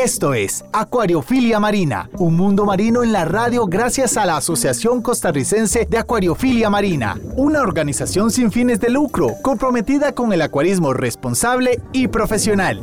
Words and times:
Esto 0.00 0.32
es 0.32 0.64
Acuariofilia 0.72 1.58
Marina, 1.58 2.08
un 2.18 2.36
mundo 2.36 2.64
marino 2.64 3.02
en 3.02 3.10
la 3.10 3.24
radio 3.24 3.66
gracias 3.66 4.16
a 4.16 4.26
la 4.26 4.36
Asociación 4.36 5.02
Costarricense 5.02 5.86
de 5.86 5.98
Acuariofilia 5.98 6.70
Marina, 6.70 7.16
una 7.34 7.62
organización 7.62 8.30
sin 8.30 8.52
fines 8.52 8.78
de 8.78 8.90
lucro 8.90 9.34
comprometida 9.42 10.14
con 10.14 10.32
el 10.32 10.42
acuarismo 10.42 10.92
responsable 10.92 11.80
y 11.92 12.06
profesional. 12.06 12.80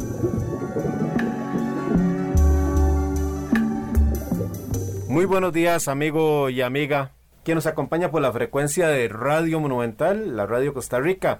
Muy 5.08 5.23
buenos 5.23 5.54
días 5.54 5.88
amigo 5.88 6.50
y 6.50 6.59
amiga 6.59 7.14
que 7.45 7.56
nos 7.56 7.66
acompaña 7.66 8.12
por 8.12 8.22
la 8.22 8.34
frecuencia 8.34 8.90
de 8.90 9.08
Radio 9.08 9.62
Monumental, 9.62 10.36
la 10.36 10.45
Radio 10.48 10.73
Costa 10.73 11.00
Rica. 11.00 11.40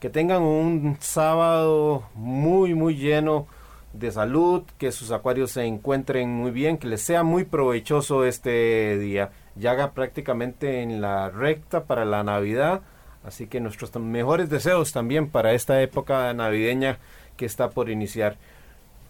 Que 0.00 0.08
tengan 0.08 0.40
un 0.40 0.96
sábado 1.00 2.04
muy 2.14 2.74
muy 2.74 2.96
lleno 2.96 3.46
de 3.92 4.10
salud, 4.10 4.62
que 4.78 4.92
sus 4.92 5.10
acuarios 5.10 5.52
se 5.52 5.64
encuentren 5.64 6.30
muy 6.30 6.50
bien, 6.50 6.78
que 6.78 6.86
les 6.86 7.02
sea 7.02 7.22
muy 7.22 7.44
provechoso 7.44 8.24
este 8.24 8.98
día. 8.98 9.30
Haga 9.64 9.92
prácticamente 9.92 10.82
en 10.82 11.00
la 11.00 11.28
recta 11.28 11.84
para 11.84 12.04
la 12.04 12.24
Navidad, 12.24 12.80
así 13.24 13.46
que 13.46 13.60
nuestros 13.60 13.94
mejores 13.96 14.48
deseos 14.48 14.92
también 14.92 15.28
para 15.28 15.52
esta 15.52 15.80
época 15.82 16.32
navideña 16.32 16.98
que 17.36 17.44
está 17.44 17.70
por 17.70 17.90
iniciar. 17.90 18.36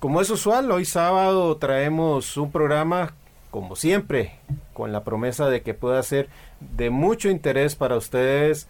Como 0.00 0.20
es 0.20 0.30
usual, 0.30 0.70
hoy 0.72 0.84
sábado 0.84 1.56
traemos 1.58 2.36
un 2.36 2.50
programa, 2.50 3.14
como 3.52 3.76
siempre, 3.76 4.32
con 4.72 4.90
la 4.90 5.04
promesa 5.04 5.48
de 5.48 5.62
que 5.62 5.74
pueda 5.74 6.02
ser 6.02 6.28
de 6.58 6.90
mucho 6.90 7.28
interés 7.28 7.76
para 7.76 7.96
ustedes, 7.96 8.66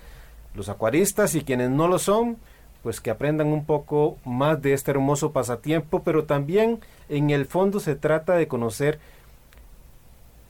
los 0.54 0.68
acuaristas 0.68 1.34
y 1.34 1.42
quienes 1.42 1.70
no 1.70 1.88
lo 1.88 1.98
son, 1.98 2.36
pues 2.82 3.00
que 3.00 3.10
aprendan 3.10 3.48
un 3.48 3.64
poco 3.64 4.18
más 4.24 4.60
de 4.60 4.72
este 4.72 4.90
hermoso 4.90 5.32
pasatiempo, 5.32 6.02
pero 6.02 6.24
también 6.24 6.80
en 7.08 7.30
el 7.30 7.46
fondo 7.46 7.80
se 7.80 7.94
trata 7.94 8.34
de 8.34 8.48
conocer 8.48 8.98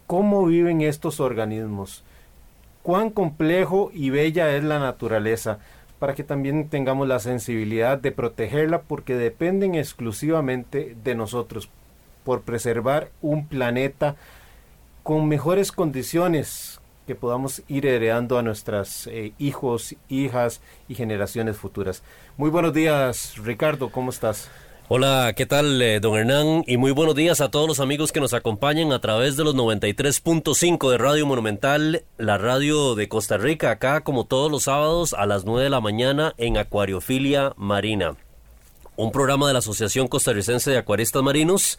cómo 0.07 0.45
viven 0.47 0.81
estos 0.81 1.21
organismos, 1.21 2.05
cuán 2.83 3.11
complejo 3.11 3.91
y 3.93 4.11
bella 4.11 4.55
es 4.57 4.65
la 4.65 4.79
naturaleza, 4.79 5.59
para 5.99 6.15
que 6.15 6.25
también 6.25 6.69
tengamos 6.69 7.07
la 7.07 7.21
sensibilidad 7.21 7.97
de 7.97 8.13
protegerla 8.13 8.83
porque 8.83 9.15
dependen 9.15 9.75
exclusivamente 9.75 10.97
de 11.05 11.15
nosotros 11.15 11.69
por 12.25 12.43
preservar 12.43 13.11
un 13.21 13.47
planeta 13.47 14.17
con 15.03 15.29
mejores 15.29 15.71
condiciones 15.71 16.81
que 17.07 17.15
podamos 17.15 17.63
ir 17.69 17.87
heredando 17.87 18.39
a 18.39 18.43
nuestros 18.43 19.07
eh, 19.07 19.33
hijos, 19.39 19.95
hijas 20.09 20.61
y 20.89 20.95
generaciones 20.95 21.57
futuras. 21.57 22.03
Muy 22.37 22.51
buenos 22.51 22.73
días, 22.73 23.35
Ricardo, 23.39 23.91
¿cómo 23.91 24.11
estás? 24.11 24.51
Hola, 24.89 25.33
¿qué 25.35 25.47
tal, 25.47 25.81
eh, 25.81 26.01
don 26.01 26.19
Hernán? 26.19 26.65
Y 26.67 26.77
muy 26.77 26.91
buenos 26.91 27.15
días 27.15 27.41
a 27.41 27.51
todos 27.51 27.67
los 27.67 27.81
amigos 27.81 28.13
que 28.13 28.21
nos 28.21 28.35
acompañan 28.35 28.93
a 28.93 29.01
través 29.01 29.37
de 29.37 29.45
los 29.45 29.55
93.5 29.55 30.91
de 30.91 30.99
Radio 30.99 31.25
Monumental, 31.25 32.05
la 32.19 32.37
radio 32.37 32.95
de 32.95 33.09
Costa 33.09 33.39
Rica, 33.39 33.71
acá 33.71 34.03
como 34.03 34.27
todos 34.27 34.51
los 34.51 34.65
sábados 34.65 35.15
a 35.15 35.25
las 35.25 35.47
9 35.47 35.65
de 35.65 35.71
la 35.71 35.81
mañana 35.81 36.35
en 36.37 36.59
Acuariofilia 36.59 37.55
Marina, 37.57 38.17
un 38.97 39.13
programa 39.13 39.47
de 39.47 39.55
la 39.55 39.61
Asociación 39.61 40.09
Costarricense 40.09 40.71
de 40.71 40.79
Acuaristas 40.79 41.23
Marinos 41.23 41.79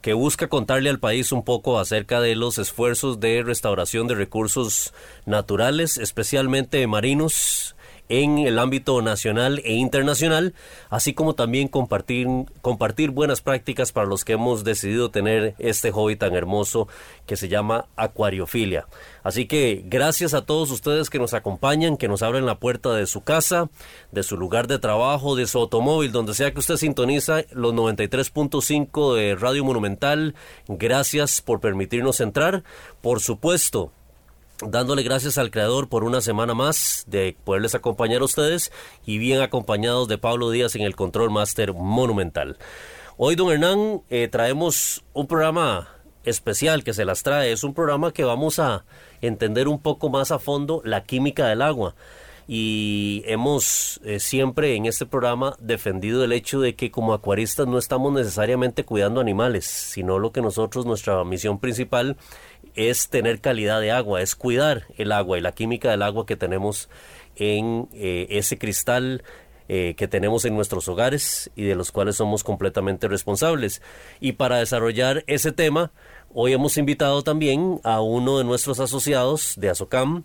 que 0.00 0.12
busca 0.12 0.48
contarle 0.48 0.90
al 0.90 1.00
país 1.00 1.32
un 1.32 1.44
poco 1.44 1.78
acerca 1.78 2.20
de 2.20 2.34
los 2.36 2.58
esfuerzos 2.58 3.20
de 3.20 3.42
restauración 3.42 4.06
de 4.06 4.14
recursos 4.14 4.94
naturales, 5.26 5.98
especialmente 5.98 6.86
marinos, 6.86 7.74
en 8.08 8.38
el 8.38 8.58
ámbito 8.58 9.00
nacional 9.02 9.60
e 9.64 9.74
internacional, 9.74 10.54
así 10.90 11.14
como 11.14 11.34
también 11.34 11.68
compartir, 11.68 12.26
compartir 12.60 13.10
buenas 13.10 13.40
prácticas 13.40 13.92
para 13.92 14.06
los 14.06 14.24
que 14.24 14.34
hemos 14.34 14.64
decidido 14.64 15.10
tener 15.10 15.54
este 15.58 15.90
hobby 15.90 16.16
tan 16.16 16.34
hermoso 16.34 16.88
que 17.26 17.36
se 17.36 17.48
llama 17.48 17.86
acuariofilia. 17.96 18.86
Así 19.22 19.46
que 19.46 19.82
gracias 19.84 20.32
a 20.32 20.46
todos 20.46 20.70
ustedes 20.70 21.10
que 21.10 21.18
nos 21.18 21.34
acompañan, 21.34 21.96
que 21.96 22.08
nos 22.08 22.22
abren 22.22 22.46
la 22.46 22.58
puerta 22.58 22.94
de 22.94 23.06
su 23.06 23.22
casa, 23.22 23.68
de 24.10 24.22
su 24.22 24.36
lugar 24.36 24.68
de 24.68 24.78
trabajo, 24.78 25.36
de 25.36 25.46
su 25.46 25.58
automóvil, 25.58 26.12
donde 26.12 26.34
sea 26.34 26.52
que 26.52 26.60
usted 26.60 26.76
sintoniza 26.76 27.44
los 27.52 27.74
93.5 27.74 29.14
de 29.14 29.34
Radio 29.34 29.64
Monumental. 29.64 30.34
Gracias 30.66 31.42
por 31.42 31.60
permitirnos 31.60 32.20
entrar. 32.20 32.64
Por 33.02 33.20
supuesto, 33.20 33.92
dándole 34.66 35.02
gracias 35.02 35.38
al 35.38 35.50
Creador 35.50 35.88
por 35.88 36.04
una 36.04 36.20
semana 36.20 36.54
más 36.54 37.04
de 37.06 37.36
poderles 37.44 37.74
acompañar 37.74 38.22
a 38.22 38.24
ustedes 38.24 38.72
y 39.06 39.18
bien 39.18 39.40
acompañados 39.40 40.08
de 40.08 40.18
Pablo 40.18 40.50
Díaz 40.50 40.74
en 40.74 40.82
el 40.82 40.96
Control 40.96 41.30
Master 41.30 41.72
Monumental. 41.74 42.58
Hoy, 43.16 43.34
don 43.34 43.50
Hernán, 43.50 44.02
eh, 44.10 44.28
traemos 44.28 45.04
un 45.12 45.26
programa 45.26 45.88
especial 46.24 46.84
que 46.84 46.94
se 46.94 47.04
las 47.04 47.22
trae. 47.22 47.52
Es 47.52 47.64
un 47.64 47.74
programa 47.74 48.12
que 48.12 48.24
vamos 48.24 48.58
a 48.58 48.84
entender 49.20 49.68
un 49.68 49.80
poco 49.80 50.08
más 50.08 50.30
a 50.30 50.38
fondo 50.38 50.82
la 50.84 51.04
química 51.04 51.46
del 51.48 51.62
agua. 51.62 51.94
Y 52.50 53.22
hemos 53.26 54.00
eh, 54.04 54.20
siempre 54.20 54.74
en 54.74 54.86
este 54.86 55.04
programa 55.04 55.54
defendido 55.60 56.24
el 56.24 56.32
hecho 56.32 56.60
de 56.60 56.74
que 56.74 56.90
como 56.90 57.12
acuaristas 57.12 57.66
no 57.66 57.76
estamos 57.76 58.10
necesariamente 58.12 58.84
cuidando 58.84 59.20
animales, 59.20 59.66
sino 59.66 60.18
lo 60.18 60.32
que 60.32 60.40
nosotros, 60.40 60.86
nuestra 60.86 61.22
misión 61.24 61.58
principal 61.58 62.16
es 62.74 63.08
tener 63.08 63.40
calidad 63.40 63.80
de 63.80 63.90
agua, 63.90 64.22
es 64.22 64.34
cuidar 64.34 64.86
el 64.96 65.12
agua 65.12 65.38
y 65.38 65.40
la 65.40 65.52
química 65.52 65.90
del 65.90 66.02
agua 66.02 66.26
que 66.26 66.36
tenemos 66.36 66.88
en 67.36 67.88
eh, 67.92 68.26
ese 68.30 68.58
cristal 68.58 69.22
eh, 69.70 69.94
que 69.98 70.08
tenemos 70.08 70.46
en 70.46 70.54
nuestros 70.54 70.88
hogares 70.88 71.50
y 71.54 71.64
de 71.64 71.74
los 71.74 71.92
cuales 71.92 72.16
somos 72.16 72.42
completamente 72.42 73.06
responsables. 73.06 73.82
Y 74.18 74.32
para 74.32 74.58
desarrollar 74.58 75.24
ese 75.26 75.52
tema, 75.52 75.92
hoy 76.32 76.54
hemos 76.54 76.78
invitado 76.78 77.22
también 77.22 77.80
a 77.84 78.00
uno 78.00 78.38
de 78.38 78.44
nuestros 78.44 78.80
asociados 78.80 79.54
de 79.58 79.68
Azocam, 79.68 80.24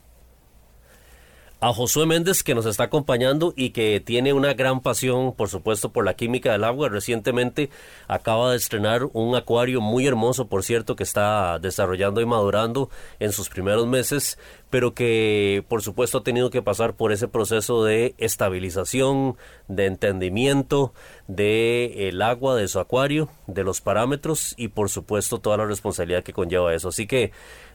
a 1.64 1.72
Josué 1.72 2.06
Méndez 2.06 2.44
que 2.44 2.56
nos 2.56 2.66
está 2.66 2.84
acompañando 2.84 3.54
y 3.56 3.70
que 3.70 4.02
tiene 4.02 4.34
una 4.34 4.54
gran 4.54 4.82
pasión, 4.82 5.34
por 5.34 5.48
supuesto, 5.48 5.94
por 5.94 6.04
la 6.04 6.14
química 6.14 6.52
del 6.52 6.66
agua. 6.66 6.90
Recientemente 6.90 7.70
acaba 8.10 8.52
de 8.52 8.58
estrenar 8.58 9.06
un 9.14 9.34
acuario 9.34 9.80
muy 9.80 10.06
hermoso, 10.06 10.50
por 10.50 10.64
cierto, 10.64 10.98
que 10.98 11.04
está 11.04 11.60
desarrollando 11.60 12.20
y 12.20 12.26
madurando 12.26 12.90
en 13.20 13.32
sus 13.32 13.48
primeros 13.48 13.88
meses, 13.88 14.38
pero 14.70 14.94
que, 14.94 15.64
por 15.70 15.82
supuesto, 15.82 16.18
ha 16.18 16.24
tenido 16.24 16.50
que 16.50 16.62
pasar 16.62 16.96
por 16.96 17.14
ese 17.14 17.30
proceso 17.30 17.86
de 17.86 18.14
estabilización, 18.18 19.38
de 19.70 19.86
entendimiento 19.86 20.94
de 21.30 22.10
el 22.10 22.22
agua 22.24 22.58
de 22.58 22.68
su 22.68 22.82
acuario, 22.82 23.30
de 23.48 23.64
los 23.64 23.80
parámetros 23.80 24.54
y, 24.58 24.68
por 24.68 24.90
supuesto, 24.90 25.40
toda 25.40 25.56
la 25.56 25.66
responsabilidad 25.66 26.24
que 26.24 26.34
conlleva 26.34 26.74
eso. 26.74 26.90
Así 26.90 27.08
que 27.08 27.32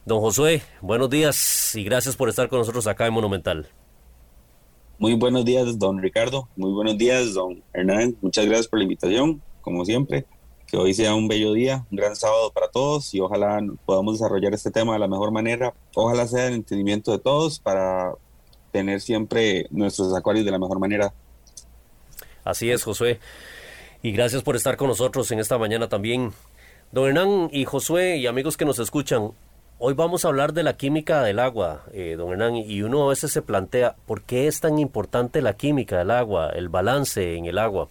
Don 0.08 0.20
Josué, 0.20 0.62
buenos 0.80 1.10
días 1.10 1.74
y 1.74 1.84
gracias 1.84 2.16
por 2.16 2.28
estar 2.28 2.48
con 2.48 2.58
nosotros 2.58 2.86
acá 2.86 3.06
en 3.06 3.12
Monumental. 3.12 3.68
Muy 5.00 5.14
buenos 5.14 5.44
días, 5.44 5.78
don 5.78 6.02
Ricardo. 6.02 6.48
Muy 6.56 6.72
buenos 6.72 6.98
días, 6.98 7.32
don 7.32 7.62
Hernán. 7.72 8.16
Muchas 8.20 8.46
gracias 8.46 8.66
por 8.66 8.80
la 8.80 8.82
invitación, 8.82 9.40
como 9.60 9.84
siempre. 9.84 10.26
Que 10.66 10.76
hoy 10.76 10.92
sea 10.92 11.14
un 11.14 11.28
bello 11.28 11.52
día, 11.52 11.86
un 11.92 11.96
gran 11.96 12.16
sábado 12.16 12.50
para 12.52 12.68
todos 12.68 13.14
y 13.14 13.20
ojalá 13.20 13.60
podamos 13.86 14.14
desarrollar 14.14 14.54
este 14.54 14.72
tema 14.72 14.94
de 14.94 14.98
la 14.98 15.06
mejor 15.06 15.30
manera. 15.30 15.72
Ojalá 15.94 16.26
sea 16.26 16.48
el 16.48 16.54
entendimiento 16.54 17.12
de 17.12 17.20
todos 17.20 17.60
para 17.60 18.12
tener 18.72 19.00
siempre 19.00 19.68
nuestros 19.70 20.12
acuarios 20.16 20.44
de 20.44 20.50
la 20.50 20.58
mejor 20.58 20.80
manera. 20.80 21.14
Así 22.42 22.68
es, 22.68 22.82
Josué. 22.82 23.20
Y 24.02 24.10
gracias 24.10 24.42
por 24.42 24.56
estar 24.56 24.76
con 24.76 24.88
nosotros 24.88 25.30
en 25.30 25.38
esta 25.38 25.58
mañana 25.58 25.88
también. 25.88 26.32
Don 26.90 27.06
Hernán 27.06 27.50
y 27.52 27.66
Josué 27.66 28.16
y 28.16 28.26
amigos 28.26 28.56
que 28.56 28.64
nos 28.64 28.80
escuchan, 28.80 29.30
Hoy 29.80 29.94
vamos 29.94 30.24
a 30.24 30.28
hablar 30.28 30.54
de 30.54 30.64
la 30.64 30.76
química 30.76 31.22
del 31.22 31.38
agua, 31.38 31.84
eh, 31.92 32.16
don 32.18 32.32
Hernán, 32.32 32.56
y 32.56 32.82
uno 32.82 33.04
a 33.04 33.10
veces 33.10 33.30
se 33.30 33.42
plantea 33.42 33.94
por 34.06 34.22
qué 34.22 34.48
es 34.48 34.58
tan 34.58 34.80
importante 34.80 35.40
la 35.40 35.52
química 35.52 35.98
del 35.98 36.10
agua, 36.10 36.50
el 36.50 36.68
balance 36.68 37.36
en 37.36 37.46
el 37.46 37.58
agua. 37.58 37.88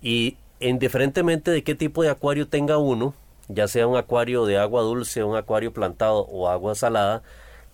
Y 0.00 0.38
indiferentemente 0.60 1.50
de 1.50 1.62
qué 1.62 1.74
tipo 1.74 2.02
de 2.02 2.08
acuario 2.08 2.48
tenga 2.48 2.78
uno, 2.78 3.12
ya 3.48 3.68
sea 3.68 3.86
un 3.86 3.98
acuario 3.98 4.46
de 4.46 4.56
agua 4.56 4.80
dulce, 4.80 5.22
un 5.22 5.36
acuario 5.36 5.74
plantado 5.74 6.20
o 6.20 6.48
agua 6.48 6.74
salada, 6.74 7.22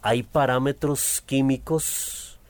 hay 0.03 0.25
parámetros 0.25 1.23
químicos 1.25 2.41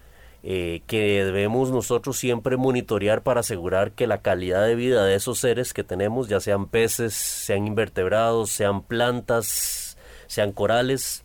eh, 0.42 0.80
que 0.86 1.22
debemos 1.26 1.70
nosotros 1.72 2.16
siempre 2.16 2.56
monitorear 2.56 3.20
para 3.20 3.40
asegurar 3.40 3.92
que 3.92 4.06
la 4.06 4.22
calidad 4.22 4.64
de 4.64 4.76
vida 4.76 5.04
de 5.04 5.14
esos 5.14 5.40
seres 5.40 5.74
que 5.74 5.84
tenemos, 5.84 6.28
ya 6.28 6.40
sean 6.40 6.66
peces, 6.68 7.12
sean 7.12 7.66
invertebrados, 7.66 8.48
sean 8.48 8.80
plantas, 8.80 9.85
sean 10.26 10.52
corales, 10.52 11.24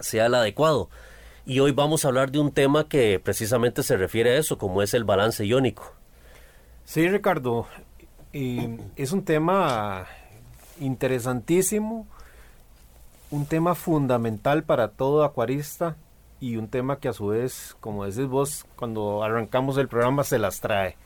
sea 0.00 0.26
el 0.26 0.34
adecuado. 0.34 0.88
Y 1.44 1.60
hoy 1.60 1.72
vamos 1.72 2.04
a 2.04 2.08
hablar 2.08 2.30
de 2.30 2.40
un 2.40 2.50
tema 2.50 2.88
que 2.88 3.20
precisamente 3.20 3.82
se 3.82 3.96
refiere 3.96 4.30
a 4.30 4.38
eso, 4.38 4.58
como 4.58 4.82
es 4.82 4.94
el 4.94 5.04
balance 5.04 5.46
iónico. 5.46 5.94
Sí, 6.84 7.08
Ricardo, 7.08 7.66
es 8.32 9.12
un 9.12 9.24
tema 9.24 10.06
interesantísimo, 10.80 12.06
un 13.30 13.46
tema 13.46 13.74
fundamental 13.74 14.64
para 14.64 14.88
todo 14.88 15.24
acuarista 15.24 15.96
y 16.40 16.56
un 16.56 16.68
tema 16.68 16.98
que 16.98 17.08
a 17.08 17.12
su 17.12 17.28
vez, 17.28 17.76
como 17.80 18.04
decís 18.04 18.26
vos, 18.26 18.66
cuando 18.76 19.22
arrancamos 19.24 19.78
el 19.78 19.88
programa 19.88 20.24
se 20.24 20.38
las 20.38 20.60
trae. 20.60 20.96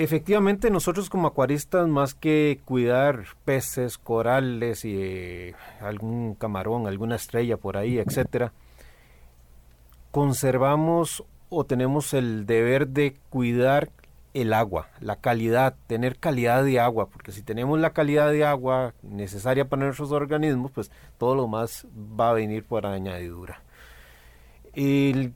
Efectivamente, 0.00 0.70
nosotros 0.70 1.10
como 1.10 1.28
acuaristas, 1.28 1.86
más 1.86 2.14
que 2.14 2.58
cuidar 2.64 3.26
peces, 3.44 3.98
corales 3.98 4.86
y 4.86 4.94
eh, 4.98 5.54
algún 5.82 6.34
camarón, 6.36 6.86
alguna 6.86 7.16
estrella 7.16 7.58
por 7.58 7.76
ahí, 7.76 7.98
etcétera, 7.98 8.54
conservamos 10.10 11.22
o 11.50 11.64
tenemos 11.64 12.14
el 12.14 12.46
deber 12.46 12.88
de 12.88 13.18
cuidar 13.28 13.90
el 14.32 14.54
agua, 14.54 14.88
la 15.00 15.16
calidad, 15.16 15.74
tener 15.86 16.16
calidad 16.16 16.64
de 16.64 16.80
agua, 16.80 17.10
porque 17.10 17.30
si 17.30 17.42
tenemos 17.42 17.78
la 17.78 17.90
calidad 17.90 18.30
de 18.30 18.46
agua 18.46 18.94
necesaria 19.02 19.68
para 19.68 19.84
nuestros 19.84 20.12
organismos, 20.12 20.70
pues 20.70 20.90
todo 21.18 21.34
lo 21.34 21.46
más 21.46 21.86
va 22.18 22.30
a 22.30 22.32
venir 22.32 22.64
por 22.64 22.86
añadidura. 22.86 23.60
El, 24.72 25.34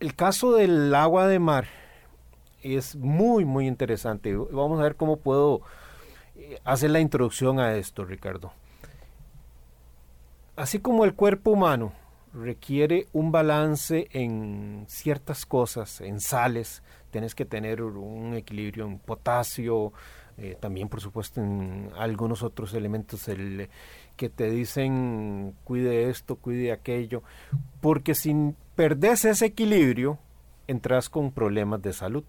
el 0.00 0.14
caso 0.14 0.52
del 0.52 0.94
agua 0.94 1.28
de 1.28 1.38
mar 1.38 1.64
es 2.62 2.96
muy, 2.96 3.44
muy 3.44 3.66
interesante. 3.66 4.34
Vamos 4.34 4.80
a 4.80 4.84
ver 4.84 4.96
cómo 4.96 5.16
puedo 5.18 5.62
eh, 6.36 6.58
hacer 6.64 6.90
la 6.90 7.00
introducción 7.00 7.60
a 7.60 7.74
esto, 7.76 8.04
Ricardo. 8.04 8.52
Así 10.56 10.78
como 10.78 11.04
el 11.04 11.14
cuerpo 11.14 11.50
humano 11.50 11.92
requiere 12.34 13.06
un 13.12 13.32
balance 13.32 14.08
en 14.12 14.84
ciertas 14.88 15.44
cosas, 15.46 16.00
en 16.00 16.20
sales, 16.20 16.82
tienes 17.10 17.34
que 17.34 17.44
tener 17.44 17.82
un 17.82 18.34
equilibrio 18.34 18.86
en 18.86 18.98
potasio, 18.98 19.92
eh, 20.38 20.56
también 20.58 20.88
por 20.88 21.00
supuesto 21.00 21.42
en 21.42 21.90
algunos 21.96 22.42
otros 22.42 22.72
elementos 22.72 23.28
el, 23.28 23.68
que 24.16 24.30
te 24.30 24.50
dicen 24.50 25.54
cuide 25.64 26.08
esto, 26.08 26.36
cuide 26.36 26.72
aquello, 26.72 27.22
porque 27.80 28.14
si 28.14 28.54
perdes 28.74 29.24
ese 29.24 29.46
equilibrio, 29.46 30.18
entras 30.66 31.10
con 31.10 31.32
problemas 31.32 31.82
de 31.82 31.92
salud. 31.92 32.24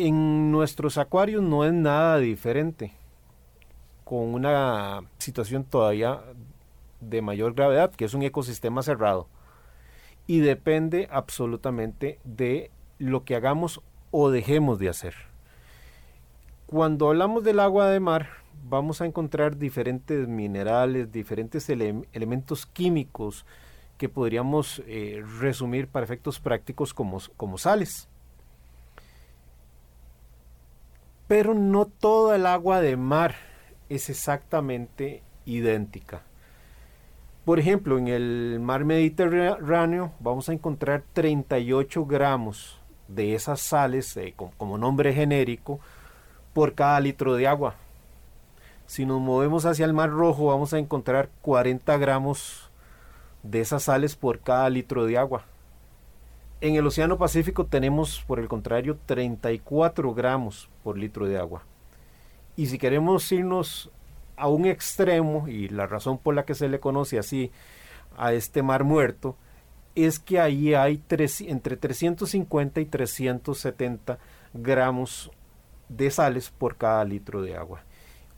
En 0.00 0.52
nuestros 0.52 0.96
acuarios 0.96 1.42
no 1.42 1.64
es 1.64 1.72
nada 1.72 2.18
diferente, 2.18 2.92
con 4.04 4.32
una 4.32 5.00
situación 5.18 5.64
todavía 5.64 6.20
de 7.00 7.20
mayor 7.20 7.54
gravedad, 7.54 7.90
que 7.90 8.04
es 8.04 8.14
un 8.14 8.22
ecosistema 8.22 8.84
cerrado, 8.84 9.26
y 10.28 10.38
depende 10.38 11.08
absolutamente 11.10 12.20
de 12.22 12.70
lo 13.00 13.24
que 13.24 13.34
hagamos 13.34 13.80
o 14.12 14.30
dejemos 14.30 14.78
de 14.78 14.88
hacer. 14.88 15.14
Cuando 16.66 17.08
hablamos 17.08 17.42
del 17.42 17.58
agua 17.58 17.88
de 17.88 17.98
mar, 17.98 18.28
vamos 18.68 19.00
a 19.00 19.04
encontrar 19.04 19.56
diferentes 19.56 20.28
minerales, 20.28 21.10
diferentes 21.10 21.68
elementos 21.68 22.66
químicos 22.66 23.44
que 23.96 24.08
podríamos 24.08 24.80
eh, 24.86 25.24
resumir 25.40 25.88
para 25.88 26.04
efectos 26.04 26.38
prácticos 26.38 26.94
como, 26.94 27.18
como 27.36 27.58
sales. 27.58 28.08
Pero 31.28 31.52
no 31.52 31.84
toda 31.84 32.36
el 32.36 32.46
agua 32.46 32.80
de 32.80 32.96
mar 32.96 33.34
es 33.90 34.08
exactamente 34.08 35.22
idéntica. 35.44 36.22
Por 37.44 37.58
ejemplo, 37.58 37.98
en 37.98 38.08
el 38.08 38.60
mar 38.60 38.84
Mediterráneo 38.84 40.12
vamos 40.20 40.48
a 40.48 40.52
encontrar 40.52 41.02
38 41.12 42.06
gramos 42.06 42.80
de 43.08 43.34
esas 43.34 43.60
sales 43.60 44.16
eh, 44.16 44.34
como, 44.36 44.78
nombre 44.78 45.12
genérico 45.12 45.80
por 46.52 46.74
cada 46.74 47.00
litro 47.00 47.36
de 47.36 47.46
agua. 47.46 47.74
Si 48.86 49.04
nos 49.04 49.20
movemos 49.20 49.66
hacia 49.66 49.84
el 49.84 49.92
mar 49.92 50.10
rojo 50.10 50.46
vamos 50.46 50.72
a 50.72 50.78
encontrar 50.78 51.28
40 51.42 51.96
gramos 51.98 52.70
de 53.42 53.60
esas 53.60 53.84
sales 53.84 54.16
por 54.16 54.40
cada 54.40 54.68
litro 54.70 55.04
de 55.06 55.18
agua. 55.18 55.44
En 56.60 56.74
el 56.74 56.86
Océano 56.86 57.18
Pacífico 57.18 57.66
tenemos, 57.66 58.24
por 58.26 58.40
el 58.40 58.48
contrario, 58.48 58.98
34 59.06 60.12
gramos 60.12 60.68
por 60.82 60.98
litro 60.98 61.26
de 61.26 61.38
agua. 61.38 61.62
Y 62.56 62.66
si 62.66 62.78
queremos 62.78 63.30
irnos 63.30 63.92
a 64.36 64.48
un 64.48 64.66
extremo, 64.66 65.46
y 65.46 65.68
la 65.68 65.86
razón 65.86 66.18
por 66.18 66.34
la 66.34 66.44
que 66.44 66.56
se 66.56 66.68
le 66.68 66.80
conoce 66.80 67.16
así 67.16 67.52
a 68.16 68.32
este 68.32 68.62
mar 68.62 68.82
muerto, 68.82 69.36
es 69.94 70.18
que 70.18 70.40
ahí 70.40 70.74
hay 70.74 71.00
entre 71.40 71.76
350 71.76 72.80
y 72.80 72.86
370 72.86 74.18
gramos 74.52 75.30
de 75.88 76.10
sales 76.10 76.50
por 76.50 76.76
cada 76.76 77.04
litro 77.04 77.40
de 77.40 77.56
agua. 77.56 77.84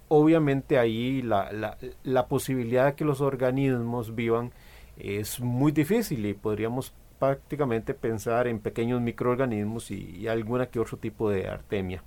Obviamente 0.08 0.78
ahí 0.78 1.22
la, 1.22 1.76
la, 2.02 2.26
posibilidad 2.26 2.84
de 2.84 2.94
que 2.94 3.04
los 3.04 3.20
organismos 3.22 4.14
vivan 4.14 4.52
es 4.98 5.40
muy 5.40 5.72
difícil 5.72 6.26
y 6.26 6.34
podríamos 6.34 6.92
prácticamente 7.20 7.94
pensar 7.94 8.48
en 8.48 8.58
pequeños 8.58 9.00
microorganismos 9.00 9.92
y, 9.92 10.16
y 10.16 10.26
alguna 10.26 10.66
que 10.66 10.80
otro 10.80 10.98
tipo 10.98 11.30
de 11.30 11.46
artemia 11.46 12.02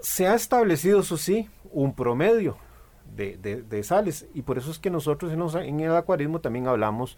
se 0.00 0.26
ha 0.26 0.34
establecido, 0.34 1.00
eso 1.00 1.16
sí, 1.16 1.48
un 1.72 1.94
promedio 1.94 2.56
de, 3.14 3.82
sales 3.82 4.26
y 4.34 4.42
por 4.42 4.58
eso 4.58 4.70
es 4.70 4.78
que 4.78 4.90
nosotros 4.90 5.32
en, 5.32 5.80
el 5.80 5.96
acuarismo 5.96 6.40
también 6.40 6.68
hablamos 6.68 7.16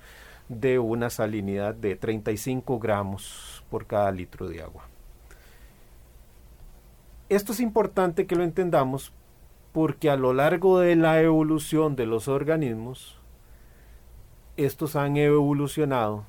de 0.48 0.78
una 0.78 1.10
salinidad 1.10 1.74
de 1.74 1.96
35 1.96 2.78
gramos 2.78 3.64
por 3.70 3.86
cada 3.86 4.10
litro 4.10 4.48
de 4.48 4.62
agua. 4.62 4.88
Esto 7.28 7.52
es 7.52 7.60
importante 7.60 8.26
que 8.26 8.34
lo 8.34 8.42
entendamos 8.42 9.12
porque 9.72 10.10
a 10.10 10.16
lo 10.16 10.32
largo 10.32 10.80
de 10.80 10.96
la 10.96 11.20
evolución 11.20 11.94
de 11.94 12.06
los 12.06 12.26
organismos, 12.26 13.19
estos 14.64 14.96
han 14.96 15.16
evolucionado 15.16 16.24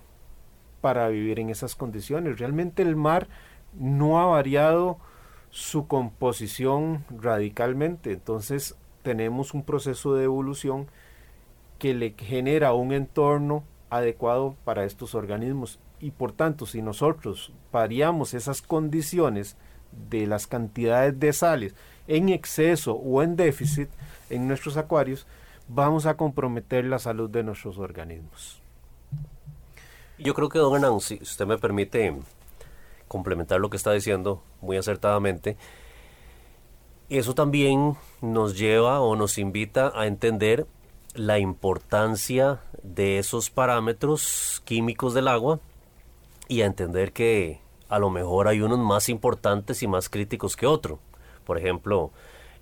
para 0.81 1.07
vivir 1.10 1.39
en 1.39 1.50
esas 1.50 1.75
condiciones. 1.75 2.39
Realmente 2.39 2.81
el 2.81 2.95
mar 2.95 3.28
no 3.74 4.19
ha 4.19 4.25
variado 4.25 4.98
su 5.50 5.88
composición 5.88 7.06
radicalmente. 7.10 8.12
Entonces 8.12 8.75
tenemos 9.04 9.54
un 9.54 9.63
proceso 9.63 10.16
de 10.16 10.25
evolución 10.25 10.88
que 11.78 11.94
le 11.94 12.16
genera 12.18 12.74
un 12.74 12.94
entorno 12.94 13.63
adecuado 13.89 14.56
para 14.63 14.86
estos 14.86 15.16
organismos. 15.16 15.80
Y 16.00 16.12
por 16.12 16.31
tanto, 16.31 16.66
si 16.66 16.81
nosotros 16.81 17.54
variamos 17.72 18.33
esas 18.33 18.62
condiciones 18.62 19.57
de 20.09 20.26
las 20.26 20.47
cantidades 20.47 21.19
de 21.19 21.33
sales 21.33 21.76
en 22.07 22.30
exceso 22.30 22.94
o 22.94 23.21
en 23.21 23.35
déficit 23.35 23.90
en 24.30 24.47
nuestros 24.47 24.78
acuarios, 24.78 25.28
vamos 25.73 26.06
a 26.06 26.18
comprometer 26.18 26.85
la 26.85 26.99
salud 26.99 27.30
de 27.30 27.44
nuestros 27.44 27.78
organismos. 27.78 28.61
Yo 30.18 30.33
creo 30.33 30.49
que, 30.49 30.59
don 30.59 30.75
Hernán, 30.75 30.99
si 30.99 31.16
usted 31.21 31.45
me 31.45 31.57
permite 31.57 32.16
complementar 33.07 33.59
lo 33.59 33.69
que 33.69 33.78
está 33.78 33.92
diciendo 33.92 34.44
muy 34.61 34.78
acertadamente, 34.78 35.57
eso 37.09 37.33
también 37.33 37.95
nos 38.21 38.57
lleva 38.57 38.99
o 38.99 39.16
nos 39.16 39.37
invita 39.37 39.92
a 39.95 40.07
entender 40.07 40.68
la 41.16 41.40
importancia 41.40 42.59
de 42.83 43.18
esos 43.18 43.49
parámetros 43.49 44.61
químicos 44.66 45.13
del 45.13 45.28
agua 45.28 45.59
y 46.47 46.61
a 46.61 46.66
entender 46.66 47.11
que 47.11 47.59
a 47.90 47.99
lo 47.99 48.09
mejor 48.09 48.47
hay 48.47 48.61
unos 48.61 48.80
más 48.80 49.09
importantes 49.09 49.83
y 49.83 49.87
más 49.87 50.09
críticos 50.09 50.56
que 50.56 50.68
otros. 50.68 50.99
Por 51.45 51.57
ejemplo, 51.57 52.11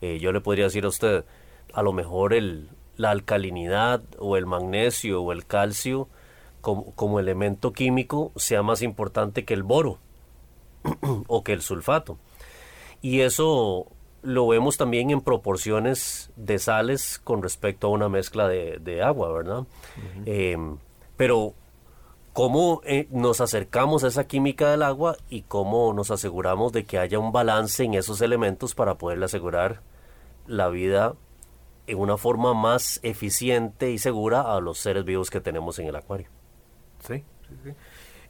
eh, 0.01 0.20
yo 0.20 0.32
le 0.32 0.42
podría 0.42 0.66
decir 0.66 0.86
a 0.86 0.89
usted, 0.89 1.25
a 1.74 1.84
lo 1.84 1.92
mejor 1.94 2.34
el, 2.34 2.70
la 3.00 3.12
alcalinidad 3.12 4.03
o 4.18 4.36
el 4.36 4.46
magnesio 4.46 5.24
o 5.24 5.32
el 5.32 5.46
calcio 5.46 6.10
como, 6.60 6.94
como 6.96 7.22
elemento 7.22 7.72
químico 7.72 8.34
sea 8.36 8.62
más 8.62 8.82
importante 8.82 9.46
que 9.46 9.53
el 9.53 9.63
boro 9.63 10.00
o 11.27 11.44
que 11.46 11.53
el 11.53 11.62
sulfato. 11.62 12.18
Y 13.01 13.22
eso 13.22 13.88
lo 14.22 14.50
vemos 14.50 14.75
también 14.75 15.12
en 15.12 15.22
proporciones 15.22 16.29
de 16.36 16.60
sales 16.60 17.20
con 17.24 17.41
respecto 17.41 17.88
a 17.88 17.91
una 17.91 18.10
mezcla 18.10 18.50
de, 18.50 19.01
agua, 19.01 19.32
¿verdad? 19.32 19.63
Em, 20.25 20.75
pero 21.15 21.53
cómo 22.34 22.82
eh, 22.84 23.08
nos 23.12 23.39
acercamos 23.39 24.03
a 24.03 24.10
esa 24.10 24.27
química 24.27 24.72
del 24.72 24.84
agua 24.84 25.15
y 25.29 25.44
cómo 25.44 25.94
nos 25.94 26.12
aseguramos 26.12 26.74
de 26.74 26.84
que 26.84 27.00
haya 27.00 27.18
un 27.18 27.32
balance 27.32 27.82
en 27.82 27.94
esos 27.94 28.20
elementos 28.20 28.75
para 28.75 28.96
poderle 28.96 29.24
asegurar 29.24 29.84
la 30.48 30.68
vida 30.68 31.15
en 31.89 31.98
una 31.98 32.17
forma 32.17 32.53
más 32.53 33.00
eficiente 33.01 33.91
y 33.91 33.98
segura 33.98 34.55
a 34.55 34.62
los 34.62 34.77
seres 34.77 35.05
vivos 35.05 35.31
que 35.31 35.41
tenemos 35.41 35.79
en 35.79 35.88
el 35.88 35.96
acuario. 35.96 36.27
sí. 37.00 37.24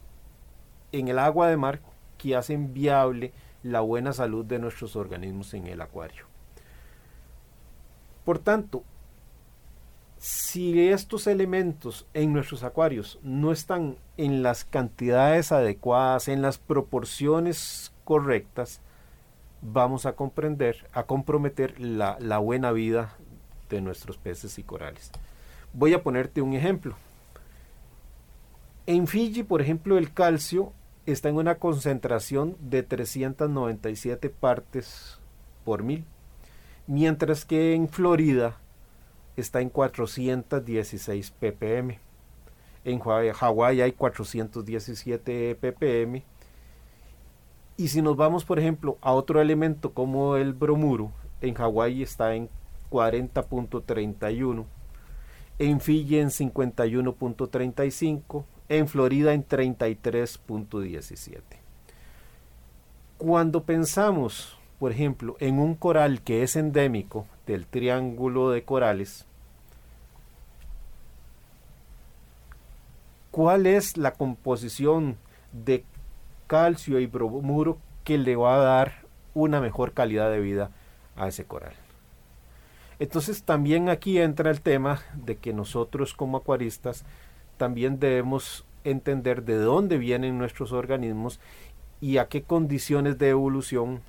en 0.93 1.09
el 1.09 1.19
agua 1.19 1.49
de 1.49 1.57
mar 1.57 1.81
que 2.19 2.37
hacen 2.37 2.73
viable 2.73 3.33
la 3.63 3.81
buena 3.81 4.13
salud 4.13 4.45
de 4.45 4.59
nuestros 4.59 4.97
organismos 4.97 5.55
en 5.55 5.67
el 5.67 5.81
acuario. 5.81 6.25
Por 8.25 8.39
tanto, 8.39 8.85
si 10.19 10.89
estos 10.89 11.27
elementos 11.27 12.07
en 12.15 12.33
nuestros 12.33 12.63
acuarios 12.63 13.19
no 13.23 13.53
están 13.53 13.97
en 14.17 14.43
las 14.43 14.65
cantidades 14.65 15.53
adecuadas, 15.53 16.29
en 16.29 16.43
las 16.43 16.59
proporciones 16.59 17.93
correctas, 18.05 18.81
vamos 19.63 20.07
a 20.07 20.15
comprender, 20.15 20.89
a 20.93 21.05
comprometer 21.05 21.79
la, 21.81 22.17
la 22.21 22.39
buena 22.39 22.73
vida 22.73 23.15
de 23.69 23.81
nuestros 23.81 24.17
peces 24.17 24.59
y 24.59 24.63
corales. 24.63 25.11
Voy 25.73 25.93
a 25.93 26.03
ponerte 26.03 26.41
un 26.41 26.55
ejemplo. 26.55 26.97
En 28.87 29.07
Fiji, 29.09 29.43
por 29.43 29.61
ejemplo, 29.61 29.99
el 29.99 30.13
calcio 30.13 30.73
está 31.07 31.29
en 31.29 31.35
una 31.35 31.57
concentración 31.57 32.57
de 32.61 32.85
397 32.85 34.31
partes 34.31 35.19
por 35.65 35.83
mil, 35.83 36.05
mientras 36.87 37.45
que 37.45 37.75
en 37.75 37.89
Florida 37.89 38.59
está 39.37 39.61
en 39.61 39.71
416 39.71 41.33
ppm. 41.33 41.99
En 42.85 43.01
Hawái 43.01 43.81
hay 43.81 43.91
417 43.91 45.57
ppm. 45.57 46.23
Y 47.77 47.89
si 47.89 48.03
nos 48.03 48.17
vamos, 48.17 48.45
por 48.45 48.61
ejemplo, 48.61 48.99
a 49.01 49.11
otro 49.13 49.41
elemento 49.41 49.95
como 49.95 50.37
el 50.37 50.53
bromuro, 50.53 51.11
en 51.41 51.55
Hawái 51.55 52.03
está 52.03 52.37
en 52.37 52.49
40.31, 52.91 54.65
en 55.59 55.81
Fiji 55.81 56.19
en 56.19 56.29
51.35, 56.29 58.45
en 58.69 58.89
Florida 58.89 59.33
en 59.33 59.47
33.17. 59.47 61.41
Cuando 63.19 63.63
pensamos, 63.63 64.59
por 64.79 64.93
ejemplo, 64.93 65.37
en 65.41 65.59
un 65.59 65.75
coral 65.75 66.21
que 66.23 66.43
es 66.43 66.57
endémico 66.57 67.27
del 67.47 67.67
triángulo 67.67 68.51
de 68.51 68.63
corales, 68.65 69.25
¿cuál 73.31 73.67
es 73.67 73.97
la 73.97 74.13
composición 74.13 75.17
de 75.53 75.85
calcio 76.47 77.01
y 77.01 77.07
bromuro 77.07 77.79
que 78.05 78.19
le 78.19 78.37
va 78.37 78.57
a 78.57 78.59
dar 78.59 79.07
una 79.35 79.61
mejor 79.61 79.93
calidad 79.93 80.31
de 80.31 80.41
vida 80.41 80.71
a 81.17 81.29
ese 81.29 81.45
coral? 81.45 81.75
Entonces 82.99 83.43
también 83.43 83.89
aquí 83.89 84.19
entra 84.19 84.51
el 84.51 84.61
tema 84.63 85.01
de 85.15 85.37
que 85.37 85.53
nosotros 85.53 86.15
como 86.15 86.39
acuaristas 86.39 87.05
también 87.57 87.99
debemos 87.99 88.65
entender 88.85 89.45
de 89.45 89.57
dónde 89.57 89.99
vienen 89.99 90.39
nuestros 90.39 90.73
organismos 90.73 91.41
y 92.01 92.19
a 92.19 92.29
qué 92.29 92.43
condiciones 92.43 93.19
de 93.19 93.31
evolución 93.31 94.01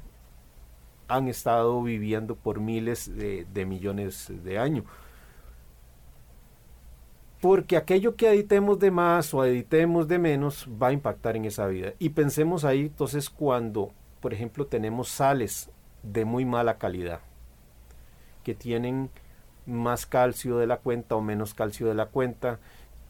han 1.07 1.27
estado 1.27 1.81
viviendo 1.81 2.35
por 2.35 2.59
miles 2.59 3.15
de, 3.15 3.65
millones 3.65 4.31
de 4.43 4.59
años. 4.59 4.85
Porque 7.41 7.77
aquello 7.77 8.15
que 8.15 8.29
editemos 8.29 8.79
de 8.79 8.91
más 8.91 9.33
o 9.33 9.45
editemos 9.45 10.07
de 10.07 10.19
menos 10.19 10.67
va 10.81 10.87
a 10.87 10.93
impactar 10.93 11.35
en 11.37 11.45
esa 11.45 11.67
vida. 11.67 11.93
Y 11.99 12.09
pensemos 12.09 12.65
ahí 12.65 12.81
entonces 12.81 13.29
cuando, 13.29 13.91
por 14.19 14.33
ejemplo, 14.33 14.65
tenemos 14.65 15.07
sales 15.07 15.69
de 16.03 16.25
muy 16.25 16.45
mala 16.45 16.77
calidad, 16.77 17.21
que 18.43 18.55
tienen 18.55 19.09
más 19.65 20.05
calcio 20.05 20.57
de 20.57 20.67
la 20.67 20.77
cuenta 20.77 21.15
o 21.15 21.21
menos 21.21 21.53
calcio 21.53 21.87
de 21.87 21.93
la 21.93 22.07
cuenta, 22.07 22.59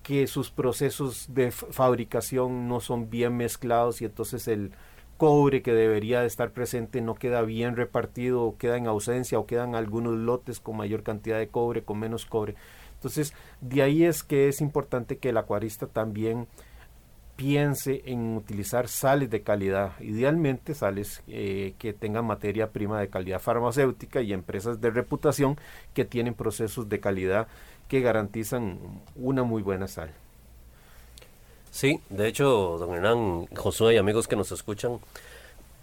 que 0.07 0.25
sus 0.25 0.51
procesos 0.51 1.25
de 1.33 1.51
fabricación 1.51 2.69
no 2.69 2.79
son 2.79 3.09
bien 3.09 3.35
mezclados 3.35 4.01
y 4.01 4.05
entonces 4.05 4.47
el 4.47 4.71
cobre 5.17 5.61
que 5.61 5.73
debería 5.73 6.21
de 6.21 6.27
estar 6.27 6.51
presente 6.51 7.01
no 7.01 7.15
queda 7.15 7.41
bien 7.41 7.75
repartido 7.75 8.43
o 8.43 8.57
queda 8.57 8.77
en 8.77 8.87
ausencia 8.87 9.37
o 9.37 9.45
quedan 9.45 9.75
algunos 9.75 10.15
lotes 10.15 10.61
con 10.61 10.77
mayor 10.77 11.03
cantidad 11.03 11.37
de 11.37 11.49
cobre, 11.49 11.83
con 11.83 11.99
menos 11.99 12.25
cobre. 12.25 12.55
Entonces, 12.93 13.33
de 13.59 13.81
ahí 13.81 14.05
es 14.05 14.23
que 14.23 14.47
es 14.47 14.61
importante 14.61 15.17
que 15.17 15.29
el 15.29 15.37
acuarista 15.37 15.87
también 15.87 16.47
piense 17.35 18.01
en 18.05 18.37
utilizar 18.37 18.87
sales 18.87 19.29
de 19.29 19.41
calidad, 19.41 19.99
idealmente 19.99 20.73
sales 20.73 21.21
eh, 21.27 21.73
que 21.79 21.91
tengan 21.91 22.23
materia 22.23 22.71
prima 22.71 23.01
de 23.01 23.09
calidad 23.09 23.41
farmacéutica 23.41 24.21
y 24.21 24.31
empresas 24.31 24.79
de 24.79 24.89
reputación 24.89 25.57
que 25.93 26.05
tienen 26.05 26.33
procesos 26.33 26.87
de 26.87 27.01
calidad 27.01 27.49
que 27.87 28.01
garantizan 28.01 28.79
una 29.15 29.43
muy 29.43 29.61
buena 29.61 29.87
sal. 29.87 30.11
Sí, 31.71 32.01
de 32.09 32.27
hecho, 32.27 32.77
don 32.79 32.93
Hernán, 32.95 33.47
Josué 33.55 33.95
y 33.95 33.97
amigos 33.97 34.27
que 34.27 34.35
nos 34.35 34.51
escuchan, 34.51 34.99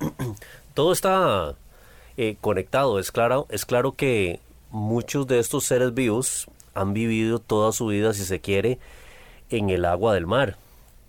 todo 0.74 0.92
está 0.92 1.54
eh, 2.16 2.36
conectado. 2.40 2.98
Es 2.98 3.12
claro, 3.12 3.46
es 3.48 3.64
claro 3.64 3.92
que 3.92 4.40
muchos 4.70 5.26
de 5.26 5.38
estos 5.38 5.64
seres 5.64 5.94
vivos 5.94 6.48
han 6.74 6.94
vivido 6.94 7.38
toda 7.38 7.72
su 7.72 7.86
vida, 7.86 8.12
si 8.12 8.24
se 8.24 8.40
quiere, 8.40 8.78
en 9.50 9.70
el 9.70 9.84
agua 9.84 10.14
del 10.14 10.26
mar. 10.26 10.56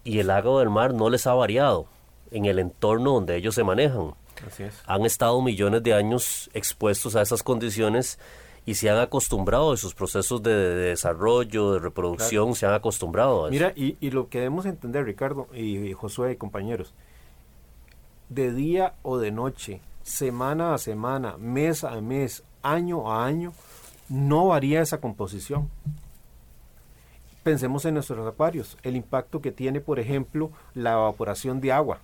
Y 0.04 0.20
el 0.20 0.30
agua 0.30 0.60
del 0.60 0.70
mar 0.70 0.94
no 0.94 1.10
les 1.10 1.26
ha 1.26 1.34
variado 1.34 1.88
en 2.32 2.46
el 2.46 2.60
entorno 2.60 3.14
donde 3.14 3.38
ellos 3.38 3.56
se 3.56 3.64
manejan. 3.64 4.14
Así 4.46 4.64
es. 4.64 4.76
Han 4.86 5.06
estado 5.06 5.42
millones 5.42 5.82
de 5.82 5.94
años 5.94 6.50
expuestos 6.54 7.16
a 7.16 7.22
esas 7.22 7.42
condiciones 7.42 8.20
y 8.66 8.76
se 8.76 8.90
han 8.90 8.98
acostumbrado 8.98 9.72
a 9.72 9.78
sus 9.78 9.94
procesos 9.94 10.42
de, 10.42 10.54
desarrollo, 10.54 11.74
de 11.74 11.80
reproducción, 11.80 12.56
se 12.56 12.66
han 12.66 12.74
acostumbrado 12.74 13.46
a 13.46 13.48
eso. 13.48 13.52
Mira, 13.52 13.74
y, 13.76 13.96
y, 14.00 14.10
lo 14.10 14.28
que 14.28 14.40
debemos 14.40 14.66
entender, 14.66 15.06
Ricardo 15.06 15.48
y, 15.54 15.94
Josué 15.94 16.32
y 16.32 16.36
compañeros, 16.36 16.94
de 18.30 18.52
día 18.52 18.96
o 19.04 19.20
de 19.20 19.32
noche, 19.32 19.82
semana 20.02 20.74
a 20.74 20.80
semana, 20.80 21.38
mes 21.38 21.84
a 21.84 22.02
mes, 22.02 22.44
año 22.64 23.12
a 23.12 23.26
año, 23.26 23.54
no 24.10 24.48
varía 24.48 24.82
esa 24.82 25.00
composición. 25.00 25.70
Pensemos 27.44 27.86
en 27.86 27.94
nuestros 27.94 28.28
acuarios, 28.28 28.80
el 28.82 28.96
impacto 28.96 29.42
que 29.42 29.52
tiene, 29.52 29.80
por 29.80 30.00
ejemplo, 30.00 30.50
la 30.74 30.94
evaporación 30.94 31.62
de 31.62 31.72
agua, 31.72 32.00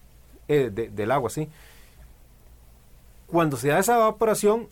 eh, 0.48 0.70
del 0.70 1.10
agua, 1.10 1.32
¿sí? 1.32 1.50
Cuando 3.26 3.58
se 3.58 3.70
da 3.70 3.80
esa 3.80 3.96
evaporación, 3.96 4.68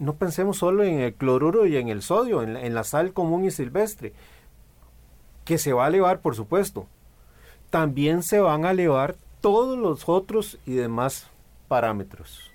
no 0.00 0.14
pensemos 0.14 0.56
solo 0.56 0.82
en 0.82 0.98
el 0.98 1.14
cloruro 1.14 1.66
y 1.66 1.76
en 1.76 1.88
el 1.88 2.00
sodio, 2.00 2.42
en 2.42 2.74
la, 2.74 2.84
sal 2.84 3.12
común 3.12 3.44
y 3.44 3.50
silvestre, 3.50 4.14
que 5.44 5.58
se 5.58 5.74
va 5.74 5.84
a 5.84 5.88
elevar, 5.88 6.20
por 6.20 6.34
supuesto. 6.34 6.86
También 7.68 8.22
se 8.22 8.40
van 8.40 8.64
a 8.64 8.70
elevar 8.70 9.16
todos 9.42 9.78
los 9.78 10.08
otros 10.08 10.58
y 10.64 10.72
demás 10.72 11.28
parámetros. 11.68 12.50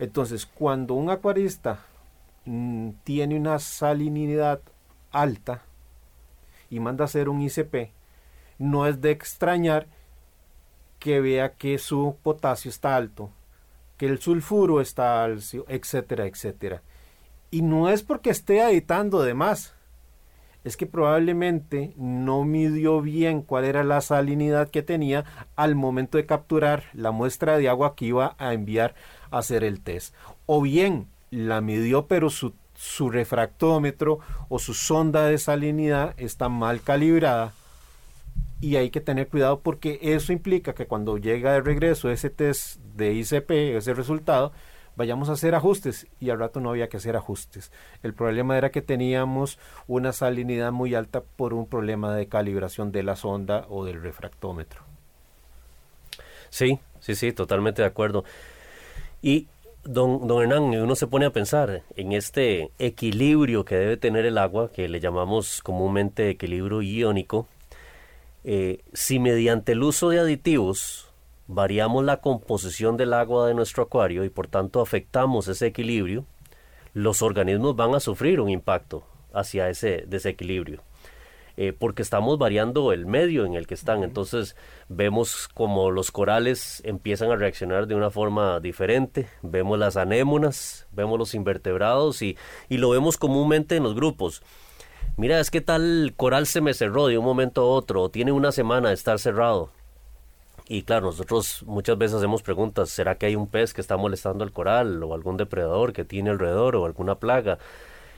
Entonces, 0.00 0.46
cuando 0.46 0.94
un 0.94 1.10
acuarista 1.10 1.78
mm, 2.44 2.90
tiene 3.04 3.38
una 3.38 3.60
salinidad 3.60 4.60
alta 5.12 5.62
y 6.70 6.80
manda 6.80 7.04
a 7.04 7.06
hacer 7.06 7.28
un 7.28 7.40
ICP, 7.40 7.92
no 8.58 8.88
es 8.88 9.00
de 9.00 9.12
extrañar 9.12 9.86
que 10.98 11.20
vea 11.20 11.52
que 11.52 11.78
su 11.78 12.16
potasio 12.20 12.68
está 12.68 12.96
alto, 12.96 13.30
que 13.96 14.06
el 14.06 14.18
sulfuro 14.18 14.80
está 14.80 15.24
alto, 15.24 15.64
etcétera, 15.68 16.26
etcétera. 16.26 16.82
Y 17.50 17.62
no 17.62 17.88
es 17.88 18.02
porque 18.02 18.30
esté 18.30 18.60
editando 18.60 19.22
de 19.22 19.34
más, 19.34 19.74
es 20.64 20.76
que 20.76 20.86
probablemente 20.86 21.92
no 21.96 22.44
midió 22.44 23.02
bien 23.02 23.42
cuál 23.42 23.64
era 23.64 23.84
la 23.84 24.00
salinidad 24.00 24.70
que 24.70 24.82
tenía 24.82 25.24
al 25.56 25.74
momento 25.74 26.16
de 26.16 26.26
capturar 26.26 26.84
la 26.94 27.10
muestra 27.10 27.58
de 27.58 27.68
agua 27.68 27.94
que 27.94 28.06
iba 28.06 28.34
a 28.38 28.54
enviar 28.54 28.94
a 29.30 29.38
hacer 29.38 29.62
el 29.62 29.80
test. 29.80 30.14
O 30.46 30.62
bien 30.62 31.06
la 31.30 31.60
midió 31.60 32.06
pero 32.06 32.30
su, 32.30 32.54
su 32.74 33.10
refractómetro 33.10 34.20
o 34.48 34.58
su 34.58 34.72
sonda 34.72 35.26
de 35.26 35.38
salinidad 35.38 36.14
está 36.16 36.48
mal 36.48 36.80
calibrada 36.80 37.52
y 38.64 38.76
hay 38.76 38.88
que 38.88 39.02
tener 39.02 39.28
cuidado 39.28 39.60
porque 39.60 39.98
eso 40.00 40.32
implica 40.32 40.74
que 40.74 40.86
cuando 40.86 41.18
llega 41.18 41.52
de 41.52 41.60
regreso 41.60 42.10
ese 42.10 42.30
test 42.30 42.78
de 42.96 43.12
ICP, 43.12 43.76
ese 43.76 43.92
resultado, 43.92 44.52
vayamos 44.96 45.28
a 45.28 45.32
hacer 45.32 45.54
ajustes 45.54 46.06
y 46.18 46.30
al 46.30 46.38
rato 46.38 46.60
no 46.60 46.70
había 46.70 46.88
que 46.88 46.96
hacer 46.96 47.14
ajustes. 47.14 47.70
El 48.02 48.14
problema 48.14 48.56
era 48.56 48.70
que 48.70 48.80
teníamos 48.80 49.58
una 49.86 50.14
salinidad 50.14 50.72
muy 50.72 50.94
alta 50.94 51.22
por 51.36 51.52
un 51.52 51.66
problema 51.66 52.14
de 52.14 52.26
calibración 52.26 52.90
de 52.90 53.02
la 53.02 53.16
sonda 53.16 53.66
o 53.68 53.84
del 53.84 54.00
refractómetro. 54.00 54.80
Sí, 56.48 56.80
sí, 57.00 57.16
sí, 57.16 57.32
totalmente 57.32 57.82
de 57.82 57.88
acuerdo. 57.88 58.24
Y 59.20 59.46
don, 59.84 60.26
don 60.26 60.40
Hernán, 60.40 60.62
uno 60.62 60.94
se 60.94 61.06
pone 61.06 61.26
a 61.26 61.30
pensar 61.30 61.82
en 61.96 62.12
este 62.12 62.70
equilibrio 62.78 63.66
que 63.66 63.74
debe 63.74 63.98
tener 63.98 64.24
el 64.24 64.38
agua, 64.38 64.72
que 64.72 64.88
le 64.88 65.00
llamamos 65.00 65.60
comúnmente 65.60 66.30
equilibrio 66.30 66.80
iónico, 66.80 67.46
eh, 68.44 68.84
si 68.92 69.18
mediante 69.18 69.72
el 69.72 69.82
uso 69.82 70.10
de 70.10 70.20
aditivos 70.20 71.10
variamos 71.46 72.04
la 72.04 72.18
composición 72.18 72.96
del 72.96 73.14
agua 73.14 73.46
de 73.48 73.54
nuestro 73.54 73.84
acuario 73.84 74.24
y 74.24 74.28
por 74.28 74.48
tanto 74.48 74.80
afectamos 74.80 75.48
ese 75.48 75.66
equilibrio, 75.66 76.26
los 76.92 77.22
organismos 77.22 77.74
van 77.74 77.94
a 77.94 78.00
sufrir 78.00 78.40
un 78.40 78.50
impacto 78.50 79.04
hacia 79.32 79.68
ese 79.68 80.04
desequilibrio. 80.06 80.82
Eh, 81.56 81.72
porque 81.72 82.02
estamos 82.02 82.36
variando 82.36 82.92
el 82.92 83.06
medio 83.06 83.46
en 83.46 83.54
el 83.54 83.68
que 83.68 83.74
están. 83.74 84.02
Entonces 84.02 84.56
vemos 84.88 85.48
como 85.54 85.92
los 85.92 86.10
corales 86.10 86.82
empiezan 86.84 87.30
a 87.30 87.36
reaccionar 87.36 87.86
de 87.86 87.94
una 87.94 88.10
forma 88.10 88.58
diferente, 88.58 89.28
vemos 89.40 89.78
las 89.78 89.96
anémonas, 89.96 90.88
vemos 90.90 91.16
los 91.16 91.32
invertebrados 91.32 92.22
y, 92.22 92.36
y 92.68 92.78
lo 92.78 92.90
vemos 92.90 93.16
comúnmente 93.16 93.76
en 93.76 93.84
los 93.84 93.94
grupos 93.94 94.42
mira, 95.16 95.40
es 95.40 95.50
que 95.50 95.60
tal 95.60 96.14
coral 96.16 96.46
se 96.46 96.60
me 96.60 96.74
cerró 96.74 97.06
de 97.06 97.18
un 97.18 97.24
momento 97.24 97.62
a 97.62 97.66
otro, 97.66 98.08
tiene 98.08 98.32
una 98.32 98.52
semana 98.52 98.88
de 98.88 98.94
estar 98.94 99.18
cerrado. 99.18 99.70
Y 100.66 100.82
claro, 100.82 101.06
nosotros 101.06 101.62
muchas 101.66 101.98
veces 101.98 102.16
hacemos 102.16 102.42
preguntas, 102.42 102.88
¿será 102.88 103.16
que 103.16 103.26
hay 103.26 103.36
un 103.36 103.46
pez 103.46 103.74
que 103.74 103.82
está 103.82 103.96
molestando 103.98 104.44
el 104.44 104.52
coral 104.52 105.02
o 105.02 105.12
algún 105.12 105.36
depredador 105.36 105.92
que 105.92 106.04
tiene 106.04 106.30
alrededor 106.30 106.76
o 106.76 106.86
alguna 106.86 107.16
plaga? 107.16 107.58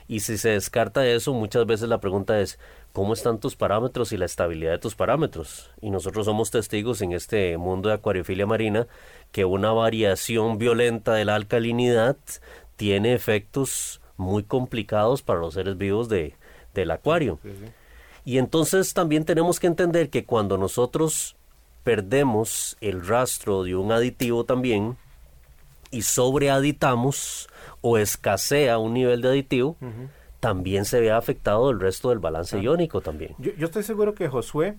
Y 0.08 0.20
si 0.20 0.38
se 0.38 0.50
descarta 0.50 1.06
eso, 1.06 1.34
muchas 1.34 1.66
veces 1.66 1.88
la 1.88 1.98
pregunta 1.98 2.40
es, 2.40 2.60
¿cómo 2.92 3.12
están 3.12 3.40
tus 3.40 3.56
parámetros 3.56 4.12
y 4.12 4.16
la 4.16 4.26
estabilidad 4.26 4.72
de 4.72 4.78
tus 4.78 4.94
parámetros? 4.94 5.70
Y 5.80 5.90
nosotros 5.90 6.26
somos 6.26 6.52
testigos 6.52 7.02
en 7.02 7.12
este 7.12 7.56
mundo 7.59 7.88
de 7.88 7.96
acuariofilia 7.96 8.46
marina 8.46 8.87
que 9.32 9.44
una 9.44 9.72
variación 9.72 10.59
violenta 10.59 11.14
de 11.14 11.24
la 11.24 11.35
alcalinidad 11.35 12.16
tiene 12.76 13.14
efectos 13.14 14.00
muy 14.16 14.44
complicados 14.44 15.22
para 15.22 15.40
los 15.40 15.54
seres 15.54 15.76
vivos 15.76 16.09
de, 16.09 16.37
del 16.80 16.90
acuario. 16.90 17.38
Y 18.24 18.38
entonces 18.38 18.92
también 18.92 19.24
tenemos 19.24 19.60
que 19.60 19.66
entender 19.66 20.10
que 20.10 20.24
cuando 20.24 20.58
nosotros 20.58 21.36
perdemos 21.84 22.76
el 22.80 23.06
rastro 23.06 23.62
de 23.62 23.76
un 23.76 23.92
aditivo 23.92 24.44
también 24.44 24.96
y 25.92 26.02
sobreaditamos 26.02 27.48
o 27.80 27.98
escasea 27.98 28.78
un 28.78 28.94
nivel 28.94 29.22
de 29.22 29.28
aditivo, 29.28 29.76
también 30.40 30.84
se 30.84 31.00
ve 31.00 31.12
afectado 31.12 31.70
el 31.70 31.78
resto 31.78 32.08
del 32.08 32.18
balance 32.18 32.58
iónico 32.58 33.00
también. 33.00 33.36
Yo, 33.38 33.52
estoy 33.64 33.84
seguro 33.84 34.14
que 34.14 34.28
Josué, 34.28 34.76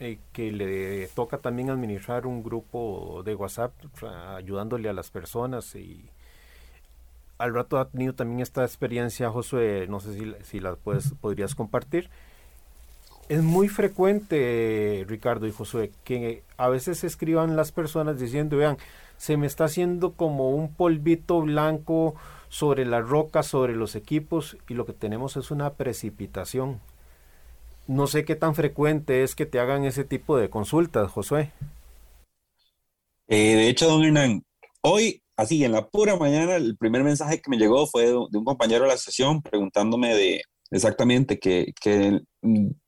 eh, 0.00 0.18
que 0.32 0.50
le 0.50 1.06
toca 1.14 1.38
también 1.38 1.70
administrar 1.70 2.26
un 2.26 2.42
grupo 2.42 3.22
de 3.24 3.36
WhatsApp 3.36 3.72
ayudándole 4.36 4.88
a 4.88 4.92
las 4.92 5.10
personas 5.10 5.76
y 5.76 6.10
al 7.42 7.54
rato 7.54 7.78
ha 7.78 7.88
tenido 7.88 8.14
también 8.14 8.38
esta 8.38 8.62
experiencia, 8.62 9.28
Josué, 9.28 9.86
no 9.88 9.98
sé 9.98 10.14
si, 10.14 10.32
si 10.44 10.60
la 10.60 10.76
puedes, 10.76 11.12
podrías 11.20 11.56
compartir. 11.56 12.08
Es 13.28 13.42
muy 13.42 13.68
frecuente, 13.68 15.04
Ricardo 15.08 15.48
y 15.48 15.52
Josué, 15.52 15.90
que 16.04 16.44
a 16.56 16.68
veces 16.68 17.02
escriban 17.02 17.56
las 17.56 17.72
personas 17.72 18.20
diciendo, 18.20 18.56
vean, 18.56 18.76
se 19.16 19.36
me 19.36 19.48
está 19.48 19.64
haciendo 19.64 20.12
como 20.12 20.50
un 20.50 20.72
polvito 20.72 21.40
blanco 21.40 22.14
sobre 22.48 22.84
las 22.84 23.08
rocas, 23.08 23.46
sobre 23.46 23.74
los 23.74 23.96
equipos, 23.96 24.56
y 24.68 24.74
lo 24.74 24.86
que 24.86 24.92
tenemos 24.92 25.36
es 25.36 25.50
una 25.50 25.74
precipitación. 25.74 26.80
No 27.88 28.06
sé 28.06 28.24
qué 28.24 28.36
tan 28.36 28.54
frecuente 28.54 29.24
es 29.24 29.34
que 29.34 29.46
te 29.46 29.58
hagan 29.58 29.84
ese 29.84 30.04
tipo 30.04 30.36
de 30.36 30.48
consultas, 30.48 31.10
Josué. 31.10 31.50
Eh, 33.26 33.56
de 33.56 33.68
hecho, 33.68 33.88
don 33.88 34.04
Hernán, 34.04 34.44
hoy 34.82 35.21
así 35.42 35.64
en 35.64 35.72
la 35.72 35.88
pura 35.88 36.16
mañana, 36.16 36.56
el 36.56 36.76
primer 36.76 37.04
mensaje 37.04 37.40
que 37.40 37.50
me 37.50 37.58
llegó 37.58 37.86
fue 37.86 38.06
de, 38.06 38.14
un 38.14 38.44
compañero 38.44 38.84
de 38.84 38.90
la 38.90 38.96
sesión 38.96 39.42
preguntándome 39.42 40.14
de 40.14 40.42
exactamente 40.70 41.38
que, 41.38 41.74
que 41.80 42.20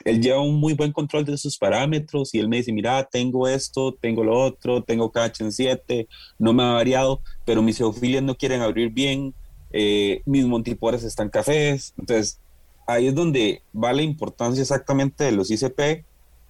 él, 0.05 0.21
lleva 0.21 0.41
un 0.41 0.59
muy 0.59 0.73
buen 0.73 0.93
control 0.93 1.25
de 1.25 1.37
sus 1.37 1.59
parámetros 1.59 2.35
y 2.35 2.39
él 2.39 2.49
me 2.49 2.57
dice, 2.57 2.73
mira, 2.73 3.05
tengo 3.05 3.47
esto, 3.47 3.95
tengo 4.01 4.25
lo 4.25 4.39
otro, 4.39 4.83
tengo 4.83 5.13
KH 5.13 5.41
en 5.41 5.53
7, 5.53 6.09
no 6.39 6.53
me 6.53 6.63
ha 6.63 6.73
variado, 6.73 7.21
pero 7.45 7.63
mis 7.63 7.79
eofilias 7.81 8.23
no 8.23 8.37
quieren 8.37 8.63
abrir 8.63 8.91
bien, 8.91 9.35
eh, 9.71 10.23
mis 10.25 10.47
montiporas 10.47 11.05
están 11.05 11.29
cafés. 11.29 11.95
Entonces, 11.99 12.41
ahí 12.87 13.09
es 13.09 13.15
donde 13.15 13.63
va 13.75 13.93
la 13.93 14.03
importancia 14.03 14.63
exactamente 14.63 15.25
de 15.25 15.33
los 15.33 15.51
ICP, 15.51 16.05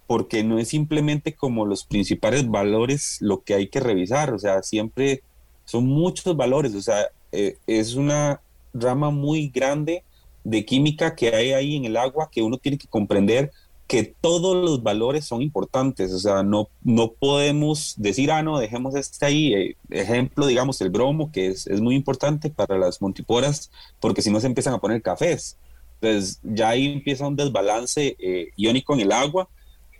porque 0.07 0.43
no 0.43 0.59
es 0.59 0.69
simplemente 0.69 1.33
como 1.33 1.65
los 1.65 1.85
principales 1.85 2.47
valores 2.47 3.17
lo 3.21 3.43
que 3.43 3.55
hay 3.55 3.67
que 3.67 3.79
revisar, 3.79 4.33
o 4.33 4.39
sea, 4.39 4.61
siempre 4.63 5.23
son 5.65 5.85
muchos 5.85 6.35
valores, 6.35 6.73
o 6.75 6.81
sea, 6.81 7.07
eh, 7.31 7.57
es 7.67 7.95
una 7.95 8.41
rama 8.73 9.09
muy 9.09 9.49
grande 9.49 10.03
de 10.43 10.63
química 10.63 11.15
que 11.15 11.35
hay 11.35 11.51
ahí 11.51 11.75
en 11.75 11.85
el 11.85 11.97
agua 11.97 12.29
que 12.31 12.41
uno 12.41 12.57
tiene 12.57 12.77
que 12.77 12.87
comprender 12.87 13.51
que 13.87 14.15
todos 14.19 14.55
los 14.55 14.81
valores 14.81 15.25
son 15.25 15.41
importantes, 15.41 16.11
o 16.11 16.19
sea, 16.19 16.41
no, 16.41 16.69
no 16.83 17.11
podemos 17.11 17.93
decir, 17.97 18.31
ah, 18.31 18.41
no, 18.41 18.57
dejemos 18.57 18.95
este 18.95 19.25
ahí, 19.25 19.53
eh, 19.53 19.75
ejemplo, 19.91 20.47
digamos, 20.47 20.81
el 20.81 20.89
bromo, 20.89 21.31
que 21.31 21.47
es, 21.47 21.67
es, 21.67 21.81
muy 21.81 21.95
importante 21.95 22.49
para 22.49 22.79
las 22.79 22.99
montiporas, 23.01 23.69
porque 23.99 24.23
si 24.23 24.31
no 24.31 24.39
se 24.39 24.47
empiezan 24.47 24.73
a 24.73 24.79
poner 24.79 25.03
cafés, 25.03 25.57
entonces 26.01 26.39
ya 26.43 26.69
ahí 26.69 26.93
empieza 26.93 27.27
un 27.27 27.35
desbalance 27.35 28.15
eh, 28.19 28.49
iónico 28.55 28.93
en 28.95 29.01
el 29.01 29.11
agua, 29.11 29.47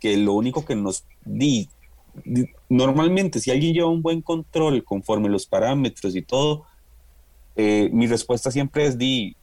que 0.00 0.16
lo 0.16 0.34
único 0.34 0.64
que 0.64 0.74
nos 0.74 1.04
di, 1.24 1.68
normalmente 2.68 3.40
si 3.40 3.50
alguien 3.50 3.74
lleva 3.74 3.88
un 3.88 4.02
buen 4.02 4.22
control 4.22 4.84
conforme 4.84 5.28
los 5.28 5.46
parámetros 5.46 6.16
y 6.16 6.22
todo, 6.22 6.64
eh, 7.56 7.88
mi 7.92 8.06
respuesta 8.06 8.50
siempre 8.50 8.86
es 8.86 8.98
di, 8.98 9.36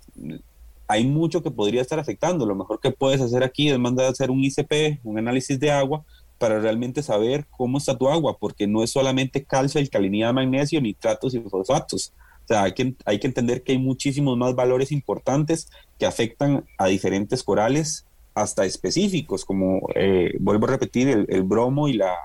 hay 0.88 1.05
mucho 1.05 1.41
que 1.41 1.51
podría 1.51 1.81
estar 1.81 1.99
afectando. 1.99 2.45
Lo 2.45 2.55
mejor 2.55 2.79
que 2.79 2.91
puedes 2.91 3.21
hacer 3.21 3.43
aquí 3.43 3.69
es 3.69 3.79
mandar 3.79 4.07
a 4.07 4.09
hacer 4.09 4.29
un 4.29 4.43
ICP, 4.43 4.99
un 5.03 5.17
análisis 5.17 5.59
de 5.59 5.71
agua, 5.71 6.03
para 6.38 6.59
realmente 6.59 7.01
saber 7.01 7.47
cómo 7.49 7.77
está 7.77 7.97
tu 7.97 8.09
agua, 8.09 8.38
porque 8.38 8.67
no 8.67 8.83
es 8.83 8.91
solamente 8.91 9.43
calcio, 9.43 9.79
alcalinidad, 9.79 10.33
magnesio, 10.33 10.81
nitratos 10.81 11.33
y 11.33 11.39
fosfatos. 11.39 12.13
O 12.43 12.47
sea, 12.47 12.63
hay 12.63 12.73
que, 12.73 12.95
hay 13.05 13.19
que 13.19 13.27
entender 13.27 13.63
que 13.63 13.71
hay 13.71 13.77
muchísimos 13.77 14.38
más 14.38 14.53
valores 14.53 14.91
importantes 14.91 15.69
que 15.97 16.05
afectan 16.05 16.65
a 16.77 16.88
diferentes 16.88 17.43
corales, 17.43 18.05
hasta 18.36 18.65
específicos, 18.65 19.45
como, 19.45 19.88
eh, 19.95 20.33
vuelvo 20.39 20.65
a 20.65 20.71
repetir, 20.71 21.25
el 21.29 21.43
bromo 21.43 21.88
y 21.88 21.93
la, 21.93 22.15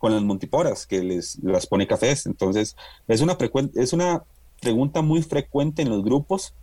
con 0.00 0.14
las 0.14 0.22
montiporas 0.22 0.86
que 0.86 1.02
les 1.02 1.38
las 1.42 1.66
pone 1.66 1.86
cafés. 1.86 2.24
Entonces, 2.24 2.74
es 3.06 3.20
una, 3.20 3.36
es 3.74 3.92
una 3.92 4.24
pregunta 4.60 5.02
muy 5.02 5.22
frecuente 5.22 5.82
en 5.82 5.90
los 5.90 6.02
grupos 6.02 6.54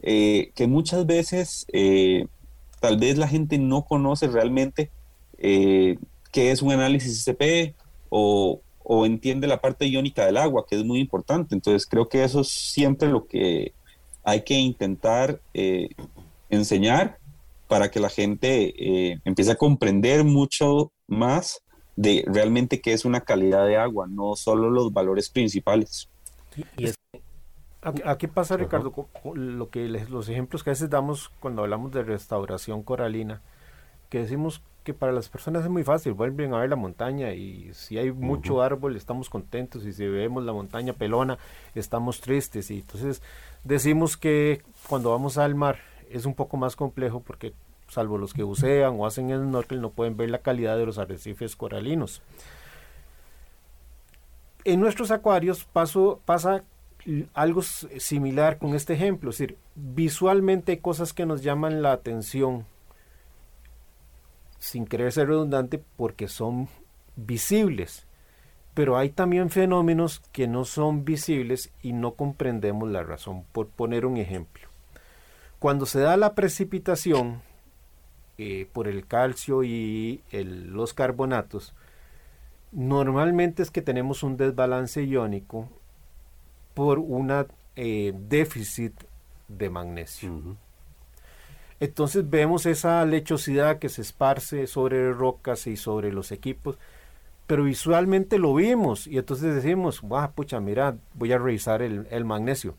eh, 0.00 0.52
que 0.54 0.68
muchas 0.68 1.04
veces 1.04 1.66
eh, 1.72 2.26
tal 2.78 2.96
vez 2.98 3.18
la 3.18 3.26
gente 3.26 3.58
no 3.58 3.82
conoce 3.84 4.28
realmente 4.28 4.92
eh, 5.38 5.98
qué 6.30 6.52
es 6.52 6.62
un 6.62 6.70
análisis 6.70 7.24
CP 7.24 7.74
o, 8.10 8.60
entiende 9.04 9.48
la 9.48 9.60
parte 9.60 9.86
iónica 9.86 10.24
del 10.26 10.36
agua, 10.36 10.64
que 10.68 10.76
es 10.76 10.84
muy 10.84 11.00
importante. 11.00 11.54
Entonces, 11.54 11.86
creo 11.86 12.08
que 12.08 12.22
eso 12.22 12.42
es 12.42 12.48
siempre 12.48 13.08
lo 13.08 13.26
que 13.26 13.72
hay 14.22 14.42
que 14.42 14.54
intentar 14.54 15.40
eh, 15.52 15.88
enseñar 16.48 17.18
para 17.66 17.90
que 17.90 17.98
la 17.98 18.10
gente 18.10 19.18
empiece 19.24 19.50
a 19.50 19.56
comprender 19.56 20.22
mucho 20.22 20.92
más 21.08 21.63
de 21.96 22.24
realmente 22.26 22.80
qué 22.80 22.92
es 22.92 23.04
una 23.04 23.20
calidad 23.20 23.66
de 23.66 23.76
agua, 23.76 24.06
no 24.08 24.36
solo 24.36 24.70
los 24.70 24.92
valores 24.92 25.30
principales. 25.30 26.08
Y 26.76 26.88
Aquí 28.06 28.28
pasa, 28.28 28.56
Ricardo, 28.56 28.94
lo 29.34 29.68
que 29.68 29.86
los 29.88 30.28
ejemplos 30.30 30.64
que 30.64 30.70
a 30.70 30.72
veces 30.72 30.88
damos 30.88 31.30
cuando 31.40 31.62
hablamos 31.62 31.92
de 31.92 32.02
restauración 32.02 32.82
coralina, 32.82 33.42
que 34.08 34.20
decimos 34.20 34.62
que 34.84 34.94
para 34.94 35.12
las 35.12 35.28
personas 35.28 35.64
es 35.64 35.70
muy 35.70 35.84
fácil, 35.84 36.14
vuelven 36.14 36.54
a 36.54 36.60
ver 36.60 36.70
la 36.70 36.76
montaña 36.76 37.32
y 37.34 37.72
si 37.74 37.98
hay 37.98 38.10
mucho 38.10 38.62
árbol 38.62 38.96
estamos 38.96 39.28
contentos 39.28 39.84
y 39.84 39.92
si 39.92 40.06
vemos 40.06 40.44
la 40.44 40.52
montaña 40.52 40.94
pelona 40.94 41.38
estamos 41.74 42.20
tristes 42.20 42.70
y 42.70 42.78
entonces 42.80 43.22
decimos 43.64 44.16
que 44.16 44.62
cuando 44.88 45.10
vamos 45.10 45.36
al 45.36 45.54
mar 45.54 45.78
es 46.10 46.26
un 46.26 46.34
poco 46.34 46.56
más 46.56 46.76
complejo 46.76 47.20
porque 47.20 47.54
salvo 47.88 48.18
los 48.18 48.34
que 48.34 48.42
bucean 48.42 48.98
o 48.98 49.06
hacen 49.06 49.30
el 49.30 49.40
snorkel 49.42 49.80
no 49.80 49.90
pueden 49.90 50.16
ver 50.16 50.30
la 50.30 50.38
calidad 50.38 50.76
de 50.76 50.86
los 50.86 50.98
arrecifes 50.98 51.56
coralinos. 51.56 52.22
En 54.64 54.80
nuestros 54.80 55.10
acuarios 55.10 55.66
pasa 56.24 56.64
algo 57.34 57.62
similar 57.62 58.58
con 58.58 58.74
este 58.74 58.94
ejemplo, 58.94 59.30
es 59.30 59.38
decir, 59.38 59.58
visualmente 59.74 60.72
hay 60.72 60.78
cosas 60.78 61.12
que 61.12 61.26
nos 61.26 61.42
llaman 61.42 61.82
la 61.82 61.92
atención, 61.92 62.64
sin 64.58 64.86
querer 64.86 65.12
ser 65.12 65.28
redundante, 65.28 65.82
porque 65.96 66.28
son 66.28 66.68
visibles, 67.16 68.06
pero 68.72 68.96
hay 68.96 69.10
también 69.10 69.50
fenómenos 69.50 70.20
que 70.32 70.48
no 70.48 70.64
son 70.64 71.04
visibles 71.04 71.70
y 71.82 71.92
no 71.92 72.12
comprendemos 72.12 72.90
la 72.90 73.02
razón. 73.02 73.44
Por 73.52 73.68
poner 73.68 74.06
un 74.06 74.16
ejemplo, 74.16 74.66
cuando 75.58 75.84
se 75.84 76.00
da 76.00 76.16
la 76.16 76.34
precipitación 76.34 77.42
eh, 78.36 78.68
por 78.72 78.88
el 78.88 79.06
calcio 79.06 79.62
y 79.62 80.22
los 80.32 80.94
carbonatos, 80.94 81.74
normalmente 82.72 83.62
es 83.62 83.70
que 83.70 83.82
tenemos 83.82 84.22
un 84.22 84.36
desbalance 84.36 85.04
iónico 85.04 85.68
por 86.74 86.98
una 86.98 87.46
eh, 87.76 88.12
déficit 88.16 88.92
de 89.48 89.70
magnesio. 89.70 90.56
Entonces 91.80 92.28
vemos 92.28 92.66
esa 92.66 93.04
lechosidad 93.04 93.78
que 93.78 93.88
se 93.88 94.02
esparce 94.02 94.66
sobre 94.66 95.12
rocas 95.12 95.66
y 95.66 95.76
sobre 95.76 96.12
los 96.12 96.32
equipos, 96.32 96.78
pero 97.46 97.64
visualmente 97.64 98.38
lo 98.38 98.54
vimos 98.54 99.06
y 99.06 99.18
entonces 99.18 99.54
decimos, 99.54 100.00
wow, 100.00 100.32
pucha, 100.32 100.60
mira, 100.60 100.96
voy 101.14 101.32
a 101.32 101.38
revisar 101.38 101.82
el, 101.82 102.06
el 102.10 102.24
magnesio. 102.24 102.74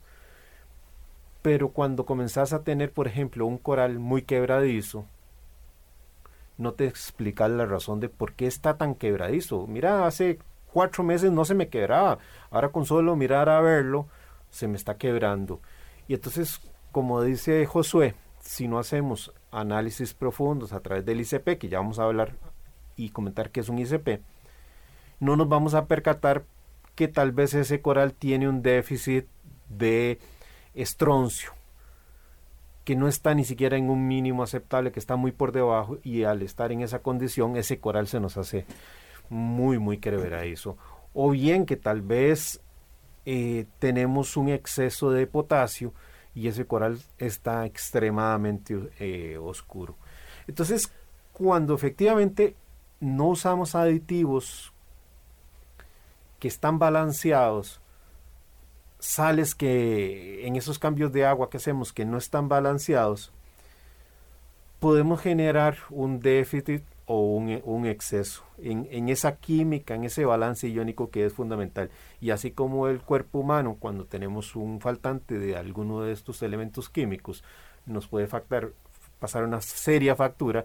Pero 1.40 1.70
cuando 1.70 2.04
comenzás 2.04 2.52
a 2.52 2.62
tener, 2.64 2.92
por 2.92 3.06
ejemplo, 3.06 3.46
un 3.46 3.58
coral 3.58 3.98
muy 3.98 4.22
quebradizo, 4.22 5.06
no 6.58 6.72
te 6.72 6.86
explicas 6.86 7.50
la 7.50 7.66
razón 7.66 8.00
de 8.00 8.08
por 8.08 8.34
qué 8.34 8.46
está 8.46 8.76
tan 8.76 8.94
quebradizo. 8.94 9.66
Mira, 9.66 10.06
hace 10.06 10.38
cuatro 10.72 11.04
meses 11.04 11.32
no 11.32 11.44
se 11.44 11.54
me 11.54 11.68
quebraba. 11.68 12.18
Ahora 12.50 12.70
con 12.70 12.84
solo 12.84 13.16
mirar 13.16 13.48
a 13.48 13.60
verlo, 13.60 14.08
se 14.50 14.68
me 14.68 14.76
está 14.76 14.96
quebrando. 14.96 15.60
Y 16.08 16.14
entonces, 16.14 16.60
como 16.92 17.22
dice 17.22 17.66
Josué, 17.66 18.14
si 18.40 18.68
no 18.68 18.78
hacemos 18.78 19.32
análisis 19.50 20.14
profundos 20.14 20.72
a 20.72 20.80
través 20.80 21.04
del 21.04 21.20
ICP, 21.20 21.58
que 21.58 21.68
ya 21.68 21.78
vamos 21.78 21.98
a 21.98 22.04
hablar 22.04 22.34
y 22.96 23.10
comentar 23.10 23.50
qué 23.50 23.60
es 23.60 23.68
un 23.68 23.78
ICP, 23.78 24.20
no 25.20 25.36
nos 25.36 25.48
vamos 25.48 25.74
a 25.74 25.86
percatar 25.86 26.44
que 26.94 27.08
tal 27.08 27.32
vez 27.32 27.54
ese 27.54 27.80
coral 27.82 28.14
tiene 28.14 28.48
un 28.48 28.62
déficit 28.62 29.26
de 29.68 30.18
estroncio, 30.74 31.52
que 32.86 32.94
no 32.94 33.08
está 33.08 33.34
ni 33.34 33.44
siquiera 33.44 33.76
en 33.76 33.90
un 33.90 34.06
mínimo 34.06 34.44
aceptable, 34.44 34.92
que 34.92 35.00
está 35.00 35.16
muy 35.16 35.32
por 35.32 35.50
debajo 35.50 35.98
y 36.04 36.22
al 36.22 36.40
estar 36.42 36.70
en 36.70 36.82
esa 36.82 37.00
condición 37.00 37.56
ese 37.56 37.80
coral 37.80 38.06
se 38.06 38.20
nos 38.20 38.36
hace 38.36 38.64
muy, 39.28 39.80
muy 39.80 39.98
eso 40.44 40.78
O 41.12 41.30
bien 41.30 41.66
que 41.66 41.76
tal 41.76 42.00
vez 42.00 42.60
eh, 43.24 43.66
tenemos 43.80 44.36
un 44.36 44.50
exceso 44.50 45.10
de 45.10 45.26
potasio 45.26 45.92
y 46.32 46.46
ese 46.46 46.64
coral 46.64 47.00
está 47.18 47.66
extremadamente 47.66 48.78
eh, 49.00 49.36
oscuro. 49.36 49.96
Entonces, 50.46 50.92
cuando 51.32 51.74
efectivamente 51.74 52.54
no 53.00 53.30
usamos 53.30 53.74
aditivos 53.74 54.72
que 56.38 56.46
están 56.46 56.78
balanceados, 56.78 57.80
sales 59.06 59.54
que 59.54 60.46
en 60.46 60.56
esos 60.56 60.80
cambios 60.80 61.12
de 61.12 61.24
agua 61.24 61.48
que 61.48 61.58
hacemos 61.58 61.92
que 61.92 62.04
no 62.04 62.18
están 62.18 62.48
balanceados, 62.48 63.30
podemos 64.80 65.20
generar 65.20 65.78
un 65.90 66.18
déficit 66.18 66.82
o 67.06 67.20
un, 67.20 67.86
exceso 67.86 68.42
en, 68.58 69.08
esa 69.08 69.36
química, 69.36 69.94
en 69.94 70.02
ese 70.02 70.24
balance 70.24 70.68
iónico 70.68 71.10
que 71.10 71.24
es 71.24 71.32
fundamental. 71.32 71.88
Y 72.20 72.30
así 72.30 72.50
como 72.50 72.88
el 72.88 73.00
cuerpo 73.00 73.38
humano, 73.38 73.76
cuando 73.78 74.06
tenemos 74.06 74.56
un 74.56 74.80
faltante 74.80 75.38
de 75.38 75.56
alguno 75.56 76.02
de 76.02 76.12
estos 76.12 76.42
elementos 76.42 76.88
químicos, 76.88 77.44
nos 77.86 78.08
puede 78.08 78.26
pasar 78.26 79.44
una 79.44 79.60
seria 79.60 80.16
factura, 80.16 80.64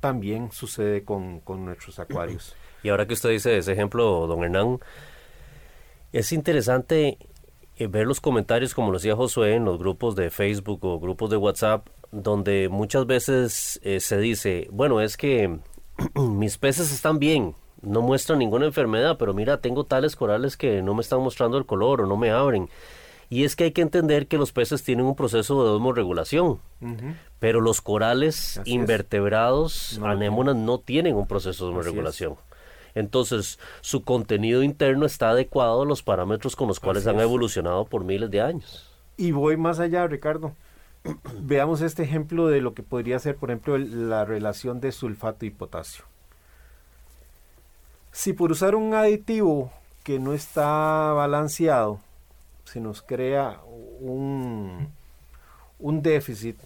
también 0.00 0.50
sucede 0.50 1.04
con, 1.04 1.42
nuestros 1.46 1.98
acuarios. 1.98 2.56
Y 2.82 2.88
ahora 2.88 3.06
que 3.06 3.14
usted 3.14 3.30
dice 3.30 3.58
ese 3.58 3.72
ejemplo, 3.72 4.28
don 4.28 4.44
Hernán, 4.44 4.78
es 6.12 6.32
interesante 6.32 7.18
ver 7.78 8.06
los 8.06 8.20
comentarios, 8.20 8.74
como 8.74 8.90
lo 8.90 8.98
decía 8.98 9.16
Josué, 9.16 9.54
en 9.54 9.64
los 9.64 9.78
grupos 9.78 10.16
de 10.16 10.30
Facebook 10.30 10.84
o 10.84 10.98
grupos 10.98 11.30
de 11.30 11.36
WhatsApp 11.36 11.86
donde 12.12 12.68
muchas 12.68 13.06
veces 13.06 13.80
eh, 13.82 14.00
se 14.00 14.18
dice, 14.18 14.68
bueno, 14.70 15.00
es 15.00 15.16
que 15.16 15.58
mis 16.14 16.58
peces 16.58 16.92
están 16.92 17.18
bien, 17.18 17.54
no 17.82 18.02
muestran 18.02 18.38
ninguna 18.38 18.66
enfermedad, 18.66 19.16
pero 19.18 19.34
mira, 19.34 19.60
tengo 19.60 19.84
tales 19.84 20.16
corales 20.16 20.56
que 20.56 20.82
no 20.82 20.94
me 20.94 21.02
están 21.02 21.20
mostrando 21.20 21.58
el 21.58 21.66
color 21.66 22.02
o 22.02 22.06
no 22.06 22.16
me 22.16 22.30
abren. 22.30 22.68
Y 23.28 23.42
es 23.42 23.56
que 23.56 23.64
hay 23.64 23.72
que 23.72 23.82
entender 23.82 24.28
que 24.28 24.38
los 24.38 24.52
peces 24.52 24.84
tienen 24.84 25.04
un 25.04 25.16
proceso 25.16 25.64
de 25.64 25.70
osmorregulación, 25.70 26.60
pero 27.40 27.60
los 27.60 27.80
corales 27.80 28.60
invertebrados, 28.64 30.00
anémonas, 30.04 30.54
no 30.54 30.78
tienen 30.78 31.16
un 31.16 31.26
proceso 31.26 31.64
de 31.64 31.70
osmorregulación. 31.70 32.36
Entonces, 32.96 33.58
su 33.82 34.02
contenido 34.02 34.62
interno 34.62 35.04
está 35.04 35.28
adecuado 35.28 35.82
a 35.82 35.84
los 35.84 36.02
parámetros 36.02 36.56
con 36.56 36.66
los 36.66 36.80
cuales 36.80 37.06
han 37.06 37.20
evolucionado 37.20 37.84
por 37.84 38.04
miles 38.04 38.30
de 38.30 38.40
años. 38.40 38.90
Y 39.18 39.32
voy 39.32 39.58
más 39.58 39.80
allá, 39.80 40.06
Ricardo 40.06 40.54
veamos 41.40 41.82
este 41.82 42.02
ejemplo 42.02 42.48
de 42.48 42.62
lo 42.62 42.72
que 42.72 42.82
podría 42.82 43.18
ser, 43.18 43.36
por 43.36 43.50
ejemplo, 43.50 43.76
la 43.76 44.24
relación 44.24 44.80
de 44.80 44.92
sulfato 44.92 45.44
y 45.44 45.50
potasio. 45.50 46.06
Si 48.12 48.32
por 48.32 48.50
usar 48.50 48.74
un 48.74 48.94
aditivo 48.94 49.70
que 50.02 50.18
no 50.18 50.32
está 50.32 51.12
balanceado, 51.12 52.00
se 52.64 52.80
nos 52.80 53.02
crea 53.02 53.60
un, 54.00 54.88
un 55.78 56.00
déficit, 56.00 56.56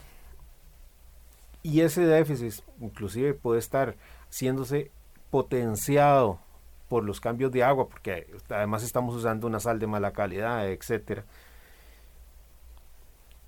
y 1.64 1.80
ese 1.80 2.06
déficit 2.06 2.62
inclusive 2.80 3.34
puede 3.34 3.58
estar 3.58 3.96
siéndose 4.28 4.92
potenciado 5.30 6.40
por 6.88 7.04
los 7.04 7.20
cambios 7.20 7.52
de 7.52 7.62
agua, 7.62 7.88
porque 7.88 8.26
además 8.48 8.82
estamos 8.82 9.14
usando 9.14 9.46
una 9.46 9.60
sal 9.60 9.78
de 9.78 9.86
mala 9.86 10.12
calidad, 10.12 10.68
etcétera 10.68 11.24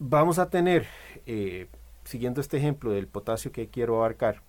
vamos 0.09 0.39
a 0.39 0.51
tener, 0.51 0.87
eh, 1.27 1.69
siguiendo 2.05 2.41
este 2.41 2.57
ejemplo 2.57 2.91
del 2.91 3.07
potasio 3.07 3.53
que 3.53 3.69
quiero 3.69 3.97
abarcar, 3.97 4.43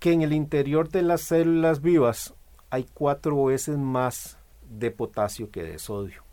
que 0.00 0.12
en 0.12 0.22
el 0.22 0.32
interior 0.32 0.88
de 0.88 1.02
las 1.02 1.20
células 1.22 1.82
vivas 1.82 2.34
hay 2.70 2.86
cuatro 2.92 3.44
veces 3.44 3.78
más 3.78 4.38
de 4.68 4.90
potasio 4.90 5.50
que 5.50 5.62
de 5.62 5.78
sodio. 5.78 6.24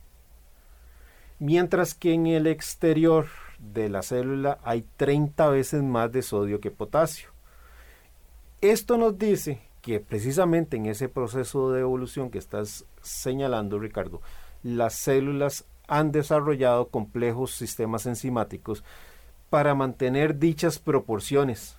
Mientras 1.40 1.94
que 1.94 2.14
en 2.14 2.26
el 2.26 2.48
exterior 2.48 3.28
de 3.60 3.90
la 3.90 4.02
célula 4.02 4.60
hay 4.64 4.86
30 4.98 5.50
veces 5.50 5.84
más 5.84 6.12
de 6.12 6.24
sodio 6.24 6.60
que 6.60 6.72
potasio. 6.72 7.30
Esto 8.62 8.98
nos 8.98 9.18
dice 9.18 9.62
que 9.88 10.02
precisamente 10.02 10.76
en 10.76 10.86
ese 10.88 11.08
proceso 11.08 11.71
de 11.71 11.80
evolución 11.80 12.30
que 12.30 12.39
estás 12.39 12.84
señalando, 13.02 13.80
Ricardo, 13.80 14.21
las 14.62 14.95
células 14.95 15.63
han 15.88 16.12
desarrollado 16.12 16.89
complejos 16.89 17.52
sistemas 17.52 18.06
enzimáticos 18.06 18.84
para 19.50 19.76
mantener 19.76 20.39
dichas 20.39 20.78
proporciones 20.78 21.78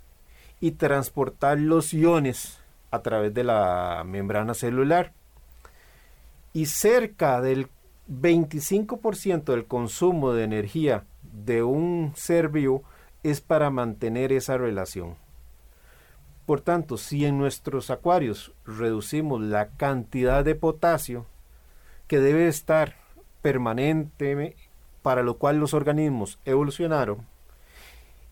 y 0.59 0.71
transportar 0.71 1.59
los 1.59 1.93
iones 1.93 2.61
a 2.91 3.01
través 3.01 3.35
de 3.35 3.45
la 3.45 4.05
membrana 4.07 4.55
celular. 4.55 5.13
Y 6.55 6.65
cerca 6.65 7.43
del 7.43 7.69
25% 8.09 9.45
del 9.45 9.67
consumo 9.67 10.33
de 10.33 10.45
energía 10.45 11.05
de 11.45 11.63
un 11.63 12.15
ser 12.17 12.49
vivo 12.49 12.85
es 13.23 13.43
para 13.43 13.69
mantener 13.69 14.33
esa 14.33 14.57
relación. 14.57 15.28
Por 16.49 16.63
tanto, 16.63 16.97
si 16.97 17.27
en 17.27 17.37
nuestros 17.37 17.91
acuarios 17.91 18.55
reducimos 18.65 19.43
la 19.43 19.69
cantidad 19.69 20.43
de 20.43 20.55
potasio 20.55 21.27
que 22.07 22.21
debe 22.21 22.49
estar 22.49 22.97
permanente 23.43 24.57
para 25.03 25.23
lo 25.23 25.37
cual 25.37 25.59
los 25.59 25.75
organismos 25.75 26.39
evolucionaron, 26.47 27.27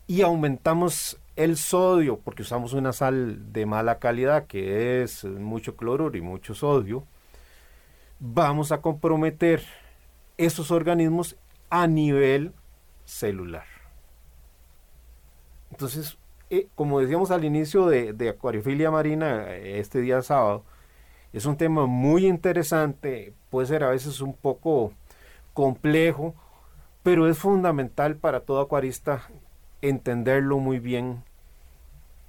y 0.07 0.23
aumentamos 0.23 1.19
el 1.35 1.57
sodio, 1.57 2.17
porque 2.17 2.41
usamos 2.41 2.73
una 2.73 2.91
sal 2.91 3.53
de 3.53 3.67
mala 3.67 3.99
calidad, 3.99 4.47
que 4.47 5.03
es 5.03 5.23
mucho 5.23 5.75
cloruro 5.75 6.17
y 6.17 6.21
mucho 6.21 6.55
sodio, 6.55 7.03
vamos 8.19 8.71
a 8.71 8.81
comprometer 8.81 9.63
esos 10.37 10.71
organismos 10.71 11.35
a 11.69 11.85
nivel 11.85 12.51
celular. 13.05 13.67
Entonces, 15.69 16.17
eh, 16.49 16.67
como 16.75 16.99
decíamos 16.99 17.31
al 17.31 17.45
inicio 17.45 17.87
de, 17.87 18.13
de, 18.13 18.29
Acuariofilia 18.29 18.91
Marina, 18.91 19.53
eh, 19.53 19.79
este 19.79 20.01
día 20.01 20.21
sábado, 20.21 20.63
es 21.33 21.45
un 21.45 21.57
tema 21.57 21.85
muy 21.85 22.25
interesante, 22.25 23.33
puede 23.49 23.67
ser 23.67 23.83
a 23.83 23.89
veces 23.89 24.21
un 24.21 24.33
poco 24.33 24.93
complejo, 25.53 26.35
pero 27.03 27.27
es 27.27 27.37
fundamental 27.37 28.15
para 28.15 28.41
todo 28.41 28.61
acuarista 28.61 29.27
entenderlo 29.81 30.59
muy 30.59 30.79
bien 30.79 31.23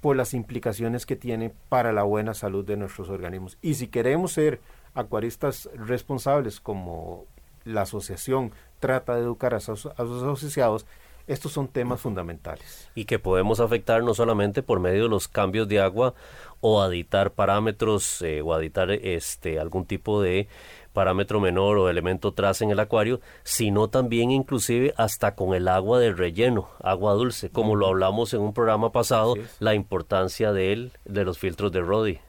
por 0.01 0.15
las 0.15 0.33
implicaciones 0.33 1.05
que 1.05 1.15
tiene 1.15 1.51
para 1.69 1.91
la 1.91 2.03
buena 2.03 2.33
salud 2.33 2.65
de 2.65 2.77
nuestros 2.77 3.09
organismos. 3.09 3.57
Y 3.61 3.73
si 3.73 3.87
queremos 3.87 4.31
ser 4.31 4.61
acuaristas 4.93 5.69
responsables, 5.75 6.59
como 6.59 7.25
la 7.65 7.81
asociación 7.81 8.51
trata 8.79 9.15
de 9.15 9.21
educar 9.21 9.53
a 9.53 9.59
sus, 9.59 9.87
asociados, 9.87 10.85
estos 11.29 11.51
son 11.51 11.67
temas 11.67 12.01
fundamentales. 12.01 12.89
Y 12.95 13.05
que 13.05 13.19
podemos 13.19 13.59
afectar 13.59 14.03
no 14.03 14.13
solamente 14.13 14.63
por 14.63 14.79
medio 14.79 15.03
de 15.03 15.09
los 15.09 15.27
cambios 15.27 15.67
de 15.67 15.79
agua 15.79 16.15
o 16.59 16.81
aditar 16.81 17.31
parámetros 17.31 18.21
eh, 18.23 18.41
o 18.41 18.53
aditar 18.53 18.91
este, 18.91 19.59
algún 19.59 19.85
tipo 19.85 20.21
de 20.21 20.47
parámetro 20.91 21.39
menor 21.39 21.77
o 21.77 21.87
elemento 21.87 22.33
trace 22.33 22.63
en 22.63 22.71
el 22.71 22.79
acuario, 22.79 23.21
sino 23.43 23.89
también 23.89 24.31
inclusive 24.31 24.93
hasta 24.97 25.35
con 25.35 25.53
el 25.53 25.67
agua 25.67 25.99
de 25.99 26.11
relleno, 26.11 26.69
agua 26.83 27.13
dulce, 27.13 27.51
como 27.51 27.75
lo 27.75 27.87
hablamos 27.87 28.33
en 28.33 28.41
un 28.41 28.53
programa 28.53 28.91
pasado, 28.91 29.35
la 29.59 29.75
importancia 29.75 30.51
de 30.51 30.73
él, 30.73 30.91
de 31.05 31.23
los 31.23 31.37
filtros 31.37 31.71
de 31.71 31.81
Rodi. 31.81 32.19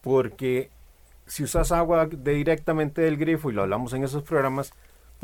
Porque 0.00 0.70
si 1.26 1.42
usas 1.42 1.72
agua 1.72 2.06
de 2.06 2.34
directamente 2.34 3.02
del 3.02 3.16
grifo, 3.16 3.50
y 3.50 3.54
lo 3.54 3.62
hablamos 3.62 3.92
en 3.94 4.04
esos 4.04 4.22
programas, 4.22 4.72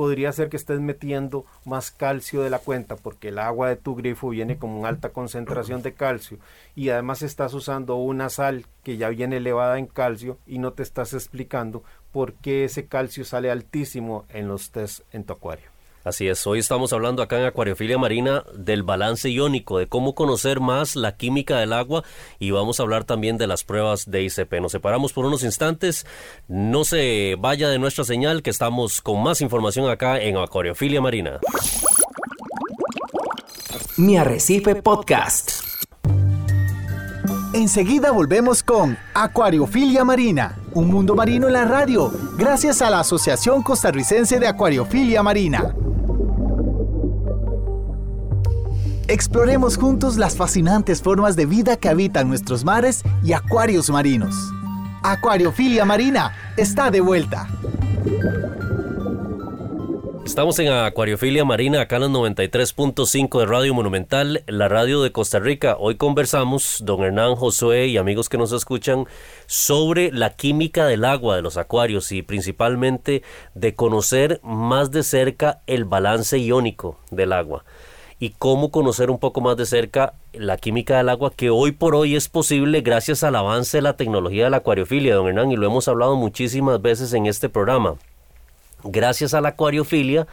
podría 0.01 0.33
ser 0.33 0.49
que 0.49 0.57
estés 0.57 0.81
metiendo 0.81 1.45
más 1.67 1.91
calcio 1.91 2.41
de 2.41 2.49
la 2.49 2.59
cuenta 2.59 2.97
porque 2.97 3.29
el 3.29 3.39
agua 3.39 3.69
de 3.69 3.77
tu 3.77 3.95
grifo 3.95 4.31
viene 4.31 4.57
con 4.57 4.71
una 4.71 4.89
alta 4.89 5.11
concentración 5.11 5.83
de 5.83 5.93
calcio 5.93 6.39
y 6.75 6.89
además 6.89 7.21
estás 7.21 7.53
usando 7.53 7.97
una 7.97 8.31
sal 8.31 8.65
que 8.83 8.97
ya 8.97 9.11
viene 9.11 9.37
elevada 9.37 9.79
en 9.79 9.87
calcio 9.87 10.39
y 10.47 10.59
no 10.59 10.73
te 10.73 10.85
estás 10.85 11.13
explicando 11.13 11.85
por 12.13 12.33
qué 12.33 12.65
ese 12.65 12.87
calcio 12.87 13.27
sale 13.27 13.51
altísimo 13.51 14.25
en 14.31 14.49
los 14.49 14.71
test 14.71 15.03
en 15.13 15.25
tu 15.25 15.35
acuario. 15.35 15.80
Así 16.03 16.29
es, 16.29 16.47
hoy 16.47 16.61
estamos 16.61 16.95
hablando 16.95 17.23
acá 17.23 17.39
en 17.39 17.45
Acuariofilia 17.45 17.99
Marina 17.99 18.43
del 18.55 18.83
balance 18.83 19.29
iónico, 19.29 19.77
de 19.77 19.87
cómo 19.87 20.15
conocer 20.15 20.59
más 20.59 20.97
la 20.97 21.17
química 21.17 21.59
del 21.59 21.75
agua 21.75 22.05
y 22.39 22.53
vamos 22.53 22.81
a 22.81 22.85
hablar 22.85 23.05
también 23.05 23.37
de 23.37 23.47
las 23.47 23.65
pruebas 23.65 24.11
de 24.11 24.23
ICP. 24.23 24.61
Nos 24.63 24.73
separamos 24.73 25.13
por 25.13 25.27
unos 25.27 25.45
instantes, 25.45 26.07
no 26.49 26.85
se 26.85 27.37
vaya 27.39 27.69
de 27.69 27.79
nuestra 27.79 28.05
señal 28.05 28.43
que 28.43 28.49
estamos 28.49 29.03
con 29.03 29.23
más 29.23 29.43
información 29.43 29.91
acá 29.91 30.19
en 30.19 30.39
Acuariofilia 30.39 31.03
Marina. 31.03 31.39
Mi 33.99 34.17
Arrecife 34.17 34.77
Podcast. 34.77 35.61
Enseguida 37.53 38.11
volvemos 38.11 38.63
con 38.63 38.97
Acuariofilia 39.13 40.05
Marina, 40.05 40.57
un 40.75 40.89
mundo 40.89 41.15
marino 41.15 41.47
en 41.47 41.55
la 41.55 41.65
radio, 41.65 42.13
gracias 42.39 42.83
a 42.83 42.91
la 42.91 43.01
Asociación 43.01 43.63
Costarricense 43.63 44.39
de 44.39 44.47
Acuariofilia 44.47 45.23
Marina. 45.23 45.75
Exploremos 49.09 49.77
juntos 49.77 50.17
las 50.17 50.37
fascinantes 50.37 51.03
formas 51.03 51.35
de 51.35 51.47
vida 51.47 51.77
que 51.77 51.89
habitan 51.89 52.29
nuestros 52.29 52.65
mares 52.65 53.03
y 53.25 53.33
acuarios 53.33 53.91
marinos. 53.91 54.37
Acuariofilia 55.03 55.85
Marina 55.85 56.33
está 56.57 56.91
de 56.91 57.01
vuelta. 57.01 57.49
Estamos 60.31 60.61
en 60.61 60.69
Acuariofilia 60.69 61.45
Marina, 61.45 61.81
acá 61.81 61.97
en 61.97 62.03
los 62.03 62.13
93.5 62.13 63.41
de 63.41 63.47
Radio 63.47 63.75
Monumental, 63.75 64.45
la 64.47 64.69
radio 64.69 65.03
de 65.03 65.11
Costa 65.11 65.41
Rica. 65.41 65.75
Hoy 65.77 65.97
conversamos, 65.97 66.83
don 66.85 67.03
Hernán 67.03 67.35
Josué 67.35 67.89
y 67.89 67.97
amigos 67.97 68.29
que 68.29 68.39
nos 68.39 68.53
escuchan, 68.53 69.07
sobre 69.47 70.13
la 70.13 70.31
química 70.31 70.87
del 70.87 71.05
agua 71.05 71.35
de 71.35 71.43
los 71.43 71.57
acuarios 71.57 72.13
y 72.13 72.23
principalmente 72.23 73.25
de 73.57 73.75
conocer 73.75 74.39
más 74.45 74.93
de 74.93 75.03
cerca 75.03 75.63
el 75.67 75.85
balance 75.85 76.39
iónico 76.39 77.01
del 77.11 77.33
agua 77.33 77.65
y 78.21 78.31
cómo 78.31 78.71
conocer 78.71 79.11
un 79.11 79.19
poco 79.19 79.41
más 79.41 79.57
de 79.57 79.67
cerca 79.67 80.15
la 80.33 80.59
química 80.59 80.99
del 80.99 81.09
agua 81.09 81.33
que 81.35 81.51
hoy 81.51 81.73
por 81.73 81.97
hoy 81.97 82.15
es 82.15 82.29
posible 82.29 82.83
gracias 82.83 83.25
al 83.25 83.35
avance 83.35 83.79
de 83.79 83.83
la 83.83 83.97
tecnología 83.97 84.45
de 84.45 84.51
la 84.51 84.59
acuariofilia, 84.59 85.17
don 85.17 85.27
Hernán, 85.27 85.51
y 85.51 85.57
lo 85.57 85.67
hemos 85.67 85.89
hablado 85.89 86.15
muchísimas 86.15 86.81
veces 86.81 87.13
en 87.15 87.27
este 87.27 87.49
programa. 87.49 87.97
Gracias 88.85 89.35
a 89.35 89.41
la 89.41 89.51
acuariofilia, 89.51 90.27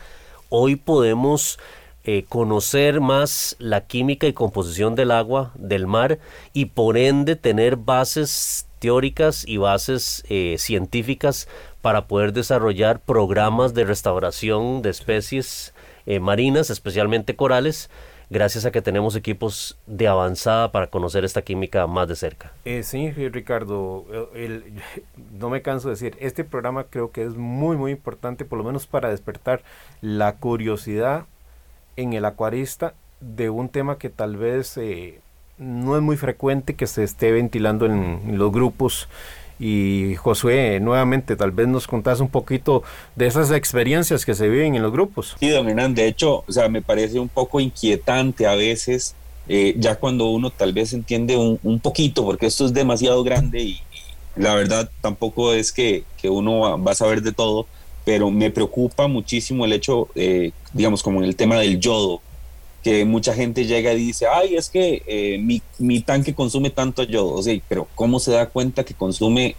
hoy 0.49 0.77
podemos 0.77 1.60
eh, 2.05 2.23
conocer 2.29 3.01
más 3.01 3.57
la 3.60 3.88
química 3.88 4.27
y 4.27 4.33
composición 4.33 4.95
del 4.95 5.12
agua, 5.12 5.51
del 5.55 5.86
mar, 5.86 6.19
y 6.53 6.65
por 6.65 6.97
ende 6.97 7.36
tener 7.36 7.75
bases 7.75 8.65
teóricas 8.79 9.45
y 9.45 9.57
bases 9.57 10.23
eh, 10.29 10.55
científicas 10.60 11.49
para 11.81 12.07
poder 12.07 12.31
desarrollar 12.31 13.01
programas 13.01 13.73
de 13.73 13.83
restauración 13.83 14.81
de 14.81 14.91
especies 14.91 15.73
eh, 16.05 16.21
marinas, 16.21 16.69
especialmente 16.69 17.36
corales, 17.36 17.89
gracias 18.30 18.66
a 18.66 18.72
que 18.72 18.82
tenemos 18.82 19.16
equipos 19.16 19.78
de 19.86 20.08
avanzada 20.08 20.72
para 20.72 20.88
conocer 20.88 21.26
esta 21.26 21.42
química 21.42 21.88
más 21.88 22.08
de 22.08 22.16
cerca. 22.16 22.52
Eh, 22.66 22.84
sí, 22.84 23.12
Ricardo, 23.12 24.06
no 25.40 25.50
me 25.50 25.62
canso 25.62 25.88
de 25.88 25.94
decir, 25.94 26.18
este 26.20 26.44
programa 26.44 26.86
creo 26.86 27.12
que 27.12 27.24
es 27.24 27.36
muy, 27.36 27.78
muy 27.78 27.92
importante, 27.92 28.46
por 28.46 28.58
lo 28.58 28.63
menos 28.63 28.88
para 28.88 29.10
despertar 29.10 29.62
la 30.02 30.36
curiosidad 30.36 31.26
en 31.96 32.13
el 32.13 32.26
acuarista 32.26 32.94
de 33.20 33.50
un 33.50 33.70
tema 33.70 33.98
que 33.98 34.10
tal 34.10 34.38
vez 34.38 34.78
eh, 34.78 35.22
no 35.58 35.96
es 35.96 36.02
muy 36.02 36.18
frecuente 36.18 36.76
que 36.76 36.86
se 36.88 37.04
esté 37.04 37.32
ventilando 37.32 37.86
en 37.86 38.38
los 38.38 38.52
grupos 38.52 39.10
y 39.60 40.15
Josué, 40.15 40.80
nuevamente, 40.80 41.36
tal 41.36 41.52
vez 41.52 41.67
nos 41.67 41.88
contás 41.88 42.20
un 42.20 42.30
poquito 42.30 42.84
de 43.15 43.28
esas 43.28 43.52
experiencias 43.52 44.26
que 44.26 44.36
se 44.36 44.48
viven 44.48 44.76
en 44.76 44.84
los 44.84 44.91
grupos. 44.91 45.36
Sí, 45.39 45.50
don 45.50 45.67
Hernán, 45.67 45.96
de 45.96 46.08
hecho, 46.08 46.43
o 46.48 46.52
sea, 46.52 46.70
me 46.70 46.82
parece 46.82 47.20
un 47.20 47.30
poco 47.30 47.60
inquietante 47.60 48.46
a 48.46 48.56
veces, 48.56 49.15
eh, 49.48 49.76
ya 49.78 49.96
cuando 49.96 50.26
uno 50.30 50.50
tal 50.52 50.74
vez 50.74 50.93
entiende 50.93 51.36
un, 51.38 51.80
poquito, 51.80 52.24
porque 52.24 52.46
esto 52.46 52.65
es 52.65 52.74
demasiado 52.74 53.24
grande 53.24 53.62
y, 53.62 53.82
la 54.36 54.54
verdad 54.54 54.91
tampoco 55.02 55.54
es 55.54 55.72
que, 55.72 56.04
que, 56.22 56.30
uno 56.30 56.80
va 56.80 56.91
a 56.91 56.96
saber 56.96 57.24
de 57.24 57.32
todo, 57.32 57.65
pero 58.06 58.30
me 58.30 58.52
preocupa 58.52 59.08
muchísimo 59.08 59.65
el 59.65 59.74
hecho, 59.74 60.10
eh, 60.13 60.52
digamos, 60.74 61.02
como 61.02 61.20
en 61.20 61.26
el 61.26 61.36
tema 61.36 61.56
del 61.56 61.80
yodo, 61.80 62.22
que 62.88 63.04
mucha 63.04 63.34
gente 63.34 63.65
llega 63.65 63.91
y 63.91 63.97
dice, 63.97 64.28
ay, 64.28 64.56
es 64.56 64.69
que 64.69 65.04
eh, 65.08 65.39
mi, 65.39 65.62
mi, 65.78 66.00
tanque 66.00 66.34
consume 66.34 66.69
tanto 66.69 67.04
yodo. 67.04 67.34
O 67.34 67.43
sea, 67.43 67.54
pero 67.67 67.86
¿cómo 67.95 68.17
se 68.17 68.32
da 68.32 68.45
cuenta 68.45 68.86
que 68.86 68.93
consume 68.93 69.58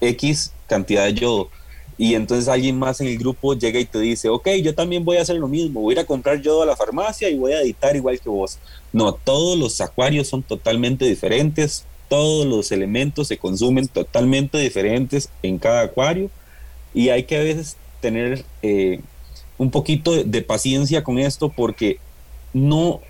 X 0.00 0.50
cantidad 0.66 1.04
de 1.04 1.12
yodo? 1.12 1.50
Y 1.98 2.14
entonces 2.14 2.48
alguien 2.48 2.78
más 2.78 3.02
en 3.02 3.08
el 3.08 3.18
grupo 3.18 3.52
llega 3.52 3.78
y 3.78 3.84
te 3.84 3.98
dice, 3.98 4.30
ok, 4.30 4.48
yo 4.62 4.74
también 4.74 5.04
voy 5.04 5.18
a 5.18 5.20
hacer 5.20 5.36
lo 5.36 5.46
mismo, 5.46 5.82
voy 5.82 5.92
a 5.92 5.96
ir 5.96 6.00
a 6.00 6.06
comprar 6.06 6.40
yodo 6.40 6.62
a 6.62 6.66
la 6.66 6.74
farmacia 6.74 7.28
y 7.28 7.34
voy 7.34 7.52
a 7.52 7.60
editar 7.60 7.94
igual 7.94 8.18
que 8.18 8.30
vos. 8.30 8.58
No, 8.94 9.12
todos 9.12 9.58
los 9.58 9.78
acuarios 9.82 10.28
son 10.28 10.42
totalmente 10.42 11.04
diferentes, 11.04 11.84
todos 12.08 12.46
los 12.46 12.72
elementos 12.72 13.28
se 13.28 13.36
consumen 13.36 13.88
totalmente 13.88 14.56
diferentes 14.56 15.28
en 15.42 15.58
cada 15.58 15.82
acuario 15.82 16.30
y 16.94 17.10
hay 17.10 17.24
que 17.24 17.36
a 17.36 17.40
veces 17.40 17.76
tener 18.00 18.42
eh, 18.62 19.02
un 19.58 19.70
poquito 19.70 20.24
de 20.24 20.40
paciencia 20.40 21.04
con 21.04 21.18
esto 21.18 21.50
porque 21.50 21.98
no, 22.54 23.00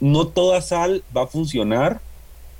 no 0.00 0.26
toda 0.28 0.62
sal 0.62 1.04
va 1.14 1.24
a 1.24 1.26
funcionar 1.26 2.00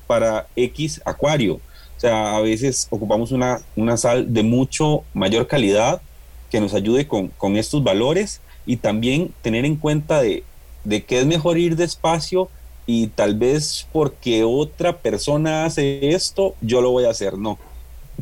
para 0.06 0.46
X 0.56 1.00
acuario. 1.06 1.54
O 1.54 2.00
sea, 2.02 2.36
a 2.36 2.40
veces 2.40 2.88
ocupamos 2.90 3.32
una, 3.32 3.60
una 3.76 3.96
sal 3.96 4.34
de 4.34 4.42
mucho 4.42 5.04
mayor 5.14 5.46
calidad 5.46 6.02
que 6.50 6.60
nos 6.60 6.74
ayude 6.74 7.06
con, 7.06 7.28
con 7.28 7.56
estos 7.56 7.82
valores 7.82 8.42
y 8.66 8.76
también 8.76 9.32
tener 9.40 9.64
en 9.64 9.76
cuenta 9.76 10.20
de, 10.20 10.44
de 10.84 11.04
que 11.04 11.20
es 11.20 11.26
mejor 11.26 11.56
ir 11.56 11.76
despacio 11.76 12.50
y 12.86 13.06
tal 13.06 13.36
vez 13.36 13.86
porque 13.92 14.44
otra 14.44 14.98
persona 14.98 15.64
hace 15.64 16.10
esto, 16.10 16.54
yo 16.60 16.80
lo 16.80 16.90
voy 16.90 17.04
a 17.04 17.10
hacer. 17.10 17.38
No. 17.38 17.58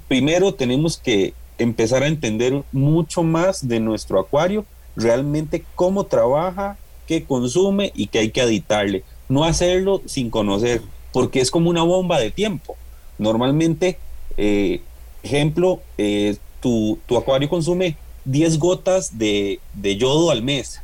Primero 0.08 0.54
tenemos 0.54 0.98
que 0.98 1.34
empezar 1.58 2.02
a 2.02 2.08
entender 2.08 2.62
mucho 2.72 3.22
más 3.22 3.66
de 3.66 3.80
nuestro 3.80 4.20
acuario, 4.20 4.64
realmente 4.96 5.64
cómo 5.74 6.04
trabaja, 6.04 6.76
consume 7.24 7.92
y 7.94 8.06
que 8.06 8.20
hay 8.20 8.30
que 8.30 8.42
editarle. 8.42 9.04
No 9.28 9.44
hacerlo 9.44 10.02
sin 10.06 10.30
conocer, 10.30 10.82
porque 11.12 11.40
es 11.40 11.50
como 11.50 11.70
una 11.70 11.82
bomba 11.82 12.18
de 12.18 12.30
tiempo. 12.30 12.76
Normalmente, 13.18 13.98
eh, 14.36 14.80
ejemplo, 15.22 15.80
eh, 15.98 16.36
tu, 16.60 16.98
tu, 17.06 17.16
acuario 17.16 17.48
consume 17.48 17.96
10 18.24 18.58
gotas 18.58 19.18
de, 19.18 19.60
de, 19.74 19.96
yodo 19.96 20.30
al 20.30 20.42
mes. 20.42 20.80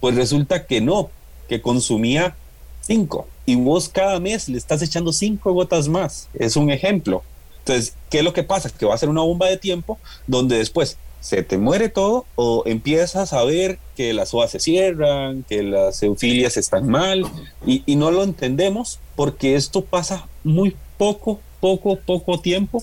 Pues 0.00 0.14
resulta 0.14 0.66
que 0.66 0.80
no, 0.80 1.10
que 1.48 1.60
consumía 1.60 2.36
cinco 2.80 3.26
y 3.46 3.56
vos 3.56 3.88
cada 3.88 4.20
mes 4.20 4.48
le 4.48 4.56
estás 4.56 4.82
echando 4.82 5.12
cinco 5.12 5.52
gotas 5.52 5.88
más. 5.88 6.28
Es 6.34 6.56
un 6.56 6.70
ejemplo. 6.70 7.22
Entonces, 7.58 7.94
¿qué 8.08 8.18
es 8.18 8.24
lo 8.24 8.32
que 8.32 8.42
pasa? 8.42 8.70
Que 8.70 8.86
va 8.86 8.94
a 8.94 8.98
ser 8.98 9.08
una 9.08 9.22
bomba 9.22 9.46
de 9.46 9.56
tiempo 9.56 9.98
donde 10.26 10.58
después 10.58 10.96
se 11.20 11.42
te 11.42 11.58
muere 11.58 11.88
todo 11.88 12.24
o 12.34 12.62
empiezas 12.66 13.32
a 13.32 13.44
ver 13.44 13.78
que 13.94 14.14
las 14.14 14.32
OAS 14.32 14.50
se 14.52 14.60
cierran, 14.60 15.44
que 15.48 15.62
las 15.62 16.02
eufilias 16.02 16.56
están 16.56 16.88
mal 16.88 17.24
y, 17.66 17.82
no 17.96 18.10
lo 18.10 18.22
entendemos 18.22 18.98
porque 19.16 19.54
esto 19.54 19.84
pasa 19.84 20.26
muy 20.42 20.74
poco, 20.96 21.38
poco, 21.60 21.96
poco 21.96 22.40
tiempo 22.40 22.82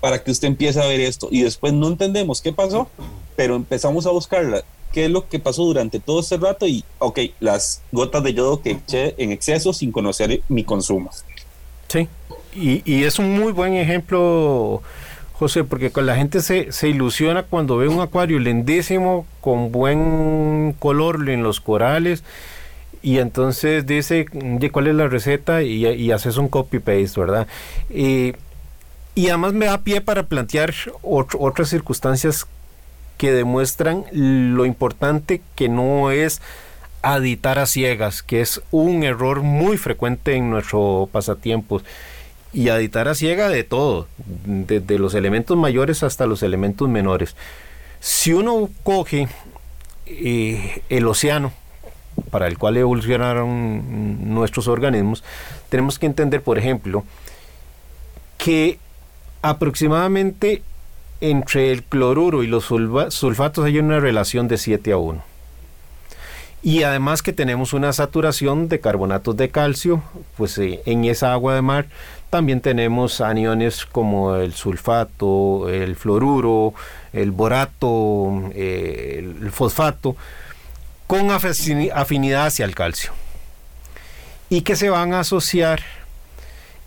para 0.00 0.22
que 0.22 0.30
usted 0.30 0.48
empiece 0.48 0.80
a 0.80 0.86
ver 0.86 1.00
esto 1.00 1.28
y 1.30 1.42
después 1.42 1.72
no 1.72 1.88
entendemos 1.88 2.42
qué 2.42 2.52
pasó, 2.52 2.88
pero 3.36 3.56
empezamos 3.56 4.06
a 4.06 4.10
buscar 4.10 4.64
qué 4.92 5.06
es 5.06 5.10
lo 5.10 5.28
que 5.28 5.38
pasó 5.38 5.64
durante 5.64 6.00
todo 6.00 6.20
este 6.20 6.36
rato 6.36 6.66
y, 6.66 6.84
ok, 6.98 7.20
las 7.40 7.80
gotas 7.92 8.22
de 8.22 8.34
yodo 8.34 8.60
que 8.60 8.72
eché 8.72 9.14
en 9.16 9.32
exceso 9.32 9.72
sin 9.72 9.92
conocer 9.92 10.42
mi 10.48 10.64
consumo. 10.64 11.10
Sí, 11.88 12.08
y 12.54 13.04
es 13.04 13.18
un 13.18 13.38
muy 13.38 13.52
buen 13.52 13.74
ejemplo, 13.74 14.82
José, 15.40 15.64
porque 15.64 15.90
la 16.02 16.16
gente 16.16 16.42
se, 16.42 16.70
se 16.70 16.90
ilusiona 16.90 17.44
cuando 17.44 17.78
ve 17.78 17.88
un 17.88 18.02
acuario 18.02 18.38
lindísimo, 18.38 19.24
con 19.40 19.72
buen 19.72 20.76
color 20.78 21.26
en 21.30 21.42
los 21.42 21.62
corales, 21.62 22.22
y 23.00 23.20
entonces 23.20 23.86
dice 23.86 24.26
cuál 24.70 24.88
es 24.88 24.94
la 24.94 25.08
receta 25.08 25.62
y, 25.62 26.12
haces 26.12 26.36
un 26.36 26.48
copy-paste, 26.48 27.18
¿verdad? 27.18 27.46
Y, 27.88 28.34
además 29.16 29.54
me 29.54 29.64
da 29.64 29.78
pie 29.78 30.02
para 30.02 30.24
plantear 30.24 30.74
otras 31.02 31.70
circunstancias 31.70 32.46
que 33.16 33.32
demuestran 33.32 34.04
lo 34.12 34.66
importante 34.66 35.40
que 35.54 35.70
no 35.70 36.10
es 36.10 36.42
aditar 37.00 37.58
a 37.58 37.64
ciegas, 37.64 38.22
que 38.22 38.42
es 38.42 38.60
un 38.72 39.04
error 39.04 39.40
muy 39.40 39.78
frecuente 39.78 40.34
en 40.34 40.50
nuestro 40.50 41.08
pasatiempos. 41.10 41.82
Y 42.52 42.68
aditar 42.68 43.08
a 43.08 43.14
ciega 43.14 43.48
de 43.48 43.64
todo, 43.64 44.08
desde 44.44 44.98
los 44.98 45.14
elementos 45.14 45.56
mayores 45.56 46.02
hasta 46.02 46.26
los 46.26 46.42
elementos 46.42 46.88
menores. 46.88 47.36
Si 48.00 48.32
uno 48.32 48.68
coge 48.82 49.28
eh, 50.06 50.82
el 50.88 51.06
océano, 51.06 51.52
para 52.30 52.48
el 52.48 52.58
cual 52.58 52.76
evolucionaron 52.76 54.34
nuestros 54.34 54.68
organismos, 54.68 55.22
tenemos 55.68 55.98
que 55.98 56.06
entender, 56.06 56.42
por 56.42 56.58
ejemplo, 56.58 57.04
que 58.36 58.78
aproximadamente 59.42 60.62
entre 61.20 61.70
el 61.70 61.82
cloruro 61.84 62.42
y 62.42 62.46
los 62.46 62.64
sulfatos 62.64 63.64
hay 63.64 63.78
una 63.78 64.00
relación 64.00 64.48
de 64.48 64.58
7 64.58 64.92
a 64.92 64.96
1. 64.96 65.22
Y 66.62 66.82
además 66.82 67.22
que 67.22 67.32
tenemos 67.32 67.72
una 67.72 67.92
saturación 67.92 68.68
de 68.68 68.80
carbonatos 68.80 69.36
de 69.36 69.48
calcio, 69.48 70.02
pues 70.36 70.58
eh, 70.58 70.82
en 70.84 71.04
esa 71.04 71.32
agua 71.32 71.54
de 71.54 71.62
mar 71.62 71.86
también 72.30 72.60
tenemos 72.60 73.20
aniones 73.20 73.84
como 73.84 74.36
el 74.36 74.54
sulfato, 74.54 75.68
el 75.68 75.96
fluoruro, 75.96 76.74
el 77.12 77.32
borato, 77.32 78.50
eh, 78.54 79.16
el 79.18 79.50
fosfato, 79.50 80.16
con 81.08 81.30
afinidad 81.32 82.46
hacia 82.46 82.64
el 82.64 82.74
calcio. 82.76 83.12
Y 84.48 84.62
que 84.62 84.76
se 84.76 84.90
van 84.90 85.12
a 85.12 85.20
asociar 85.20 85.82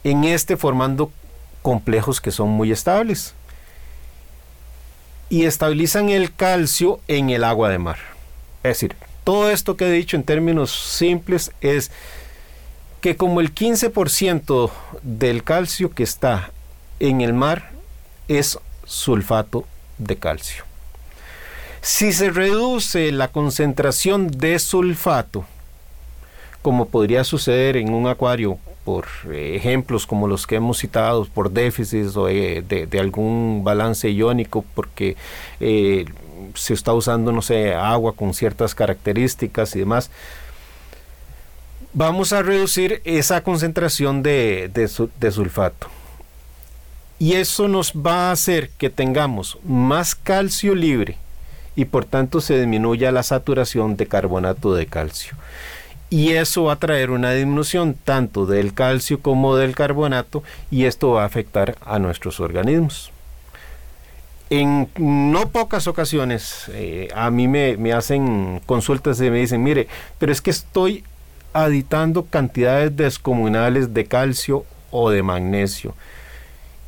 en 0.05 0.23
este 0.23 0.55
formando 0.55 1.11
complejos 1.61 2.21
que 2.21 2.31
son 2.31 2.49
muy 2.49 2.71
estables. 2.71 3.33
Y 5.29 5.45
estabilizan 5.45 6.09
el 6.09 6.33
calcio 6.33 7.01
en 7.09 7.29
el 7.29 7.43
agua 7.43 7.69
de 7.69 7.79
mar. 7.79 7.97
Es 8.63 8.77
decir, 8.77 8.95
todo 9.25 9.49
esto 9.49 9.75
que 9.75 9.87
he 9.87 9.91
dicho 9.91 10.15
en 10.15 10.23
términos 10.23 10.71
simples 10.71 11.51
es 11.59 11.91
que 13.03 13.17
como 13.17 13.41
el 13.41 13.53
15% 13.53 14.71
del 15.01 15.43
calcio 15.43 15.91
que 15.91 16.03
está 16.03 16.51
en 17.01 17.19
el 17.19 17.33
mar 17.33 17.71
es 18.29 18.57
sulfato 18.85 19.65
de 19.97 20.15
calcio. 20.15 20.63
Si 21.81 22.13
se 22.13 22.29
reduce 22.29 23.11
la 23.11 23.27
concentración 23.27 24.31
de 24.31 24.57
sulfato, 24.57 25.43
como 26.61 26.87
podría 26.87 27.25
suceder 27.25 27.75
en 27.75 27.93
un 27.93 28.07
acuario 28.07 28.57
por 28.85 29.05
ejemplos 29.33 30.07
como 30.07 30.29
los 30.29 30.47
que 30.47 30.55
hemos 30.55 30.77
citado, 30.77 31.25
por 31.25 31.51
déficits 31.51 32.15
o 32.15 32.27
de, 32.27 32.87
de, 32.89 32.99
algún 33.01 33.63
balance 33.65 34.09
iónico, 34.09 34.63
porque 34.75 35.17
eh, 35.59 36.05
se 36.53 36.73
está 36.73 36.93
usando, 36.93 37.33
no 37.33 37.41
sé, 37.41 37.73
agua 37.73 38.13
con 38.13 38.33
ciertas 38.33 38.73
características 38.73 39.75
y 39.75 39.79
demás, 39.79 40.09
vamos 41.93 42.33
a 42.33 42.41
reducir 42.41 43.01
esa 43.05 43.41
concentración 43.43 44.23
de, 44.23 44.69
de 44.73 45.31
sulfato. 45.31 45.87
Y 47.19 47.33
eso 47.33 47.67
nos 47.67 47.93
va 47.93 48.29
a 48.29 48.31
hacer 48.31 48.69
que 48.77 48.89
tengamos 48.89 49.57
más 49.63 50.15
calcio 50.15 50.75
libre 50.75 51.17
y 51.75 51.85
por 51.85 52.05
tanto 52.05 52.41
se 52.41 52.59
disminuya 52.59 53.11
la 53.11 53.23
saturación 53.23 53.95
de 53.95 54.07
carbonato 54.07 54.73
de 54.75 54.87
calcio. 54.87 55.35
Y 56.09 56.33
eso 56.33 56.65
va 56.65 56.73
a 56.73 56.79
traer 56.79 57.09
una 57.09 57.31
disminución 57.31 57.95
tanto 57.95 58.45
del 58.45 58.73
calcio 58.73 59.19
como 59.19 59.55
del 59.55 59.73
carbonato 59.73 60.43
y 60.69 60.85
esto 60.85 61.11
va 61.11 61.23
a 61.23 61.27
afectar 61.27 61.75
a 61.81 61.97
nuestros 61.97 62.39
organismos. 62.39 63.11
En 64.49 64.89
no 64.97 65.49
pocas 65.49 65.87
ocasiones 65.87 66.65
eh, 66.73 67.07
a 67.15 67.31
mí 67.31 67.47
me, 67.47 67.77
me 67.77 67.93
hacen 67.93 68.61
consultas 68.67 69.19
y 69.21 69.31
me 69.31 69.39
dicen, 69.39 69.63
mire, 69.63 69.87
pero 70.19 70.31
es 70.31 70.41
que 70.41 70.51
estoy 70.51 71.03
aditando 71.53 72.25
cantidades 72.25 72.95
descomunales 72.95 73.93
de 73.93 74.05
calcio 74.05 74.65
o 74.91 75.09
de 75.09 75.23
magnesio 75.23 75.93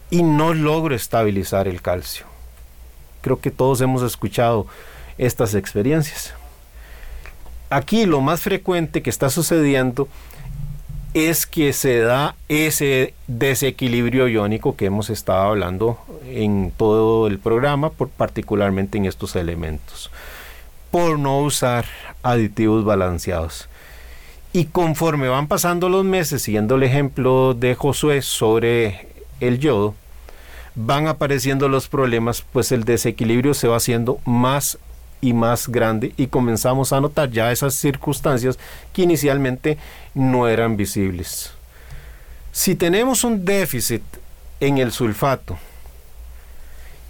y 0.09 0.23
no 0.23 0.53
logro 0.53 0.95
estabilizar 0.95 1.67
el 1.67 1.81
calcio. 1.81 2.25
Creo 3.21 3.39
que 3.39 3.51
todos 3.51 3.81
hemos 3.81 4.03
escuchado 4.03 4.67
estas 5.17 5.55
experiencias. 5.55 6.33
Aquí 7.69 8.05
lo 8.05 8.21
más 8.21 8.41
frecuente 8.41 9.01
que 9.01 9.09
está 9.09 9.29
sucediendo 9.29 10.07
es 11.15 11.47
que 11.47 11.71
se 11.71 11.99
da 11.99 12.35
ese 12.49 13.13
desequilibrio 13.27 14.27
iónico 14.27 14.75
que 14.75 14.85
hemos 14.87 15.09
estado 15.09 15.43
hablando 15.43 15.97
en 16.25 16.71
todo 16.75 17.27
el 17.27 17.39
programa, 17.39 17.89
por, 17.89 18.09
particularmente 18.09 18.97
en 18.97 19.05
estos 19.05 19.35
elementos, 19.37 20.11
por 20.91 21.17
no 21.17 21.39
usar 21.39 21.85
aditivos 22.21 22.83
balanceados. 22.83 23.69
Y 24.55 24.67
conforme 24.67 25.27
van 25.27 25.47
pasando 25.47 25.89
los 25.89 26.05
meses, 26.05 26.43
siguiendo 26.43 26.75
el 26.75 26.83
ejemplo 26.83 27.53
de 27.53 27.75
Josué 27.75 28.21
sobre 28.21 29.09
el 29.41 29.59
yodo, 29.59 29.95
van 30.75 31.09
apareciendo 31.09 31.67
los 31.67 31.89
problemas, 31.89 32.41
pues 32.53 32.71
el 32.71 32.85
desequilibrio 32.85 33.53
se 33.53 33.67
va 33.67 33.75
haciendo 33.75 34.17
más 34.23 34.77
y 35.19 35.33
más 35.33 35.67
grande 35.67 36.13
y 36.15 36.27
comenzamos 36.27 36.93
a 36.93 37.01
notar 37.01 37.31
ya 37.31 37.51
esas 37.51 37.73
circunstancias 37.73 38.57
que 38.93 39.01
inicialmente 39.01 39.77
no 40.13 40.47
eran 40.47 40.77
visibles. 40.77 41.51
Si 42.53 42.75
tenemos 42.75 43.25
un 43.25 43.43
déficit 43.43 44.03
en 44.61 44.77
el 44.77 44.93
sulfato 44.93 45.57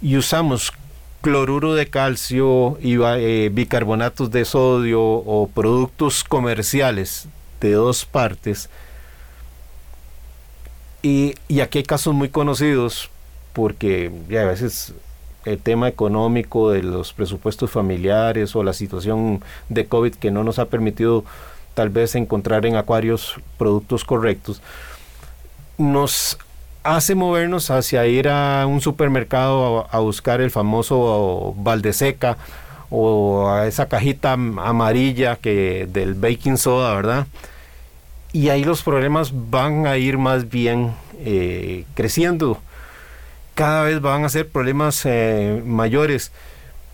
y 0.02 0.16
usamos 0.16 0.72
cloruro 1.26 1.74
de 1.74 1.88
calcio 1.88 2.78
y 2.80 2.98
eh, 3.02 3.50
bicarbonatos 3.52 4.30
de 4.30 4.44
sodio 4.44 5.02
o 5.02 5.50
productos 5.52 6.22
comerciales 6.22 7.26
de 7.60 7.72
dos 7.72 8.04
partes, 8.04 8.70
y, 11.02 11.34
y 11.48 11.62
aquí 11.62 11.78
hay 11.78 11.84
casos 11.84 12.14
muy 12.14 12.28
conocidos, 12.28 13.10
porque 13.54 14.12
ya 14.28 14.42
a 14.42 14.44
veces 14.44 14.94
el 15.44 15.58
tema 15.58 15.88
económico 15.88 16.70
de 16.70 16.84
los 16.84 17.12
presupuestos 17.12 17.72
familiares 17.72 18.54
o 18.54 18.62
la 18.62 18.72
situación 18.72 19.42
de 19.68 19.86
COVID 19.86 20.14
que 20.14 20.30
no 20.30 20.44
nos 20.44 20.60
ha 20.60 20.66
permitido 20.66 21.24
tal 21.74 21.88
vez 21.88 22.14
encontrar 22.14 22.66
en 22.66 22.76
acuarios 22.76 23.34
productos 23.58 24.04
correctos, 24.04 24.62
nos 25.76 26.38
hace 26.94 27.14
movernos 27.14 27.70
hacia 27.70 28.06
ir 28.06 28.28
a 28.28 28.66
un 28.66 28.80
supermercado 28.80 29.88
a, 29.90 29.98
buscar 30.00 30.40
el 30.40 30.50
famoso 30.50 31.54
Valdeseca 31.58 32.36
o 32.90 33.48
a 33.50 33.66
esa 33.66 33.88
cajita 33.88 34.32
amarilla 34.32 35.36
que 35.36 35.88
del 35.92 36.14
baking 36.14 36.56
soda, 36.56 36.94
¿verdad? 36.94 37.26
Y 38.32 38.50
ahí 38.50 38.64
los 38.64 38.82
problemas 38.82 39.32
van 39.50 39.86
a 39.86 39.96
ir 39.96 40.18
más 40.18 40.48
bien 40.48 40.92
eh, 41.18 41.84
creciendo 41.94 42.60
cada 43.56 43.84
vez 43.84 44.02
van 44.02 44.24
a 44.24 44.28
ser 44.28 44.46
problemas 44.46 45.00
eh, 45.06 45.62
mayores 45.64 46.30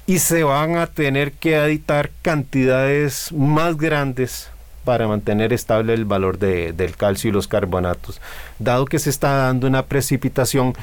y 0.06 0.20
se 0.20 0.44
van 0.44 0.76
a 0.76 0.86
tener 0.86 1.32
que 1.32 1.56
editar 1.56 2.10
cantidades 2.22 3.32
más 3.32 3.76
grandes 3.76 4.48
para 4.84 5.08
mantener 5.08 5.52
estable 5.52 5.94
el 5.94 6.04
valor 6.04 6.38
de, 6.38 6.72
del 6.72 6.96
calcio 6.96 7.30
y 7.30 7.32
los 7.32 7.48
carbonatos, 7.48 8.20
dado 8.58 8.86
que 8.86 8.98
se 8.98 9.10
está 9.10 9.36
dando 9.36 9.66
una 9.66 9.86
precipitación 9.86 10.74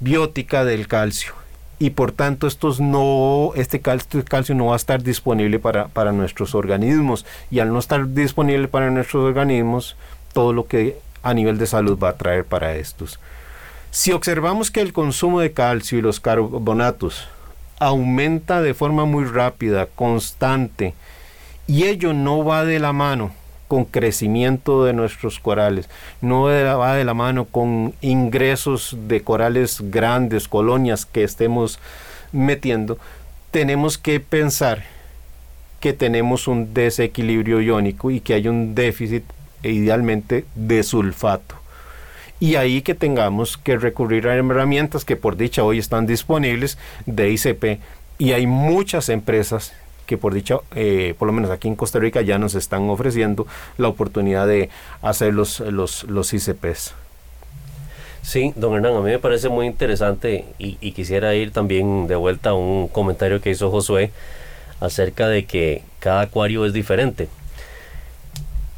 biótica 0.00 0.64
del 0.64 0.88
calcio 0.88 1.34
y 1.78 1.90
por 1.90 2.12
tanto 2.12 2.46
estos 2.46 2.80
no, 2.80 3.52
este 3.54 3.80
calcio, 3.80 4.24
calcio 4.24 4.54
no 4.54 4.66
va 4.66 4.74
a 4.74 4.76
estar 4.76 5.02
disponible 5.02 5.58
para, 5.58 5.88
para 5.88 6.12
nuestros 6.12 6.54
organismos 6.54 7.26
y 7.50 7.60
al 7.60 7.72
no 7.72 7.78
estar 7.78 8.12
disponible 8.14 8.68
para 8.68 8.90
nuestros 8.90 9.24
organismos, 9.24 9.96
todo 10.32 10.52
lo 10.52 10.66
que 10.66 10.98
a 11.22 11.34
nivel 11.34 11.58
de 11.58 11.66
salud 11.66 11.98
va 11.98 12.10
a 12.10 12.16
traer 12.16 12.44
para 12.44 12.76
estos. 12.76 13.18
Si 13.90 14.12
observamos 14.12 14.70
que 14.70 14.80
el 14.80 14.92
consumo 14.92 15.40
de 15.40 15.52
calcio 15.52 15.98
y 15.98 16.02
los 16.02 16.20
carbonatos 16.20 17.28
aumenta 17.78 18.62
de 18.62 18.74
forma 18.74 19.04
muy 19.04 19.24
rápida, 19.24 19.86
constante, 19.86 20.94
y 21.66 21.84
ello 21.84 22.12
no 22.12 22.44
va 22.44 22.64
de 22.64 22.78
la 22.78 22.92
mano 22.92 23.32
con 23.68 23.84
crecimiento 23.84 24.84
de 24.84 24.92
nuestros 24.92 25.40
corales, 25.40 25.88
no 26.20 26.42
va 26.42 26.94
de 26.94 27.04
la 27.04 27.14
mano 27.14 27.46
con 27.46 27.94
ingresos 28.00 28.96
de 29.08 29.22
corales 29.22 29.80
grandes, 29.90 30.46
colonias 30.46 31.04
que 31.04 31.24
estemos 31.24 31.80
metiendo, 32.32 32.98
tenemos 33.50 33.98
que 33.98 34.20
pensar 34.20 34.84
que 35.80 35.92
tenemos 35.92 36.48
un 36.48 36.74
desequilibrio 36.74 37.60
iónico 37.60 38.10
y 38.10 38.20
que 38.20 38.34
hay 38.34 38.48
un 38.48 38.74
déficit 38.74 39.24
idealmente 39.62 40.44
de 40.54 40.82
sulfato. 40.82 41.56
Y 42.38 42.56
ahí 42.56 42.82
que 42.82 42.94
tengamos 42.94 43.56
que 43.56 43.78
recurrir 43.78 44.28
a 44.28 44.34
herramientas 44.34 45.04
que 45.04 45.16
por 45.16 45.36
dicha 45.36 45.64
hoy 45.64 45.78
están 45.78 46.06
disponibles 46.06 46.78
de 47.06 47.30
ICP 47.30 47.80
y 48.18 48.32
hay 48.32 48.46
muchas 48.46 49.08
empresas 49.08 49.72
que 50.06 50.16
por 50.16 50.32
dicha, 50.32 50.58
eh, 50.74 51.14
por 51.18 51.26
lo 51.26 51.32
menos 51.32 51.50
aquí 51.50 51.68
en 51.68 51.76
Costa 51.76 51.98
Rica 51.98 52.22
ya 52.22 52.38
nos 52.38 52.54
están 52.54 52.88
ofreciendo 52.88 53.46
la 53.76 53.88
oportunidad 53.88 54.46
de 54.46 54.70
hacer 55.02 55.34
los, 55.34 55.60
los, 55.60 56.04
los 56.04 56.32
ICPs. 56.32 56.94
Sí, 58.22 58.52
don 58.56 58.74
Hernán, 58.74 58.96
a 58.96 59.00
mí 59.00 59.10
me 59.10 59.18
parece 59.18 59.48
muy 59.48 59.66
interesante 59.66 60.46
y, 60.58 60.78
y, 60.80 60.92
quisiera 60.92 61.34
ir 61.34 61.52
también 61.52 62.08
de 62.08 62.16
vuelta 62.16 62.50
a 62.50 62.54
un 62.54 62.88
comentario 62.88 63.40
que 63.40 63.50
hizo 63.50 63.70
Josué 63.70 64.10
acerca 64.80 65.28
de 65.28 65.44
que 65.44 65.82
cada 66.00 66.22
acuario 66.22 66.66
es 66.66 66.72
diferente. 66.72 67.28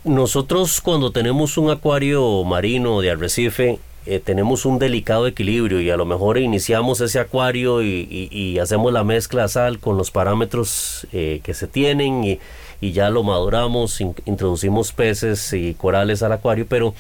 Nosotros 0.04 0.80
cuando 0.80 1.12
tenemos 1.12 1.56
un 1.56 1.70
acuario 1.70 2.44
marino 2.44 3.00
de 3.00 3.10
arrecife, 3.10 3.78
eh, 4.10 4.20
tenemos 4.24 4.64
un 4.64 4.78
delicado 4.78 5.26
equilibrio 5.26 5.82
y 5.82 5.90
a 5.90 5.96
lo 5.98 6.06
mejor 6.06 6.38
iniciamos 6.38 7.02
ese 7.02 7.18
acuario 7.18 7.82
y, 7.82 8.58
hacemos 8.58 8.90
la 8.90 9.04
mezcla 9.04 9.46
sal 9.48 9.80
con 9.80 9.98
los 9.98 10.10
parámetros 10.10 11.06
eh, 11.12 11.40
que 11.42 11.52
se 11.52 11.66
tienen 11.66 12.24
y, 12.24 12.40
ya 12.80 13.10
lo 13.10 13.22
maduramos, 13.22 14.00
introducimos 14.00 14.92
peces 14.92 15.52
y 15.52 15.74
corales 15.74 16.22
al 16.22 16.32
acuario, 16.32 16.64
pero 16.66 16.94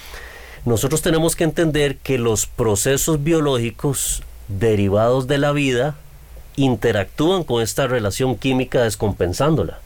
nosotros 0.66 1.00
tenemos 1.00 1.34
que 1.34 1.44
entender 1.44 1.96
que 1.96 2.18
los 2.18 2.44
procesos 2.44 3.24
biológicos 3.24 4.22
derivados 4.48 5.26
de 5.26 5.38
la 5.38 5.52
vida 5.52 5.96
interactúan 6.56 7.42
con 7.42 7.62
esta 7.62 7.86
relación 7.86 8.36
química 8.36 8.82
descompensándola. 8.82 9.78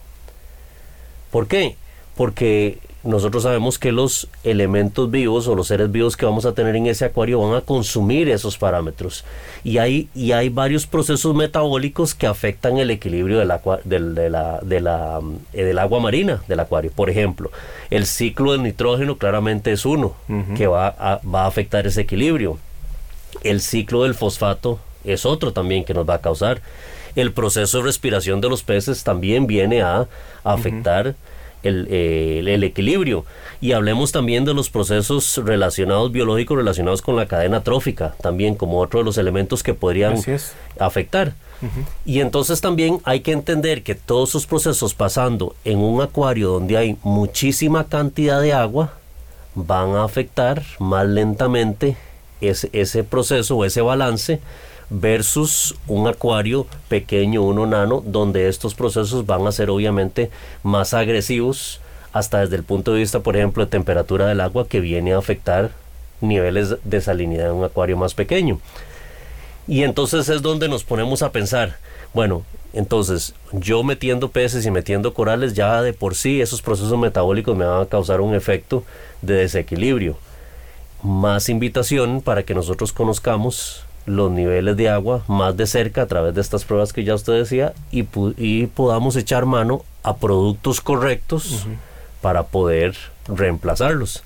¿Por 1.30 1.46
qué? 1.46 1.76
Porque 2.16 2.80
nosotros 3.05 3.42
sabemos 3.42 3.78
que 3.78 3.90
los 3.90 4.28
elementos 4.44 5.11
vivos 5.11 5.48
o 5.48 5.55
los 5.55 5.66
seres 5.66 5.90
vivos 5.90 6.16
que 6.16 6.24
vamos 6.24 6.44
a 6.44 6.55
tener 6.55 6.76
en 6.76 6.86
ese 6.86 7.05
acuario 7.05 7.40
van 7.40 7.57
a 7.57 7.61
consumir 7.61 8.28
esos 8.28 8.59
parámetros. 8.59 9.24
Y 9.64 9.78
hay, 9.78 10.09
y 10.14 10.32
hay 10.32 10.48
varios 10.48 10.86
procesos 10.86 11.34
metabólicos 11.34 12.14
que 12.14 12.26
afectan 12.26 12.78
el 12.78 12.90
equilibrio 12.90 13.38
del, 13.40 13.50
agua, 13.50 13.80
del, 13.84 14.14
de 14.14 14.30
la, 14.30 14.61
de 14.62 14.80
la, 14.80 15.20
eh, 15.53 15.64
del 15.64 15.78
agua 15.78 16.00
marina 16.00 16.42
del 16.46 16.61
acuario. 16.61 16.92
Por 16.92 17.11
ejemplo, 17.11 17.50
el 17.90 18.07
ciclo 18.07 18.53
del 18.53 18.62
nitrógeno 18.62 19.18
claramente 19.18 19.72
es 19.72 19.84
uno, 19.84 20.14
que 20.57 20.66
va 20.66 20.88
a, 20.88 21.20
va 21.26 21.44
a 21.44 21.46
afectar 21.46 21.86
ese 21.86 22.03
equilibrio. 22.03 22.59
El 23.42 23.61
ciclo 23.61 24.05
del 24.05 24.14
fosfato 24.14 24.78
es 25.05 25.26
otro 25.26 25.53
también 25.53 25.84
que 25.84 25.94
nos 25.94 26.09
va 26.09 26.14
a 26.14 26.20
causar. 26.20 26.62
El 27.14 27.32
proceso 27.32 27.78
de 27.78 27.84
respiración 27.84 28.40
de 28.40 28.48
los 28.48 28.62
peces 28.62 29.05
también 29.05 29.46
viene 29.46 29.82
a, 29.82 30.07
afectar 30.44 31.14
el, 31.62 32.64
equilibrio. 32.64 33.24
Y 33.60 33.72
hablemos 33.72 34.12
también 34.12 34.44
de 34.44 34.54
los 34.54 34.70
procesos 34.70 35.40
relacionados, 35.44 36.10
biológicos 36.10 36.56
relacionados 36.56 37.02
con 37.02 37.16
la 37.16 37.26
cadena 37.26 37.62
trófica, 37.62 38.14
también 38.20 38.54
como 38.54 38.80
otro 38.80 39.00
de 39.00 39.04
los 39.04 39.18
elementos 39.18 39.62
que 39.62 39.74
podrían 39.74 40.16
afectar. 40.78 41.34
Y 42.04 42.20
entonces 42.20 42.60
también 42.60 42.98
hay 43.04 43.20
que 43.20 43.32
entender 43.32 43.84
que 43.84 43.94
todos 43.94 44.30
esos 44.30 44.46
procesos 44.46 44.94
pasando 44.94 45.54
en 45.64 45.78
un 45.78 46.02
acuario 46.02 46.48
donde 46.48 46.76
hay 46.76 46.96
muchísima 47.04 47.84
cantidad 47.84 48.40
de 48.40 48.52
agua, 48.52 48.94
van 49.54 49.94
a 49.94 50.04
afectar 50.04 50.62
más 50.78 51.06
lentamente 51.06 51.96
ese, 52.40 52.68
ese 52.72 53.04
proceso 53.04 53.56
o 53.56 53.64
ese 53.64 53.80
balance 53.80 54.40
versus 54.93 55.74
un 55.86 56.07
acuario 56.07 56.66
pequeño, 56.88 57.43
uno 57.43 57.66
nano, 57.66 58.03
donde 58.05 58.49
estos 58.49 58.74
procesos 58.74 59.26
van 59.26 59.47
a 59.47 59.53
ser 59.53 59.70
obviamente 59.70 60.30
más 60.62 60.93
agresivos 60.93 61.80
hasta 62.12 62.40
desde 62.40 62.57
el 62.57 62.62
punto 62.62 62.93
de 62.93 63.01
vista, 63.01 63.20
por 63.20 63.36
ejemplo, 63.36 63.64
de 63.64 63.70
temperatura 63.70 64.26
del 64.26 64.40
agua 64.40 64.68
que 64.68 64.80
viene 64.80 65.14
a 65.14 65.18
afectar 65.18 65.70
niveles 66.20 66.76
de 66.84 67.01
salinidad 67.01 67.49
en 67.49 67.57
un 67.57 67.64
acuario 67.64 67.97
más 67.97 68.14
pequeño. 68.14 68.61
Y 69.66 69.82
entonces 69.82 70.28
es 70.28 70.43
donde 70.43 70.68
nos 70.68 70.84
ponemos 70.84 71.22
a 71.22 71.32
pensar, 71.32 71.78
bueno, 72.12 72.45
entonces 72.74 73.34
yo 73.53 73.82
metiendo 73.82 74.30
peces 74.30 74.66
y 74.66 74.70
metiendo 74.70 75.14
corales 75.14 75.55
ya 75.55 75.80
de 75.82 75.93
por 75.93 76.14
sí 76.14 76.40
esos 76.40 76.61
procesos 76.61 76.99
metabólicos 76.99 77.57
me 77.57 77.64
van 77.64 77.82
a 77.82 77.86
causar 77.86 78.20
un 78.20 78.34
efecto 78.34 78.84
de 79.22 79.34
desequilibrio. 79.34 80.18
Más 81.03 81.49
invitación 81.49 82.20
para 82.20 82.43
que 82.43 82.55
nosotros 82.55 82.93
conozcamos 82.93 83.84
los 84.07 84.30
niveles 84.30 84.76
de 84.76 84.88
agua 84.88 85.22
más 85.28 85.57
de 85.57 85.66
cerca 85.66 86.03
a 86.03 86.07
través 86.07 86.34
de 86.34 86.40
estas 86.40 86.64
pruebas 86.64 86.92
que 86.92 87.05
ya 87.05 87.14
usted 87.14 87.34
decía 87.34 87.72
y, 87.90 88.07
y 88.36 88.66
podamos 88.66 89.16
echar 89.16 89.46
mano 89.46 89.84
a 90.03 90.16
productos 90.16 90.80
correctos 90.80 91.66
para 92.20 92.44
poder 92.44 92.96
reemplazarlos. 93.28 94.22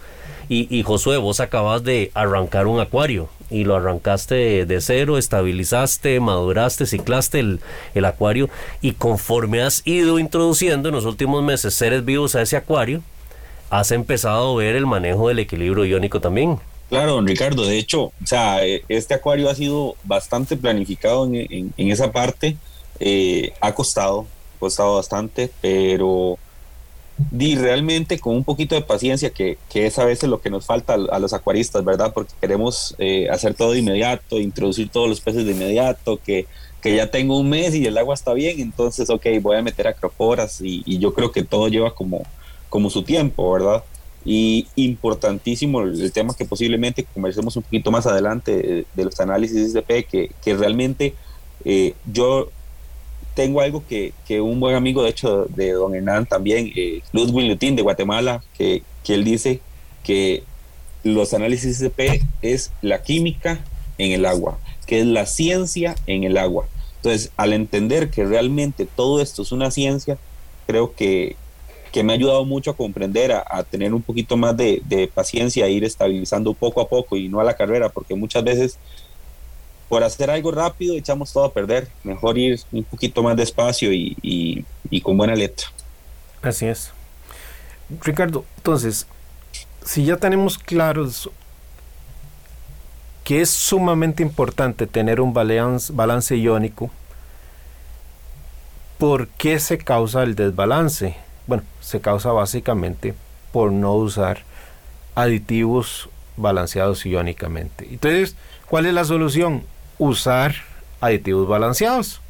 Y, 0.49 0.69
y, 0.75 0.85
Josué, 0.85 1.17
vos 1.17 1.41
acabas 1.41 1.83
de 1.83 2.13
arrancar 2.15 2.69
un 2.69 2.79
acuario 2.79 3.29
y 3.51 3.65
lo 3.65 3.75
arrancaste 3.75 4.65
de, 4.65 4.81
cero, 4.81 5.19
estabilizaste, 5.19 6.21
maduraste, 6.21 6.87
ciclaste 6.87 7.41
el, 7.41 7.61
el, 7.95 8.05
acuario 8.05 8.49
y 8.81 8.93
conforme 8.93 9.63
has 9.63 9.83
ido 9.85 10.21
introduciendo 10.21 10.89
en 10.89 10.95
los 10.95 11.05
últimos 11.05 11.43
meses 11.43 11.75
seres 11.75 12.05
vivos 12.05 12.37
a 12.37 12.43
ese 12.43 12.57
acuario, 12.57 13.03
has 13.71 13.91
empezado 13.91 14.53
a 14.53 14.57
ver 14.57 14.77
el 14.77 14.87
manejo 14.87 15.29
del 15.29 15.41
equilibrio 15.41 15.85
iónico 15.85 16.21
también. 16.21 16.61
Claro, 16.89 17.15
don 17.15 17.27
Ricardo, 17.27 17.67
de 17.67 17.79
hecho, 17.79 18.05
o 18.05 18.13
sea, 18.25 18.65
eh, 18.65 18.85
este 18.89 19.15
acuario 19.15 19.51
ha 19.51 19.55
sido 19.57 19.97
bastante 20.05 20.57
planificado 20.57 21.27
en, 21.27 21.73
esa 21.77 22.13
parte, 22.13 22.57
eh, 23.01 23.53
ha 23.61 23.75
costado, 23.75 24.27
costado 24.61 24.95
bastante, 24.95 25.51
pero 25.61 26.39
di 27.33 27.57
realmente 27.57 28.21
con 28.21 28.37
un 28.37 28.45
poquito 28.45 28.77
de 28.77 28.83
paciencia, 28.83 29.31
que, 29.31 29.59
es 29.75 29.99
a 29.99 30.05
veces 30.05 30.29
lo 30.29 30.41
que 30.41 30.49
nos 30.49 30.67
falta 30.67 30.95
a, 30.95 31.19
los 31.19 31.33
acuaristas, 31.33 31.85
¿verdad? 31.85 32.13
Porque 32.15 32.35
queremos 32.41 32.95
eh, 32.99 33.29
hacer 33.31 33.55
todo 33.55 33.73
de 33.73 33.81
inmediato, 33.81 34.39
introducir 34.39 34.89
todos 34.89 35.09
los 35.09 35.21
peces 35.21 35.45
de 35.45 35.53
inmediato, 35.53 36.21
que, 36.25 36.47
que, 36.81 36.95
ya 36.95 37.11
tengo 37.11 37.37
un 37.37 37.49
mes 37.49 37.75
y 37.75 37.85
el 37.85 37.99
agua 37.99 38.15
está 38.15 38.33
bien, 38.33 38.61
entonces, 38.61 39.11
ok, 39.11 39.27
voy 39.43 39.57
a 39.57 39.63
meter 39.63 39.89
acroporas 39.89 40.61
y, 40.61 40.85
y 40.87 40.99
yo 41.01 41.13
creo 41.15 41.33
que 41.33 41.43
todo 41.43 41.67
lleva 41.67 41.97
como, 41.97 42.23
como 42.69 42.91
su 42.91 43.03
tiempo, 43.03 43.51
¿verdad? 43.51 43.83
Y 44.29 44.67
importantísimo 44.75 45.83
el 45.83 46.13
tema 46.13 46.35
que 46.35 46.45
posiblemente 46.45 47.05
conversemos 47.05 47.57
un 47.57 47.63
poquito 47.63 47.93
más 47.93 48.07
adelante 48.07 48.85
de, 48.95 49.05
los 49.05 49.19
análisis 49.21 49.73
de 49.73 49.83
P, 49.83 50.05
que, 50.05 50.33
que 50.43 50.57
realmente 50.57 51.15
eh, 51.65 51.95
yo 52.13 52.51
tengo 53.35 53.61
algo 53.61 53.85
que, 53.89 54.13
que, 54.27 54.41
un 54.41 54.59
buen 54.59 54.75
amigo, 54.75 55.03
de 55.03 55.11
hecho, 55.11 55.45
de 55.45 55.73
don 55.73 55.95
Hernán 55.95 56.27
también, 56.27 56.73
eh, 56.75 57.03
Ludwig 57.13 57.49
Lutín 57.49 57.77
de 57.77 57.83
Guatemala, 57.83 58.43
que, 58.57 58.83
que 59.05 59.15
él 59.15 59.25
dice 59.25 59.61
que 60.03 60.43
los 61.05 61.35
análisis 61.35 61.79
de 61.79 61.91
P 61.91 62.23
es 62.43 62.73
la 62.83 63.03
química 63.03 63.65
en 63.99 64.13
el 64.13 64.27
agua, 64.27 64.59
que 64.87 65.01
es 65.01 65.07
la 65.07 65.27
ciencia 65.27 65.95
en 66.07 66.25
el 66.25 66.37
agua. 66.37 66.67
Entonces, 66.97 67.31
al 67.37 67.53
entender 67.53 68.11
que 68.11 68.25
realmente 68.25 68.87
todo 68.87 69.21
esto 69.21 69.43
es 69.43 69.53
una 69.53 69.71
ciencia, 69.71 70.19
creo 70.67 70.95
que, 70.95 71.37
que 71.97 72.03
me 72.03 72.13
ha 72.13 72.17
ayudado 72.17 72.45
mucho 72.45 72.73
a 72.73 72.77
comprender, 72.77 73.33
a, 73.33 73.63
tener 73.63 73.95
un 73.95 74.03
poquito 74.03 74.37
más 74.37 74.55
de, 74.55 75.11
paciencia, 75.15 75.65
a 75.65 75.69
ir 75.69 75.83
estabilizando 75.83 76.53
poco 76.53 76.83
a 76.83 76.89
poco 76.91 77.17
y 77.17 77.27
no 77.27 77.41
a 77.41 77.45
la 77.45 77.57
carrera, 77.57 77.89
porque 77.89 78.15
muchas 78.15 78.45
veces 78.45 78.79
por 79.89 80.05
hacer 80.05 80.31
algo 80.31 80.51
rápido 80.51 80.95
echamos 80.95 81.33
todo 81.33 81.45
a 81.45 81.55
perder. 81.55 81.89
Mejor 82.05 82.37
ir 82.37 82.61
un 82.71 82.85
poquito 82.85 83.23
más 83.23 83.35
despacio 83.35 83.91
y, 83.95 84.63
con 85.03 85.17
buena 85.17 85.35
letra. 85.35 85.69
Así 86.43 86.67
es. 86.67 86.93
Ricardo, 88.03 88.45
entonces, 88.59 89.07
si 89.83 90.05
ya 90.05 90.19
tenemos 90.19 90.59
claros 90.59 91.31
que 93.25 93.41
es 93.41 93.49
sumamente 93.49 94.23
importante 94.23 94.87
tener 94.87 95.19
un 95.19 95.33
balance, 95.33 95.91
balance 95.95 96.37
iónico, 96.37 96.91
¿por 98.99 99.29
qué 99.29 99.59
se 99.61 99.79
causa 99.79 100.25
el 100.25 100.35
desbalance? 100.35 101.25
Bueno, 101.47 101.63
se 101.81 102.01
causa 102.01 102.33
básicamente 102.33 103.15
por 103.53 103.73
no 103.73 103.95
usar 103.95 104.43
aditivos 105.15 106.09
balanceados 106.37 107.05
iónicamente. 107.07 107.87
Entonces, 107.91 108.37
¿cuál 108.67 108.87
es 108.87 108.95
la 108.95 109.05
solución? 109.05 109.65
Usar 109.99 110.55
aditivos 111.01 111.49
balanceados. 111.49 112.21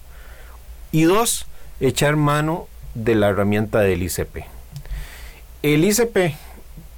Y 0.92 1.02
dos, 1.02 1.46
echar 1.80 2.16
mano 2.16 2.68
de 2.94 3.14
la 3.14 3.28
herramienta 3.28 3.80
del 3.80 4.02
ICP. 4.02 4.44
El 5.62 5.84
ICP 5.84 6.34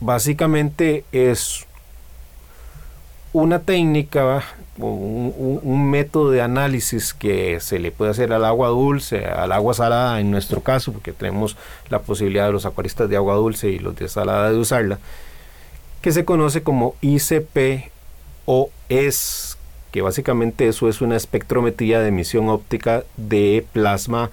básicamente 0.01 1.05
es 1.13 1.67
una 3.33 3.61
técnica, 3.61 4.43
un, 4.79 5.91
método 5.91 6.31
de 6.31 6.43
análisis 6.43 7.15
que 7.15 7.61
se 7.61 7.79
le 7.79 7.91
puede 7.91 8.11
hacer 8.11 8.33
al 8.33 8.45
agua 8.45 8.69
dulce, 8.69 9.25
al 9.27 9.53
agua 9.53 9.75
salada 9.75 10.21
en 10.21 10.31
nuestro 10.31 10.61
caso, 10.63 10.93
porque 10.93 11.13
tenemos 11.13 11.57
la 11.89 12.01
posibilidad 12.01 12.47
de 12.47 12.53
los 12.53 12.67
acuaristas 12.67 13.09
de 13.09 13.17
agua 13.17 13.35
dulce 13.35 13.71
y 13.71 13.79
los 13.79 13.97
de 13.97 14.09
salada 14.09 14.51
de 14.51 14.59
usarla, 14.59 14.99
que 16.03 16.13
se 16.13 16.25
conoce 16.25 16.63
como 16.63 16.95
ICP 17.01 17.91
o 18.47 18.71
que 19.91 20.03
básicamente 20.03 20.69
eso 20.69 20.89
es 20.89 21.01
una 21.01 21.17
espectrometría 21.17 22.01
de 22.01 22.09
emisión 22.09 22.49
óptica 22.49 23.05
de 23.17 23.65
plasma 23.73 24.31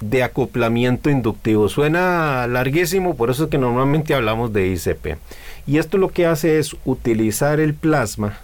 de 0.00 0.22
acoplamiento 0.22 1.10
inductivo. 1.10 1.68
Suena 1.68 2.46
larguísimo, 2.46 3.16
por 3.16 3.30
eso 3.30 3.44
es 3.44 3.50
que 3.50 3.58
normalmente 3.58 4.14
hablamos 4.14 4.52
de 4.52 4.68
ICP. 4.68 5.18
Y 5.66 5.78
esto 5.78 5.96
lo 5.96 6.08
que 6.08 6.26
hace 6.26 6.58
es 6.58 6.76
utilizar 6.84 7.60
el 7.60 7.74
plasma 7.74 8.38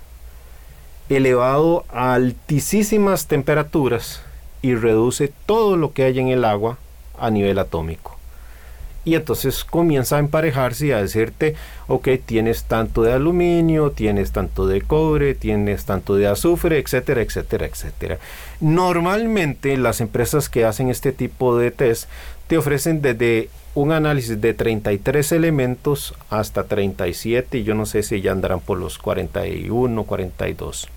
elevado 1.08 1.84
a 1.90 2.14
altísimas 2.14 3.26
temperaturas 3.26 4.22
y 4.62 4.74
reduce 4.74 5.32
todo 5.46 5.76
lo 5.76 5.92
que 5.92 6.04
hay 6.04 6.18
en 6.18 6.28
el 6.28 6.44
agua 6.44 6.78
a 7.18 7.30
nivel 7.30 7.58
atómico 7.58 8.18
y 9.08 9.14
entonces 9.14 9.64
comienza 9.64 10.16
a 10.16 10.18
emparejarse 10.18 10.88
y 10.88 10.92
a 10.92 11.00
decirte, 11.00 11.54
ok, 11.86 12.08
tienes 12.26 12.64
tanto 12.64 13.02
de 13.02 13.14
aluminio, 13.14 13.92
tienes 13.92 14.32
tanto 14.32 14.66
de 14.66 14.82
cobre, 14.82 15.34
tienes 15.34 15.86
tanto 15.86 16.16
de 16.16 16.26
azufre, 16.26 16.78
etcétera, 16.78 17.22
etcétera, 17.22 17.64
etcétera. 17.64 18.18
Normalmente 18.60 19.78
las 19.78 20.02
empresas 20.02 20.50
que 20.50 20.66
hacen 20.66 20.90
este 20.90 21.12
tipo 21.12 21.56
de 21.56 21.70
test 21.70 22.06
te 22.48 22.58
ofrecen 22.58 23.00
desde 23.00 23.48
un 23.74 23.92
análisis 23.92 24.42
de 24.42 24.52
33 24.52 25.32
elementos 25.32 26.14
hasta 26.28 26.64
37 26.64 27.58
y 27.58 27.64
yo 27.64 27.74
no 27.74 27.86
sé 27.86 28.02
si 28.02 28.20
ya 28.20 28.32
andarán 28.32 28.60
por 28.60 28.76
los 28.76 28.98
41, 28.98 30.04
42. 30.04 30.88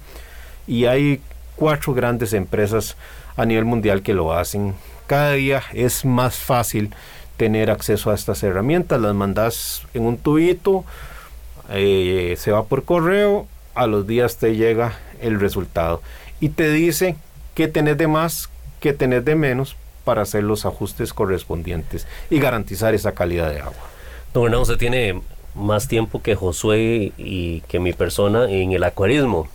Y 0.68 0.86
hay 0.86 1.22
cuatro 1.56 1.94
grandes 1.94 2.34
empresas 2.34 2.96
a 3.36 3.46
nivel 3.46 3.66
mundial 3.66 4.02
que 4.02 4.14
lo 4.14 4.34
hacen. 4.34 4.76
Cada 5.08 5.34
día 5.34 5.64
es 5.74 6.06
más 6.06 6.36
fácil 6.36 6.94
tener 7.38 7.72
acceso 7.72 8.12
a 8.12 8.16
estas 8.16 8.44
herramientas. 8.44 9.02
Las 9.02 9.16
mandas 9.16 9.84
en 9.94 10.06
un 10.06 10.18
tubito, 10.18 10.86
eh, 11.70 12.36
se 12.38 12.52
va 12.52 12.66
por 12.66 12.84
correo, 12.84 13.48
a 13.76 13.88
los 13.88 14.06
días 14.06 14.38
te 14.38 14.56
llega 14.56 14.94
el 15.22 15.40
resultado 15.40 16.02
y 16.40 16.50
te 16.50 16.70
dice 16.70 17.16
qué 17.56 17.68
tenés 17.68 17.98
de 17.98 18.08
más, 18.08 18.50
qué 18.80 18.94
tenés 18.94 19.24
de 19.24 19.36
menos 19.36 19.76
para 20.04 20.24
hacer 20.24 20.44
los 20.44 20.66
ajustes 20.66 21.14
correspondientes 21.14 22.08
y 22.30 22.40
garantizar 22.40 22.94
esa 22.94 23.14
calidad 23.14 23.50
de 23.50 23.60
agua. 23.60 23.74
Don 24.34 24.46
Hernán, 24.46 24.62
usted 24.62 24.78
tiene 24.78 25.22
más 25.56 25.88
tiempo 25.88 26.22
que 26.22 26.36
Josué 26.36 27.12
y 27.18 27.62
que 27.62 27.80
mi 27.80 27.94
persona 27.94 28.50
en 28.50 28.72
el 28.72 28.84
acuarismo. 28.84 29.48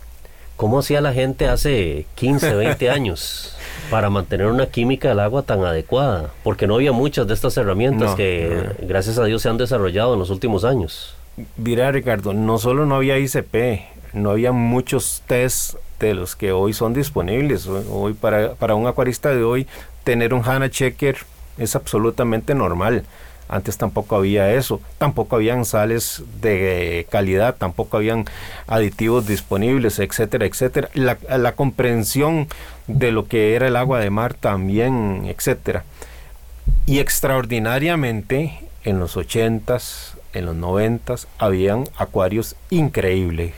¿Cómo 0.57 0.79
hacía 0.79 0.99
la 1.01 1.13
gente 1.13 1.47
hace 1.47 2.05
15, 2.15 2.55
20 2.55 2.89
años? 2.91 3.57
para 3.89 4.09
mantener 4.09 4.47
una 4.47 4.67
química 4.67 5.09
del 5.09 5.19
agua 5.19 5.43
tan 5.43 5.63
adecuada, 5.63 6.31
porque 6.43 6.67
no 6.67 6.75
había 6.75 6.91
muchas 6.91 7.27
de 7.27 7.33
estas 7.33 7.55
herramientas 7.57 8.15
que 8.15 8.71
gracias 8.81 9.17
a 9.17 9.25
Dios 9.25 9.41
se 9.41 9.49
han 9.49 9.57
desarrollado 9.57 10.13
en 10.13 10.19
los 10.19 10.29
últimos 10.29 10.63
años. 10.65 11.15
Mira 11.55 11.91
Ricardo, 11.91 12.33
no 12.33 12.57
solo 12.57 12.85
no 12.85 12.95
había 12.95 13.17
ICP, 13.17 13.81
no 14.13 14.31
había 14.31 14.51
muchos 14.51 15.23
test 15.27 15.75
de 15.99 16.13
los 16.13 16.35
que 16.35 16.51
hoy 16.51 16.73
son 16.73 16.93
disponibles. 16.93 17.67
Hoy 17.67 18.13
para, 18.13 18.55
para 18.55 18.75
un 18.75 18.87
acuarista 18.87 19.29
de 19.29 19.43
hoy 19.43 19.67
tener 20.03 20.33
un 20.33 20.43
HANA 20.43 20.69
Checker 20.69 21.17
es 21.57 21.75
absolutamente 21.75 22.55
normal. 22.55 23.03
Antes 23.49 23.77
tampoco 23.77 24.17
había 24.17 24.53
eso, 24.53 24.81
tampoco 24.97 25.37
habían 25.37 25.63
sales 25.63 26.23
de 26.41 27.07
calidad, 27.09 27.55
tampoco 27.55 27.97
habían 27.97 28.25
aditivos 28.67 29.25
disponibles, 29.25 29.99
etcétera, 29.99 30.45
etcétera. 30.45 30.89
La, 30.93 31.51
comprensión 31.53 32.47
de 32.87 33.11
lo 33.11 33.27
que 33.27 33.55
era 33.55 33.67
el 33.67 33.77
agua 33.77 33.99
de 33.99 34.09
mar 34.09 34.33
también, 34.33 35.23
etcétera. 35.27 35.85
Y 36.85 36.99
extraordinariamente 36.99 38.59
en 38.83 38.99
los 38.99 39.15
80s, 39.15 40.15
en 40.33 40.45
los 40.45 40.55
90s, 40.55 41.27
habían 41.37 41.85
acuarios 41.97 42.55
increíbles. 42.69 43.53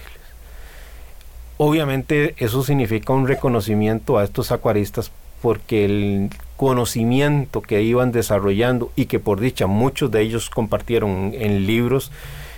Obviamente 1.58 2.36
eso 2.38 2.64
significa 2.64 3.12
un 3.12 3.28
reconocimiento 3.28 4.20
a 4.20 4.24
estos 4.24 4.52
acuaristas 4.52 5.12
porque 5.42 5.86
el 5.86 6.30
conocimiento 6.60 7.62
que 7.62 7.84
iban 7.84 8.12
desarrollando 8.12 8.92
y 8.98 9.06
que 9.06 9.18
por 9.18 9.40
dicha 9.40 9.66
muchos 9.66 10.12
de 10.12 10.22
ellos 10.22 10.50
compartieron 10.50 11.32
en 11.34 11.66
libros 11.66 12.12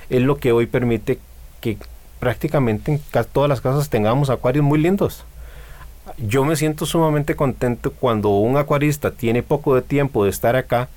es 0.10 0.24
lo 0.24 0.38
que 0.38 0.52
hoy 0.52 0.66
permite 0.66 1.20
que 1.60 1.78
prácticamente 2.20 2.93
en 2.93 3.02
todas 3.32 3.47
las 3.47 3.62
casas 3.62 3.91
tengamos 3.91 4.32
acuarios 4.32 4.66
muy 4.66 4.80
lindos. 4.80 5.24
Yo 6.18 6.43
me 6.43 6.56
siento 6.56 6.88
sumamente 6.88 7.36
contento 7.36 7.91
cuando 7.91 8.30
un 8.30 8.58
acuarista 8.58 9.12
tiene 9.12 9.43
poco 9.43 9.76
de 9.76 9.84
tiempo 9.84 10.24
de 10.24 10.32
estar 10.32 10.56
acá 10.56 10.89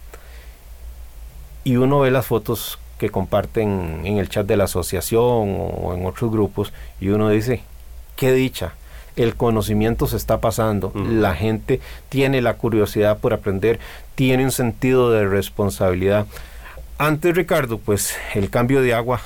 y 1.62 1.76
uno 1.76 2.00
ve 2.00 2.10
las 2.10 2.24
fotos 2.24 2.78
que 2.98 3.10
comparten 3.10 4.00
en 4.04 4.16
el 4.16 4.30
chat 4.30 4.46
de 4.46 4.56
la 4.56 4.64
asociación 4.64 5.20
o 5.22 5.92
en 5.94 6.06
otros 6.06 6.30
grupos 6.30 6.72
y 7.02 7.08
uno 7.08 7.28
dice, 7.28 7.60
qué 8.16 8.32
dicha, 8.32 8.72
el 9.16 9.36
conocimiento 9.36 10.06
se 10.06 10.16
está 10.16 10.40
pasando, 10.40 10.92
la 10.94 11.34
gente 11.34 11.80
tiene 12.08 12.40
la 12.40 12.54
curiosidad 12.54 13.18
por 13.18 13.32
aprender, 13.32 13.78
tiene 14.14 14.44
un 14.44 14.50
sentido 14.50 15.10
de 15.10 15.26
responsabilidad. 15.26 16.26
Antes, 16.98 17.34
Ricardo, 17.34 17.78
pues 17.78 18.16
el 18.34 18.50
cambio 18.50 18.82
de 18.82 18.94
agua 18.94 19.20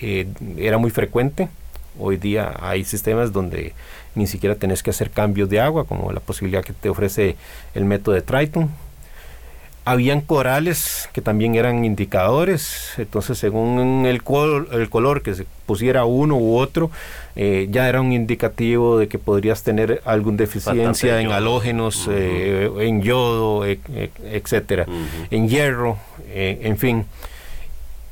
eh, 0.00 0.26
era 0.56 0.78
muy 0.78 0.90
frecuente. 0.90 1.48
Hoy 1.98 2.16
día 2.16 2.54
hay 2.60 2.84
sistemas 2.84 3.32
donde 3.32 3.74
ni 4.14 4.26
siquiera 4.26 4.54
tenés 4.54 4.82
que 4.82 4.90
hacer 4.90 5.10
cambios 5.10 5.48
de 5.48 5.60
agua, 5.60 5.84
como 5.84 6.12
la 6.12 6.20
posibilidad 6.20 6.64
que 6.64 6.72
te 6.72 6.88
ofrece 6.88 7.36
el 7.74 7.84
método 7.84 8.14
de 8.14 8.22
Triton, 8.22 8.70
habían 9.84 10.20
corales 10.20 11.08
que 11.12 11.20
también 11.20 11.56
eran 11.56 11.84
indicadores, 11.84 12.92
entonces 12.98 13.38
según 13.38 14.06
el, 14.06 14.22
el 14.72 14.90
color 14.90 15.22
que 15.22 15.34
se 15.34 15.46
pusiera 15.66 16.04
uno 16.04 16.36
u 16.36 16.56
otro, 16.56 16.90
eh, 17.34 17.66
ya 17.70 17.88
era 17.88 18.00
un 18.00 18.12
indicativo 18.12 18.98
de 18.98 19.08
que 19.08 19.18
podrías 19.18 19.62
tener 19.62 20.02
alguna 20.04 20.36
deficiencia 20.36 21.20
en 21.20 21.32
halógenos, 21.32 22.08
eh, 22.10 22.70
en 22.78 23.02
yodo, 23.02 23.64
e, 23.64 23.80
e, 23.94 24.10
etcétera, 24.24 24.86
en 25.30 25.48
hierro, 25.48 25.98
eh, 26.28 26.60
en 26.62 26.78
fin. 26.78 27.06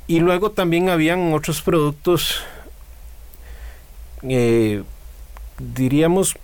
Y 0.08 0.20
luego 0.20 0.50
también 0.50 0.88
habían 0.88 1.32
otros 1.34 1.62
productos, 1.62 2.42
diríamos, 5.58 6.36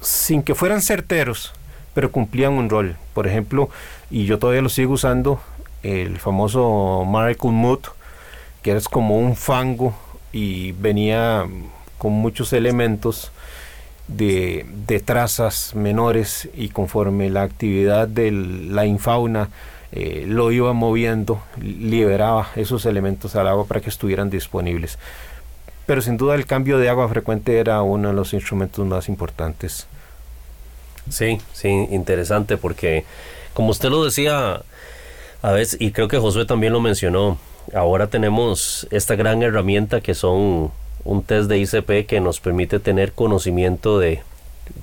sin 0.00 0.42
que 0.42 0.54
fueran 0.54 0.80
certeros, 0.80 1.52
pero 1.92 2.10
cumplían 2.10 2.54
un 2.54 2.70
rol. 2.70 2.96
Por 3.12 3.26
ejemplo, 3.26 3.68
y 4.14 4.26
yo 4.26 4.38
todavía 4.38 4.62
lo 4.62 4.68
sigo 4.68 4.92
usando, 4.92 5.40
el 5.82 6.18
famoso 6.18 7.04
Miracle 7.04 7.50
Mood, 7.50 7.80
que 8.62 8.70
es 8.76 8.88
como 8.88 9.18
un 9.18 9.34
fango 9.34 9.92
y 10.32 10.70
venía 10.70 11.48
con 11.98 12.12
muchos 12.12 12.52
elementos 12.52 13.32
de, 14.06 15.02
trazas 15.04 15.74
menores 15.74 16.48
y 16.54 16.68
conforme 16.68 17.28
la 17.28 17.42
actividad 17.42 18.06
de 18.06 18.30
la 18.30 18.86
infauna 18.86 19.48
eh, 19.90 20.26
lo 20.28 20.52
iba 20.52 20.72
moviendo, 20.72 21.42
liberaba 21.60 22.50
esos 22.54 22.86
elementos 22.86 23.34
al 23.34 23.48
agua 23.48 23.66
para 23.66 23.80
que 23.80 23.90
estuvieran 23.90 24.30
disponibles. 24.30 24.96
Pero 25.86 26.02
sin 26.02 26.18
duda 26.18 26.36
el 26.36 26.46
cambio 26.46 26.78
de 26.78 26.88
agua 26.88 27.08
frecuente 27.08 27.58
era 27.58 27.82
uno 27.82 28.10
de 28.10 28.14
los 28.14 28.32
instrumentos 28.32 28.86
más 28.86 29.08
importantes 29.08 29.88
Sí, 31.08 31.38
sí, 31.52 31.68
interesante 31.90 32.56
porque 32.56 33.04
como 33.52 33.70
usted 33.70 33.90
lo 33.90 34.04
decía 34.04 34.62
a 35.42 35.52
veces, 35.52 35.80
y 35.80 35.92
creo 35.92 36.08
que 36.08 36.18
Josué 36.18 36.46
también 36.46 36.72
lo 36.72 36.80
mencionó, 36.80 37.38
ahora 37.74 38.06
tenemos 38.06 38.86
esta 38.90 39.14
gran 39.14 39.42
herramienta 39.42 40.00
que 40.00 40.14
son 40.14 40.70
un 41.04 41.22
test 41.22 41.48
de 41.48 41.58
ICP 41.58 42.06
que 42.06 42.20
nos 42.20 42.40
permite 42.40 42.80
tener 42.80 43.12
conocimiento 43.12 43.98
de 43.98 44.22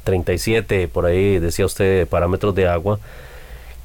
37, 0.03 0.87
por 0.87 1.05
ahí 1.05 1.39
decía 1.39 1.65
usted, 1.65 2.07
parámetros 2.07 2.53
de 2.53 2.67
agua, 2.67 2.99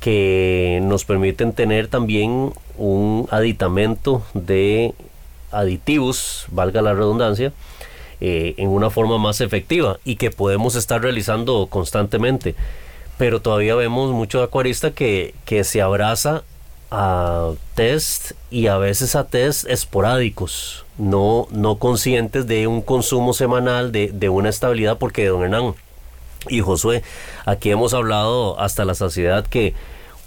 que 0.00 0.80
nos 0.82 1.04
permiten 1.04 1.52
tener 1.52 1.88
también 1.88 2.52
un 2.76 3.26
aditamento 3.30 4.22
de 4.34 4.94
aditivos, 5.50 6.46
valga 6.50 6.82
la 6.82 6.92
redundancia, 6.92 7.52
eh, 8.20 8.54
en 8.56 8.68
una 8.68 8.90
forma 8.90 9.18
más 9.18 9.40
efectiva 9.40 9.98
y 10.04 10.16
que 10.16 10.30
podemos 10.30 10.74
estar 10.74 11.02
realizando 11.02 11.66
constantemente. 11.68 12.54
Pero 13.18 13.40
todavía 13.40 13.74
vemos 13.74 14.12
mucho 14.12 14.42
acuarista 14.42 14.90
que, 14.90 15.34
que 15.44 15.64
se 15.64 15.80
abraza 15.80 16.42
a 16.90 17.52
test 17.74 18.32
y 18.50 18.68
a 18.68 18.78
veces 18.78 19.16
a 19.16 19.24
test 19.24 19.68
esporádicos, 19.68 20.84
no, 20.98 21.48
no 21.50 21.78
conscientes 21.78 22.46
de 22.46 22.66
un 22.66 22.80
consumo 22.80 23.32
semanal, 23.32 23.90
de, 23.92 24.10
de 24.12 24.28
una 24.28 24.48
estabilidad, 24.48 24.98
porque 24.98 25.26
don 25.26 25.42
Hernán, 25.42 25.74
Y 26.48 26.60
Josué, 26.60 27.02
aquí 27.44 27.70
hemos 27.70 27.92
hablado 27.92 28.58
hasta 28.60 28.84
la 28.84 28.94
saciedad 28.94 29.46
que 29.46 29.74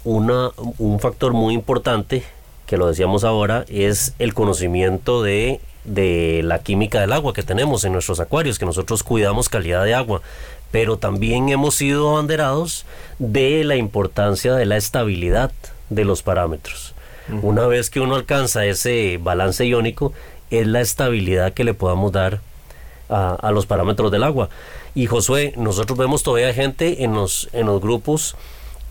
una, 0.04 0.50
un 0.78 1.00
factor 1.00 1.32
muy 1.32 1.54
importante, 1.54 2.24
que 2.66 2.76
lo 2.76 2.86
decíamos 2.86 3.24
ahora, 3.24 3.64
es 3.68 4.14
el 4.18 4.34
conocimiento 4.34 5.22
de, 5.22 5.60
de 5.84 6.42
la 6.44 6.60
química 6.60 7.00
del 7.00 7.12
agua 7.12 7.32
que 7.32 7.42
tenemos 7.42 7.84
en 7.84 7.92
nuestros 7.92 8.20
acuarios, 8.20 8.58
que 8.58 8.66
nosotros 8.66 9.02
cuidamos 9.02 9.48
calidad 9.48 9.84
de 9.84 9.94
agua 9.94 10.22
pero 10.70 10.98
también 10.98 11.48
hemos 11.48 11.74
sido 11.74 12.10
abanderados 12.10 12.84
de 13.18 13.64
la 13.64 13.76
importancia 13.76 14.54
de 14.54 14.66
la 14.66 14.76
estabilidad 14.76 15.52
de 15.88 16.04
los 16.04 16.22
parámetros. 16.22 16.94
Una 17.42 17.66
vez 17.66 17.90
que 17.90 18.00
uno 18.00 18.16
alcanza 18.16 18.66
ese 18.66 19.18
balance 19.22 19.64
iónico, 19.64 20.12
es 20.50 20.66
la 20.66 20.80
estabilidad 20.80 21.52
que 21.52 21.62
le 21.62 21.74
podamos 21.74 22.10
dar 22.10 22.40
a, 23.08 23.50
los 23.52 23.66
parámetros 23.66 24.10
del 24.10 24.24
agua. 24.24 24.48
Y 24.96 25.06
Josué, 25.06 25.52
nosotros 25.56 25.96
vemos 25.96 26.24
todavía 26.24 26.52
gente 26.52 27.04
en 27.04 27.14
los, 27.14 27.48
en 27.52 27.66
los 27.66 27.80
grupos 27.80 28.36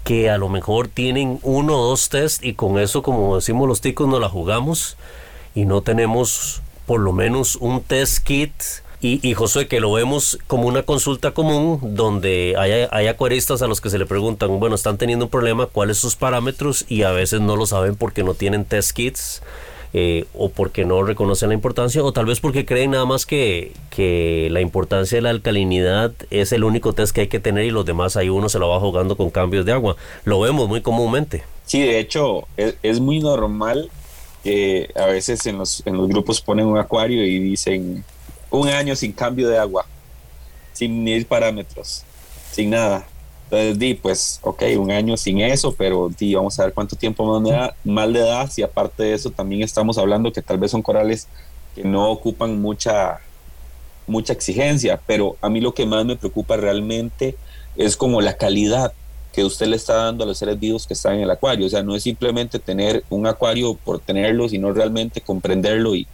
que 0.06 0.30
a 0.30 0.38
lo 0.38 0.48
mejor 0.48 0.88
tienen 0.88 1.40
uno 1.44 1.78
o 1.78 1.90
dos 1.90 2.08
test 2.08 2.44
y 2.44 2.54
con 2.54 2.80
eso, 2.80 3.02
como 3.02 3.36
decimos 3.36 3.68
los 3.68 3.82
ticos, 3.82 4.08
nos 4.08 4.22
la 4.22 4.30
jugamos 4.30 4.96
y 5.54 5.66
no 5.66 5.82
tenemos 5.82 6.62
por 6.90 7.02
lo 7.02 7.14
menos 7.14 7.56
un 7.58 7.82
test 7.84 8.24
kit. 8.24 8.52
Y, 9.00 9.20
y 9.22 9.36
Josué, 9.36 9.68
que 9.68 9.80
lo 9.80 9.92
vemos 9.92 10.40
como 10.48 10.68
una 10.68 10.82
consulta 10.82 11.36
común 11.36 11.80
donde 11.96 12.56
hay, 12.58 12.88
hay 12.90 13.06
acuaristas 13.06 13.62
a 13.62 13.68
los 13.68 13.80
que 13.80 13.92
se 13.92 14.00
le 14.00 14.08
preguntan, 14.08 14.60
bueno, 14.60 14.74
están 14.74 14.98
teniendo 14.98 15.26
un 15.26 15.30
problema, 15.30 15.68
¿cuáles 15.68 16.00
sus 16.00 16.16
parámetros? 16.16 16.86
Y 16.90 17.04
a 17.04 17.12
veces 17.12 17.42
no 17.42 17.56
lo 17.56 17.68
saben 17.68 17.96
porque 17.96 18.24
no 18.24 18.34
tienen 18.34 18.66
test 18.66 18.94
kits 18.94 19.44
eh, 19.94 20.26
o 20.34 20.50
porque 20.50 20.84
no 20.84 21.04
reconocen 21.04 21.50
la 21.50 21.54
importancia 21.54 22.04
o 22.04 22.12
tal 22.12 22.26
vez 22.26 22.40
porque 22.40 22.66
creen 22.66 22.90
nada 22.90 23.06
más 23.06 23.28
que, 23.28 23.72
que 23.92 24.48
la 24.50 24.60
importancia 24.60 25.20
de 25.20 25.22
la 25.22 25.30
alcalinidad 25.30 26.12
es 26.32 26.52
el 26.54 26.64
único 26.64 26.94
test 26.94 27.14
que 27.14 27.22
hay 27.22 27.28
que 27.28 27.40
tener 27.40 27.66
y 27.66 27.70
los 27.70 27.86
demás 27.86 28.18
ahí 28.18 28.30
uno 28.30 28.50
se 28.50 28.58
lo 28.58 28.68
va 28.70 28.80
jugando 28.80 29.16
con 29.16 29.30
cambios 29.30 29.64
de 29.64 29.74
agua. 29.74 29.96
Lo 30.26 30.40
vemos 30.40 30.68
muy 30.68 30.82
comúnmente. 30.82 31.44
Sí, 31.70 31.84
de 31.84 32.00
hecho 32.00 32.48
es, 32.58 33.00
muy 33.00 33.20
normal 33.20 33.92
que 34.44 34.90
a 34.96 35.06
veces 35.06 35.46
en 35.46 35.58
los, 35.58 35.84
en 35.86 35.98
los 35.98 36.08
grupos 36.08 36.42
ponen 36.42 36.66
un 36.66 36.78
acuario 36.78 37.24
y 37.26 37.40
dicen 37.40 38.04
un 38.50 38.68
año 38.70 38.96
sin 38.96 39.12
cambio 39.12 39.48
de 39.50 39.58
agua, 39.58 39.86
sin 40.74 41.04
mil 41.04 41.26
parámetros, 41.26 42.04
sin 42.52 42.72
nada. 42.72 43.06
Entonces, 43.46 43.80
di, 43.80 43.96
pues, 43.96 44.40
ok, 44.44 44.64
un 44.78 44.92
año 44.92 45.18
sin 45.18 45.42
eso, 45.42 45.74
pero 45.74 46.10
di, 46.18 46.36
vamos 46.36 46.60
a 46.60 46.66
ver 46.66 46.74
cuánto 46.74 46.96
tiempo 46.96 47.26
más, 47.26 47.42
me 47.42 47.52
da, 47.52 47.76
mal 47.84 48.14
le 48.14 48.20
da. 48.20 48.48
Y 48.56 48.62
aparte 48.62 49.04
de 49.04 49.14
eso, 49.14 49.32
también 49.32 49.64
estamos 49.64 49.98
hablando 49.98 50.32
que 50.32 50.42
tal 50.42 50.60
vez 50.60 50.72
son 50.72 50.84
corales 50.84 51.28
que 51.76 51.84
no 51.84 52.10
ocupan 52.12 52.62
mucha, 52.62 53.20
mucha 54.06 54.34
exigencia, 54.34 55.02
pero 55.06 55.36
a 55.42 55.50
mí 55.50 55.62
lo 55.62 55.74
que 55.74 55.86
más 55.86 56.06
me 56.06 56.16
preocupa 56.16 56.58
realmente 56.58 57.36
es 57.76 57.98
como 57.98 58.22
la 58.22 58.38
calidad 58.38 58.94
que 59.34 59.44
usted 59.44 59.68
le 59.68 59.76
está 59.76 59.94
dando 59.96 60.24
a 60.24 60.28
los 60.28 60.38
seres 60.38 60.60
vivos 60.60 60.88
que 60.88 60.94
están 60.94 61.16
en 61.16 61.22
el 61.22 61.32
acuario. 61.32 61.66
O 61.66 61.70
sea, 61.70 61.84
no 61.84 61.96
es 61.96 62.04
simplemente 62.04 62.60
tener 62.60 63.04
un 63.10 63.28
acuario 63.28 63.76
por 63.76 64.00
tenerlo, 64.00 64.50
sino 64.50 64.72
realmente 64.72 65.22
comprenderlo 65.22 65.96
y, 65.96 66.08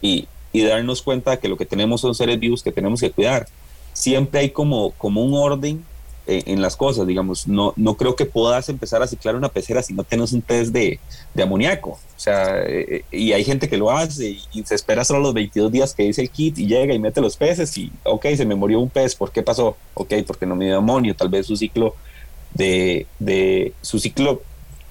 y, 0.00 0.28
y 0.52 0.64
darnos 0.64 1.02
cuenta 1.02 1.38
que 1.38 1.48
lo 1.48 1.56
que 1.56 1.66
tenemos 1.66 2.00
son 2.00 2.14
seres 2.14 2.38
vivos 2.38 2.62
que 2.62 2.72
tenemos 2.72 3.00
que 3.00 3.10
cuidar. 3.10 3.46
Siempre 3.92 4.40
hay 4.40 4.50
como, 4.50 4.92
como 4.92 5.22
un 5.22 5.34
orden 5.34 5.84
eh, 6.24 6.44
en 6.46 6.62
las 6.62 6.76
cosas, 6.76 7.04
digamos, 7.04 7.48
no, 7.48 7.72
no 7.74 7.96
creo 7.96 8.14
que 8.14 8.26
puedas 8.26 8.68
empezar 8.68 9.02
a 9.02 9.08
ciclar 9.08 9.34
una 9.34 9.48
pecera 9.48 9.82
si 9.82 9.92
no 9.92 10.04
tienes 10.04 10.32
un 10.32 10.40
test 10.40 10.72
de, 10.72 11.00
de 11.34 11.42
amoníaco, 11.42 11.90
o 11.90 11.98
sea, 12.16 12.62
eh, 12.64 13.04
y 13.10 13.32
hay 13.32 13.42
gente 13.42 13.68
que 13.68 13.76
lo 13.76 13.90
hace 13.90 14.38
y, 14.52 14.62
se 14.62 14.76
espera 14.76 15.04
solo 15.04 15.18
los 15.18 15.34
22 15.34 15.72
días 15.72 15.94
que 15.94 16.04
dice 16.04 16.22
el 16.22 16.30
kit 16.30 16.56
y 16.58 16.68
llega 16.68 16.94
y 16.94 17.00
mete 17.00 17.20
los 17.20 17.36
peces 17.36 17.76
y, 17.76 17.90
ok, 18.04 18.24
se 18.36 18.46
me 18.46 18.54
murió 18.54 18.78
un 18.78 18.88
pez, 18.88 19.16
¿por 19.16 19.32
qué 19.32 19.42
pasó? 19.42 19.76
Ok, 19.94 20.14
porque 20.24 20.46
no 20.46 20.54
me 20.54 20.66
dio 20.66 20.78
amonio, 20.78 21.16
tal 21.16 21.28
vez 21.28 21.46
su 21.46 21.56
ciclo 21.56 21.96
de, 22.54 23.72
su 23.80 23.98
ciclo, 23.98 24.42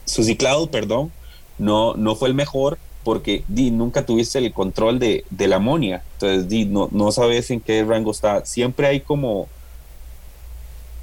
su 0.05 0.23
ciclado, 0.23 0.69
perdón, 0.69 1.11
no, 1.57 1.95
no 1.95 2.15
fue 2.15 2.29
el 2.29 2.33
mejor 2.33 2.77
porque 3.03 3.43
di, 3.47 3.71
nunca 3.71 4.05
tuviste 4.05 4.37
el 4.39 4.53
control 4.53 4.99
de, 4.99 5.25
de 5.29 5.47
la 5.47 5.55
amonia, 5.57 6.03
entonces 6.13 6.47
di, 6.47 6.65
no, 6.65 6.89
no 6.91 7.11
sabes 7.11 7.49
en 7.51 7.59
qué 7.59 7.83
rango 7.83 8.11
está, 8.11 8.45
siempre 8.45 8.87
hay 8.87 9.01
como 9.01 9.47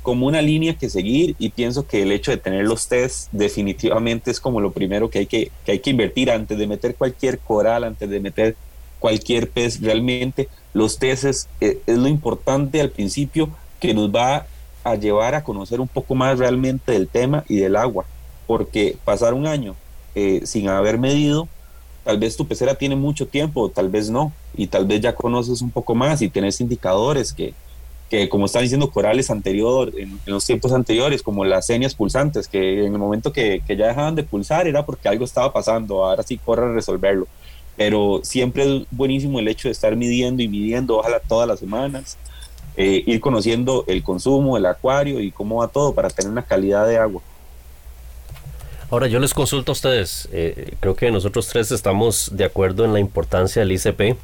como 0.09 0.27
una 0.27 0.41
línea 0.41 0.73
que 0.75 0.89
seguir 0.89 1.37
y 1.39 1.51
pienso 1.51 1.87
que 1.87 2.01
el 2.01 2.13
hecho 2.13 2.31
de 2.31 2.39
tener 2.39 2.65
los 2.65 2.89
test 2.89 3.31
definitivamente 3.31 4.31
es 4.31 4.41
como 4.41 4.59
lo 4.59 4.73
primero 4.73 5.11
que 5.11 5.19
hay 5.19 5.27
que, 5.27 5.51
que 5.67 5.73
hay 5.73 5.81
que 5.81 5.91
invertir 5.91 6.31
antes 6.31 6.57
de 6.57 6.67
meter 6.67 6.95
cualquier 6.95 7.39
coral, 7.39 7.85
antes 7.85 8.09
de 8.09 8.19
meter 8.19 8.57
cualquier 9.01 9.51
pez, 9.51 9.83
realmente 9.83 10.49
los 10.73 10.99
test 10.99 11.25
es, 11.25 11.49
es, 11.61 11.77
lo 11.87 12.09
importante 12.09 12.81
al 12.81 12.89
principio 12.89 13.51
que 13.81 13.93
nos 13.93 14.09
va 14.09 14.47
a 14.91 14.97
llevar 14.97 15.35
a 15.35 15.45
conocer 15.45 15.81
un 15.81 15.89
poco 15.89 16.15
más 16.15 16.39
realmente 16.39 16.93
del 16.93 17.09
tema 17.09 17.45
y 17.49 17.57
del 17.57 17.77
agua, 17.77 18.05
porque 18.47 18.97
pasar 19.05 19.35
un 19.35 19.47
año 19.47 19.75
eh, 20.15 20.43
sin 20.45 20.69
haber 20.69 20.99
medido, 20.99 21.49
tal 22.05 22.19
vez 22.19 22.37
tu 22.37 22.47
pecera 22.47 22.75
tiene 22.75 22.97
mucho 22.97 23.27
tiempo, 23.27 23.69
tal 23.69 23.89
vez 23.89 24.11
no, 24.11 24.33
y 24.57 24.67
tal 24.67 24.87
vez 24.87 25.01
ya 25.01 25.15
conoces 25.15 25.63
un 25.63 25.71
poco 25.71 25.95
más 25.95 26.23
y 26.23 26.29
tienes 26.29 26.61
indicadores 26.61 27.33
que, 27.33 27.55
que 28.09 28.29
como 28.29 28.47
están 28.47 28.63
diciendo 28.63 28.91
corales 28.91 29.31
anterior, 29.31 29.93
en, 29.97 30.19
los 30.27 30.45
tiempos 30.45 30.73
anteriores, 30.73 31.23
como 31.23 31.45
las 31.45 31.67
señas 31.67 31.95
pulsantes, 31.95 32.49
que 32.49 32.85
en 32.87 32.93
el 32.93 32.99
momento 32.99 33.33
que, 33.33 33.63
que, 33.67 33.77
ya 33.77 33.89
dejaban 33.89 34.15
de 34.15 34.23
pulsar 34.23 34.67
era 34.67 34.87
porque 34.87 35.09
algo 35.09 35.25
estaba 35.25 35.53
pasando, 35.53 36.05
ahora 36.05 36.23
sí 36.23 36.39
corre 36.39 36.67
a 36.67 36.73
resolverlo. 36.73 37.27
Pero 37.77 38.21
siempre 38.25 38.65
es 38.65 38.87
buenísimo 38.91 39.39
el 39.39 39.47
hecho 39.47 39.69
de 39.69 39.73
estar 39.73 39.95
midiendo 39.95 40.43
y 40.43 40.49
midiendo, 40.49 40.99
ojalá 40.99 41.21
todas 41.21 41.47
las 41.47 41.61
semanas, 41.61 42.17
eh, 42.81 43.03
ir 43.07 43.21
conociendo 43.21 43.83
el 43.89 44.05
consumo, 44.05 44.57
el 44.57 44.65
acuario 44.65 45.19
y 45.19 45.33
cómo 45.33 45.57
va 45.57 45.67
todo 45.67 45.95
para 45.95 46.11
tener 46.11 46.31
una 46.31 46.45
calidad 46.45 46.87
de 46.87 46.97
agua. 46.97 47.21
Ahora 48.89 49.09
yo 49.09 49.19
les 49.19 49.35
consulto 49.35 49.73
a 49.73 49.75
ustedes, 49.75 50.29
eh, 50.31 50.77
creo 50.79 50.95
que 50.95 51.11
nosotros 51.11 51.49
tres 51.49 51.73
estamos 51.73 52.31
de 52.35 52.45
acuerdo 52.45 52.85
en 52.85 52.93
la 52.93 53.01
importancia 53.01 53.61
del 53.61 53.73
ICP 53.73 54.17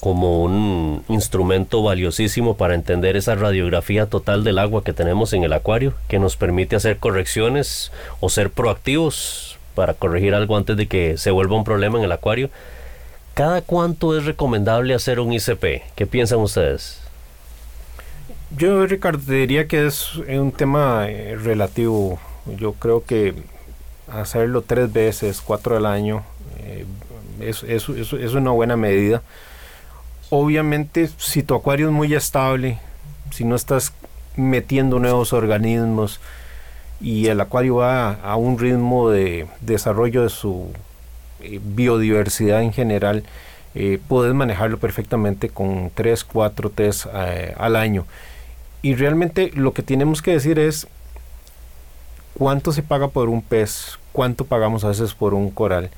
como 0.00 0.42
un 0.42 1.04
instrumento 1.08 1.82
valiosísimo 1.82 2.56
para 2.56 2.74
entender 2.74 3.16
esa 3.16 3.34
radiografía 3.34 4.06
total 4.06 4.44
del 4.44 4.60
agua 4.60 4.82
que 4.82 4.94
tenemos 4.94 5.34
en 5.34 5.44
el 5.44 5.52
acuario, 5.52 5.92
que 6.08 6.18
nos 6.18 6.36
permite 6.36 6.76
hacer 6.76 6.96
correcciones 6.96 7.92
o 8.20 8.30
ser 8.30 8.48
proactivos 8.48 9.58
para 9.74 9.92
corregir 9.92 10.34
algo 10.34 10.56
antes 10.56 10.78
de 10.78 10.86
que 10.86 11.18
se 11.18 11.30
vuelva 11.30 11.56
un 11.56 11.64
problema 11.64 11.98
en 11.98 12.04
el 12.04 12.12
acuario. 12.12 12.48
¿Cada 13.34 13.60
cuánto 13.60 14.16
es 14.16 14.24
recomendable 14.24 14.94
hacer 14.94 15.20
un 15.20 15.34
ICP? 15.34 15.82
¿Qué 15.94 16.06
piensan 16.06 16.38
ustedes? 16.38 17.03
Yo, 18.56 18.86
Ricardo, 18.86 19.20
diría 19.32 19.66
que 19.66 19.84
es 19.86 20.14
un 20.16 20.52
tema 20.52 21.06
eh, 21.08 21.34
relativo. 21.36 22.20
Yo 22.56 22.74
creo 22.74 23.04
que 23.04 23.34
hacerlo 24.06 24.62
tres 24.62 24.92
veces, 24.92 25.42
cuatro 25.44 25.76
al 25.76 25.86
año, 25.86 26.22
eh, 26.58 26.84
es, 27.40 27.88
una 27.88 28.50
buena 28.52 28.76
medida 28.76 29.22
obviamente 30.30 31.08
si 31.18 31.42
tu 31.42 31.54
acuario 31.54 31.86
es 31.86 31.92
muy 31.92 32.14
estable, 32.14 32.78
si 33.30 33.44
no 33.44 33.54
estás 33.56 33.92
metiendo 34.36 34.98
nuevos 34.98 35.32
organismos 35.32 36.20
y 37.00 37.26
el 37.26 37.40
acuario 37.40 37.76
va 37.76 38.14
a 38.14 38.36
un 38.36 38.58
ritmo 38.58 39.10
de 39.10 39.46
desarrollo 39.60 40.22
de 40.22 40.28
su 40.28 40.72
eh, 41.40 41.60
biodiversidad 41.62 42.62
en 42.62 42.72
general, 42.72 43.24
puedes 44.08 44.34
manejarlo 44.34 44.78
perfectamente 44.78 45.48
con 45.48 45.90
3, 45.92 46.24
4 46.24 46.70
test 46.70 47.06
al 47.56 47.74
año. 47.74 48.06
Y 48.84 48.96
realmente 48.96 49.50
lo 49.54 49.72
que 49.72 49.82
tenemos 49.82 50.20
que 50.20 50.32
decir 50.32 50.58
es 50.58 50.86
cuánto 52.34 52.70
se 52.70 52.82
paga 52.82 53.08
por 53.08 53.30
un 53.30 53.40
pez, 53.40 53.98
cuánto 54.12 54.44
pagamos 54.44 54.84
a 54.84 54.88
veces 54.88 55.14
por 55.14 55.32
un 55.32 55.50
coral 55.50 55.88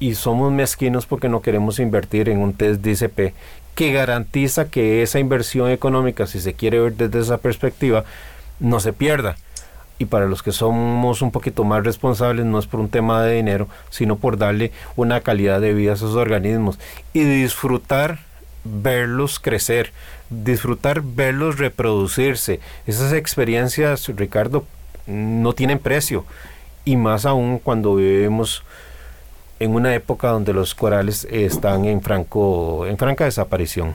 y 0.00 0.16
somos 0.16 0.50
mezquinos 0.50 1.06
porque 1.06 1.28
no 1.28 1.42
queremos 1.42 1.78
invertir 1.78 2.28
en 2.28 2.40
un 2.40 2.54
test 2.54 2.80
DCP 2.80 3.34
que 3.76 3.92
garantiza 3.92 4.68
que 4.68 5.04
esa 5.04 5.20
inversión 5.20 5.70
económica, 5.70 6.26
si 6.26 6.40
se 6.40 6.54
quiere 6.54 6.80
ver 6.80 6.96
desde 6.96 7.20
esa 7.20 7.38
perspectiva, 7.38 8.04
no 8.58 8.80
se 8.80 8.92
pierda. 8.92 9.36
Y 10.00 10.06
para 10.06 10.26
los 10.26 10.42
que 10.42 10.50
somos 10.50 11.22
un 11.22 11.30
poquito 11.30 11.62
más 11.62 11.84
responsables, 11.84 12.44
no 12.44 12.58
es 12.58 12.66
por 12.66 12.80
un 12.80 12.88
tema 12.88 13.22
de 13.22 13.36
dinero, 13.36 13.68
sino 13.90 14.16
por 14.16 14.38
darle 14.38 14.72
una 14.96 15.20
calidad 15.20 15.60
de 15.60 15.72
vida 15.72 15.92
a 15.92 15.94
esos 15.94 16.16
organismos 16.16 16.80
y 17.12 17.20
disfrutar 17.20 18.31
verlos 18.64 19.38
crecer, 19.38 19.92
disfrutar 20.30 21.02
verlos 21.02 21.58
reproducirse. 21.58 22.60
Esas 22.86 23.12
experiencias, 23.12 24.08
Ricardo, 24.08 24.64
no 25.06 25.52
tienen 25.52 25.78
precio. 25.78 26.24
Y 26.84 26.96
más 26.96 27.26
aún 27.26 27.58
cuando 27.58 27.96
vivimos 27.96 28.62
en 29.60 29.74
una 29.74 29.94
época 29.94 30.28
donde 30.28 30.52
los 30.52 30.74
corales 30.74 31.26
están 31.30 31.84
en, 31.84 32.02
franco, 32.02 32.86
en 32.86 32.98
franca 32.98 33.24
desaparición. 33.24 33.94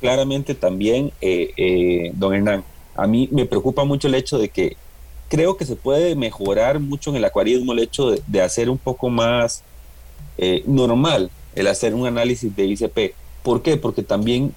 Claramente 0.00 0.54
también, 0.54 1.12
eh, 1.20 1.52
eh, 1.56 2.10
don 2.14 2.34
Hernán, 2.34 2.64
a 2.96 3.06
mí 3.06 3.28
me 3.30 3.46
preocupa 3.46 3.84
mucho 3.84 4.08
el 4.08 4.14
hecho 4.16 4.38
de 4.38 4.48
que 4.48 4.76
creo 5.28 5.56
que 5.56 5.64
se 5.64 5.76
puede 5.76 6.16
mejorar 6.16 6.80
mucho 6.80 7.10
en 7.10 7.16
el 7.16 7.24
acuarismo 7.24 7.72
el 7.72 7.78
hecho 7.80 8.10
de, 8.10 8.42
hacer 8.42 8.68
un 8.68 8.78
poco 8.78 9.08
más 9.08 9.62
eh, 10.38 10.64
normal 10.66 11.30
el 11.54 11.66
hacer 11.66 11.94
un 11.94 12.06
análisis 12.06 12.54
de 12.54 12.64
ICP. 12.64 13.14
¿Por 13.42 13.62
qué? 13.62 13.76
Porque 13.76 14.02
también 14.02 14.54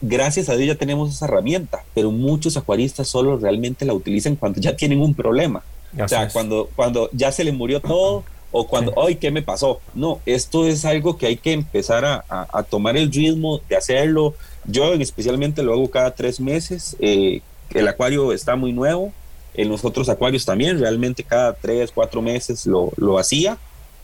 gracias 0.00 0.48
a 0.48 0.56
Dios 0.56 0.68
ya 0.68 0.78
tenemos 0.78 1.12
esa 1.12 1.26
herramienta, 1.26 1.84
pero 1.94 2.10
muchos 2.10 2.56
acuaristas 2.56 3.08
solo 3.08 3.36
realmente 3.36 3.84
la 3.84 3.94
utilizan 3.94 4.36
cuando 4.36 4.60
ya 4.60 4.76
tienen 4.76 5.00
un 5.00 5.14
problema. 5.14 5.62
o 5.98 6.08
sea, 6.08 6.28
cuando, 6.28 6.68
cuando 6.76 7.08
ya 7.12 7.32
se 7.32 7.44
le 7.44 7.52
murió 7.52 7.80
todo 7.80 8.24
o 8.50 8.66
cuando, 8.66 8.94
ay, 9.02 9.16
¿qué 9.16 9.30
me 9.30 9.42
pasó? 9.42 9.80
No, 9.94 10.20
esto 10.24 10.66
es 10.66 10.84
algo 10.84 11.16
que 11.16 11.26
hay 11.26 11.36
que 11.36 11.52
empezar 11.52 12.04
a, 12.04 12.62
tomar 12.64 12.96
el 12.96 13.12
ritmo 13.12 13.60
de 13.68 13.76
hacerlo. 13.76 14.34
Yo 14.64 14.94
especialmente 14.94 15.62
lo 15.62 15.72
hago 15.72 15.90
cada 15.90 16.10
tres 16.12 16.40
meses. 16.40 16.96
Eh, 17.00 17.42
el 17.74 17.88
acuario 17.88 18.32
está 18.32 18.56
muy 18.56 18.72
nuevo. 18.72 19.12
En 19.54 19.68
los 19.68 19.84
otros 19.84 20.08
acuarios 20.08 20.44
también, 20.44 20.78
realmente 20.78 21.24
cada 21.24 21.52
tres, 21.52 21.90
cuatro 21.92 22.22
meses 22.22 22.64
lo, 22.64 22.92
lo 22.96 23.18
hacía. 23.18 23.58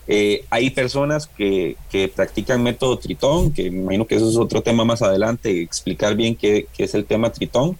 Eh, 0.07 0.44
hay 0.50 0.70
personas 0.70 1.26
que, 1.26 1.76
que, 1.90 2.09
practican 2.09 2.62
método 2.62 2.98
tritón, 2.98 3.52
que 3.52 3.70
me 3.70 3.78
imagino 3.78 4.07
que 4.07 4.16
eso 4.16 4.28
es 4.28 4.36
otro 4.36 4.62
tema 4.62 4.84
más 4.84 5.00
adelante, 5.00 5.62
explicar 5.62 6.14
bien 6.14 6.36
qué, 6.36 6.66
qué 6.76 6.84
es 6.84 6.94
el 6.94 7.07
tema 7.07 7.32
tritón, 7.32 7.78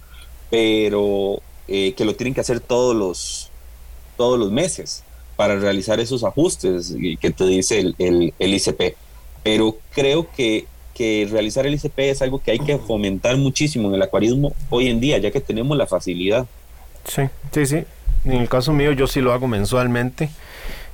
pero 0.49 1.41
eh, 1.67 1.93
que 1.93 2.05
lo 2.05 2.15
tienen 2.15 2.33
que 2.33 2.41
hacer 2.41 2.59
todos 2.59 2.95
los, 2.95 3.51
todos 4.17 4.39
los 4.39 4.51
meses 4.51 5.03
para 5.35 5.57
realizar 5.57 5.99
esos 5.99 6.23
ajustes 6.23 6.95
que 7.19 7.31
te 7.31 7.45
dice 7.45 7.79
el, 7.79 7.95
el, 7.99 8.33
el 8.39 8.53
ICP. 8.53 8.95
Pero 9.43 9.77
creo 9.91 10.27
que, 10.35 10.65
que 10.95 11.27
realizar 11.29 11.67
el 11.67 11.75
ICP 11.75 11.99
es 11.99 12.21
algo 12.21 12.39
que 12.39 12.51
hay 12.51 12.59
que 12.59 12.79
fomentar 12.79 13.37
muchísimo 13.37 13.89
en 13.89 13.95
el 13.95 14.01
acuarismo 14.01 14.55
hoy 14.71 14.87
en 14.87 14.99
día, 14.99 15.17
ya 15.19 15.29
que 15.29 15.41
tenemos 15.41 15.77
la 15.77 15.85
facilidad. 15.85 16.47
Sí, 17.03 17.23
sí, 17.51 17.65
sí. 17.65 17.83
En 18.23 18.33
el 18.33 18.49
caso 18.49 18.73
mío 18.73 18.91
yo 18.93 19.05
sí 19.05 19.21
lo 19.21 19.33
hago 19.33 19.47
mensualmente. 19.47 20.29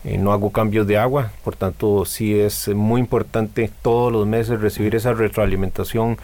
Eh, 0.04 0.18
no 0.18 0.32
hago 0.32 0.52
cambios 0.52 0.88
de 0.88 0.98
agua, 0.98 1.32
por 1.44 1.56
tanto 1.56 2.06
sí 2.06 2.40
es 2.40 2.68
muy 2.70 3.00
importante 3.00 3.70
todos 3.84 4.12
los 4.12 4.26
meses 4.26 4.60
recibir 4.60 4.96
esa 4.96 5.14
retroalimentación 5.14 6.18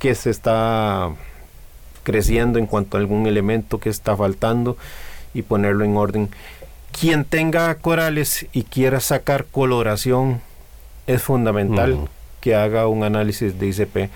que 0.00 0.16
se 0.16 0.30
está 0.30 1.10
creciendo 2.02 2.58
en 2.58 2.66
cuanto 2.66 2.96
a 2.96 3.00
algún 3.00 3.26
elemento 3.26 3.78
que 3.78 3.90
está 3.90 4.16
faltando 4.16 4.76
y 5.34 5.42
ponerlo 5.42 5.84
en 5.84 5.96
orden. 5.96 6.30
Quien 6.90 7.24
tenga 7.24 7.72
corales 7.76 8.46
y 8.52 8.64
quiera 8.64 8.98
sacar 8.98 9.44
coloración 9.44 10.40
es 11.06 11.22
fundamental 11.22 12.08
que 12.40 12.56
haga 12.56 12.88
un 12.88 13.04
análisis 13.04 13.58
de 13.58 13.68
ICP 13.68 14.10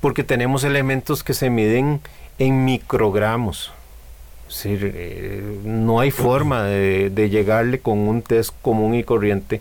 porque 0.00 0.24
tenemos 0.24 0.64
elementos 0.64 1.22
que 1.22 1.34
se 1.34 1.50
miden 1.50 2.00
en 2.38 2.64
microgramos 2.64 3.70
eh, 4.64 5.42
no 5.64 6.00
hay 6.00 6.10
forma 6.10 6.64
de, 6.64 7.28
llegarle 7.30 7.78
con 7.78 7.98
un 7.98 8.22
test 8.22 8.54
común 8.62 8.94
y 8.94 9.04
corriente. 9.04 9.60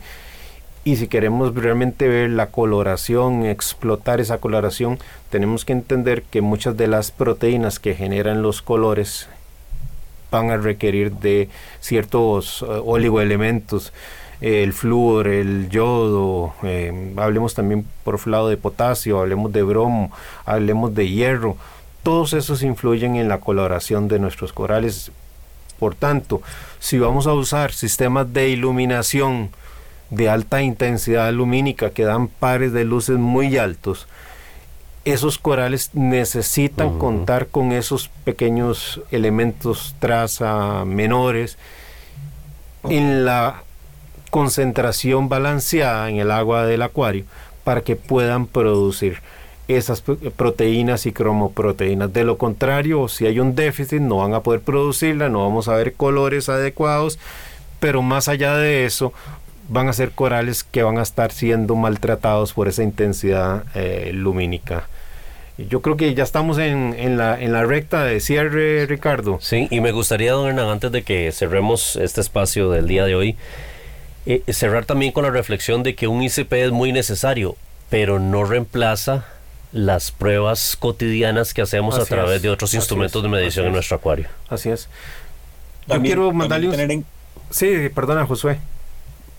Y 0.83 0.95
si 0.95 1.07
queremos 1.07 1.53
realmente 1.53 2.07
ver 2.07 2.31
la 2.31 2.47
coloración, 2.47 3.45
explotar 3.45 4.19
esa 4.19 4.39
coloración, 4.39 4.97
tenemos 5.29 5.65
que 5.65 5.73
entender 5.73 6.23
que 6.23 6.41
muchas 6.41 6.77
de 6.77 6.87
las 6.87 7.11
proteínas 7.11 7.79
que 7.79 7.93
generan 7.93 8.41
los 8.41 8.61
colores 8.61 9.27
van 10.31 10.51
a 10.51 10.57
requerir 10.57 11.11
de 11.11 11.49
ciertos 11.79 12.61
uh, 12.61 12.81
oligoelementos, 12.85 13.93
el 14.41 14.71
flúor, 14.71 15.27
el 15.27 15.69
yodo, 15.69 16.53
eh, 16.63 17.13
hablemos 17.17 17.55
también 17.55 17.85
por 18.03 18.25
lado 18.25 18.47
de 18.47 18.55
potasio, 18.55 19.19
hablemos 19.19 19.51
de 19.51 19.63
bromo, 19.63 20.11
hablemos 20.45 20.95
de 20.95 21.09
hierro 21.09 21.57
todos 22.09 22.33
esos 22.33 22.63
influyen 22.63 23.17
en 23.17 23.29
la 23.29 23.39
coloración 23.39 24.07
de 24.07 24.17
nuestros 24.17 24.51
corales. 24.51 25.11
Por 25.77 25.93
tanto, 25.93 26.41
si 26.79 26.97
vamos 26.97 27.27
a 27.27 27.33
usar 27.33 27.71
sistemas 27.71 28.33
de 28.33 28.49
iluminación 28.49 29.51
de 30.09 30.27
alta 30.27 30.63
intensidad 30.63 31.31
lumínica 31.31 31.91
que 31.91 32.05
dan 32.05 32.27
pares 32.27 32.73
de 32.73 32.83
luces 32.83 33.19
muy 33.19 33.57
altos, 33.57 34.07
esos 35.05 35.37
corales 35.37 35.91
necesitan 35.93 36.97
contar 36.97 37.45
con 37.45 37.71
esos 37.71 38.07
pequeños 38.23 39.01
elementos 39.11 39.93
traza 39.99 40.85
menores 40.85 41.59
en 42.85 43.23
la 43.23 43.61
concentración 44.31 45.29
balanceada 45.29 46.09
en 46.09 46.17
el 46.17 46.31
agua 46.31 46.65
del 46.65 46.81
acuario 46.81 47.25
para 47.63 47.81
que 47.81 47.95
puedan 47.95 48.47
producir 48.47 49.21
esas 49.69 50.01
proteínas 50.35 51.05
y 51.05 51.11
cromoproteínas. 51.11 52.11
De 52.11 52.23
lo 52.23 52.37
contrario, 52.37 53.07
si 53.07 53.27
hay 53.27 53.39
un 53.39 53.55
déficit, 53.55 54.01
no 54.01 54.17
van 54.17 54.33
a 54.33 54.41
poder 54.41 54.61
producirla, 54.61 55.29
no 55.29 55.43
vamos 55.43 55.67
a 55.67 55.75
ver 55.75 55.93
colores 55.93 56.49
adecuados, 56.49 57.19
pero 57.79 58.01
más 58.01 58.27
allá 58.27 58.57
de 58.57 58.85
eso, 58.85 59.13
van 59.69 59.87
a 59.87 59.93
ser 59.93 60.11
corales 60.11 60.63
que 60.63 60.81
van 60.81 60.97
a 60.97 61.03
estar 61.03 61.31
siendo 61.31 61.75
maltratados 61.75 62.53
por 62.53 62.67
esa 62.67 62.81
intensidad 62.81 63.63
eh, 63.75 64.09
lumínica. 64.13 64.87
Yo 65.57 65.81
creo 65.81 65.97
que 65.97 66.15
ya 66.15 66.23
estamos 66.23 66.57
en, 66.57 67.17
la, 67.17 67.63
recta 67.65 68.05
de 68.05 68.21
cierre, 68.21 68.85
Ricardo. 68.87 69.37
Sí, 69.41 69.67
y 69.69 69.81
me 69.81 69.91
gustaría, 69.91 70.31
don 70.31 70.47
Hernán, 70.47 70.69
antes 70.69 70.91
de 70.91 71.03
que 71.03 71.31
cerremos 71.31 71.95
este 71.97 72.21
espacio 72.21 72.71
del 72.71 72.87
día 72.87 73.05
de 73.05 73.15
hoy, 73.15 73.35
eh, 74.25 74.41
cerrar 74.47 74.85
también 74.85 75.11
con 75.11 75.25
la 75.25 75.31
reflexión 75.31 75.83
de 75.83 75.95
que 75.95 76.07
un 76.07 76.23
ICP 76.23 76.53
es 76.53 76.71
muy 76.71 76.91
necesario, 76.91 77.55
pero 77.89 78.19
no 78.19 78.45
reemplaza 78.45 79.25
las 79.71 80.11
pruebas 80.11 80.75
cotidianas 80.77 81.53
que 81.53 81.61
hacemos 81.61 81.97
a 81.97 82.05
través 82.05 82.41
de 82.41 82.49
otros 82.49 82.73
instrumentos 82.73 83.21
de 83.21 83.29
medición 83.29 83.67
en 83.67 83.73
nuestro 83.73 83.97
acuario. 83.97 84.27
Así 84.49 84.69
es. 84.69 84.87
Yo 85.87 86.01
quiero 86.01 86.31
mandarle 86.31 86.69
un... 86.69 87.05
Sí, 87.49 87.89
perdona, 87.93 88.25
Josué. 88.25 88.59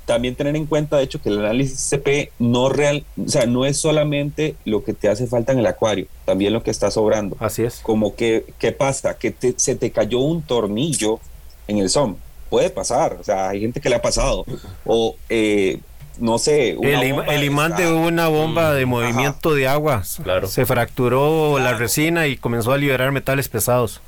También 0.05 0.35
tener 0.35 0.57
en 0.57 0.67
cuenta, 0.67 0.97
de 0.97 1.05
hecho, 1.05 1.23
que 1.23 1.29
el 1.29 1.39
análisis 1.39 1.79
CP 1.89 2.33
no 2.41 2.69
real, 2.69 3.05
o 3.25 3.29
sea, 3.29 3.47
no 3.47 3.65
es 3.65 3.77
solamente 3.77 4.57
lo 4.65 4.83
que 4.83 4.93
te 4.93 5.09
hace 5.09 5.29
falta 5.29 5.53
en 5.53 5.61
el 5.61 5.67
acuario, 5.67 6.07
también 6.25 6.53
lo 6.53 6.65
que 6.65 6.73
está 6.73 6.91
sobrando. 6.91 7.37
Así 7.39 7.63
es. 7.63 7.79
Como 7.81 8.17
que, 8.17 8.47
¿qué 8.59 8.73
pasa? 8.73 9.17
Que 9.17 9.33
se 9.57 9.77
te 9.77 9.93
cayó 9.93 10.19
un 10.19 10.43
tornillo 10.43 11.21
en 11.69 11.79
el 11.79 11.91
SOM. 11.91 12.17
Puede 12.49 12.71
pasar, 12.71 13.19
o 13.21 13.23
sea, 13.23 13.51
hay 13.51 13.61
gente 13.61 13.81
que 13.81 13.89
le 13.89 13.95
ha 13.95 14.03
pasado. 14.03 14.45
O 14.85 15.15
eh, 15.29 15.79
no 16.21 16.39
sé. 16.39 16.77
El, 16.81 17.45
imán 17.45 17.75
de 17.77 17.91
una 17.93 18.29
bomba 18.29 18.75
de 18.75 18.87
movimiento 18.87 19.55
de 19.55 19.67
agua. 19.67 20.03
Claro. 20.23 20.47
Se 20.47 20.67
fracturó 20.67 21.59
la 21.59 21.75
resina 21.75 22.27
y 22.27 22.37
comenzó 22.37 22.73
a 22.73 22.79
liberar 22.79 23.11
metales 23.11 23.49
pesados. 23.49 24.01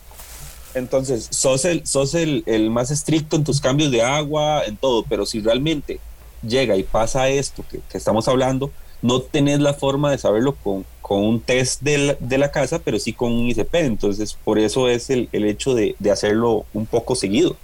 Entonces, 0.75 1.29
sos 1.31 1.65
el, 1.65 1.87
sos 1.87 2.15
el, 2.15 2.71
más 2.71 2.91
estricto 2.91 3.37
en 3.37 3.45
tus 3.45 3.61
cambios 3.61 3.91
de 3.91 4.03
agua, 4.03 4.63
en 4.65 4.77
todo, 4.77 5.05
pero 5.09 5.27
si 5.27 5.41
realmente 5.41 6.01
llega 6.47 6.77
y 6.77 6.83
pasa 6.83 7.29
esto 7.29 7.65
que, 7.71 7.81
estamos 7.97 8.29
hablando, 8.29 8.71
no 9.01 9.21
tenés 9.21 9.61
la 9.61 9.75
forma 9.75 10.11
de 10.11 10.19
saberlo 10.19 10.55
con, 10.55 10.85
con 11.01 11.25
un 11.25 11.41
test 11.41 11.83
de 11.83 11.99
la, 11.99 12.17
de 12.19 12.39
la, 12.39 12.51
casa, 12.51 12.79
pero 12.79 12.99
sí 12.99 13.13
con 13.13 13.33
un 13.33 13.49
ICP. 13.49 13.75
Entonces, 13.75 14.37
por 14.45 14.59
eso 14.59 14.89
es 14.89 15.11
el, 15.11 15.29
el 15.33 15.45
hecho 15.45 15.75
de, 15.75 15.97
de 15.99 16.11
hacerlo 16.11 16.65
un 16.73 16.87
poco 16.87 17.17
seguido. 17.17 17.57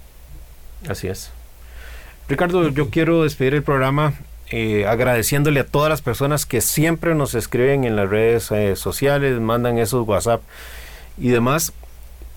Así 0.87 1.07
es. 1.07 1.31
Ricardo, 2.27 2.69
yo 2.69 2.91
quiero 2.91 3.23
despedir 3.23 3.55
el 3.55 3.63
programa 3.63 4.13
eh, 4.51 4.85
agradeciéndole 4.87 5.59
a 5.59 5.65
todas 5.65 5.89
las 5.89 6.01
personas 6.01 6.45
que 6.45 6.61
siempre 6.61 7.15
nos 7.15 7.35
escriben 7.35 7.83
en 7.83 7.95
las 7.95 8.09
redes 8.09 8.51
eh, 8.51 8.75
sociales, 8.75 9.39
mandan 9.39 9.77
esos 9.77 10.07
WhatsApp 10.07 10.41
y 11.17 11.29
demás. 11.29 11.73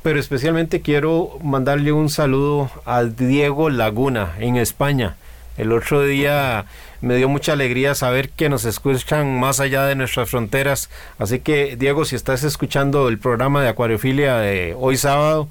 Pero 0.02 0.18
especialmente 0.18 0.80
quiero 0.80 1.38
mandarle 1.42 1.92
un 1.92 2.10
saludo 2.10 2.70
a 2.84 3.04
Diego 3.04 3.70
Laguna 3.70 4.34
en 4.40 4.56
España. 4.56 5.16
El 5.56 5.70
otro 5.70 6.02
día 6.02 6.64
me 7.02 7.16
dio 7.16 7.28
mucha 7.28 7.52
alegría 7.52 7.94
saber 7.94 8.30
que 8.30 8.48
nos 8.48 8.64
escuchan 8.64 9.38
más 9.38 9.60
allá 9.60 9.84
de 9.84 9.94
nuestras 9.94 10.30
fronteras. 10.30 10.90
Así 11.18 11.40
que, 11.40 11.76
Diego, 11.76 12.04
si 12.04 12.16
estás 12.16 12.42
escuchando 12.42 13.08
el 13.08 13.18
programa 13.18 13.62
de 13.62 13.68
Acuariofilia 13.68 14.38
de 14.38 14.74
hoy 14.78 14.96
sábado, 14.96 15.48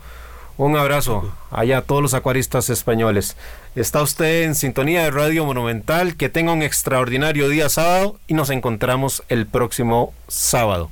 un 0.65 0.77
abrazo 0.77 1.31
allá 1.49 1.79
a 1.79 1.81
todos 1.81 2.01
los 2.01 2.13
acuaristas 2.13 2.69
españoles. 2.69 3.35
Está 3.75 4.01
usted 4.01 4.43
en 4.43 4.53
sintonía 4.53 5.03
de 5.03 5.11
Radio 5.11 5.43
Monumental. 5.45 6.15
Que 6.15 6.29
tenga 6.29 6.53
un 6.53 6.61
extraordinario 6.61 7.49
día 7.49 7.67
sábado 7.67 8.19
y 8.27 8.35
nos 8.35 8.49
encontramos 8.51 9.23
el 9.29 9.47
próximo 9.47 10.13
sábado. 10.27 10.91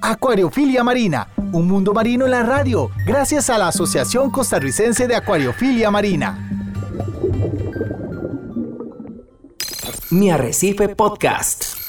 Acuariofilia 0.00 0.84
Marina, 0.84 1.28
un 1.52 1.66
mundo 1.66 1.92
marino 1.92 2.24
en 2.24 2.32
la 2.32 2.42
radio, 2.42 2.90
gracias 3.06 3.50
a 3.50 3.58
la 3.58 3.68
Asociación 3.68 4.30
Costarricense 4.30 5.06
de 5.06 5.14
Acuariofilia 5.14 5.90
Marina. 5.90 6.48
Mi 10.10 10.30
Arrecife 10.30 10.88
Podcast. 10.90 11.81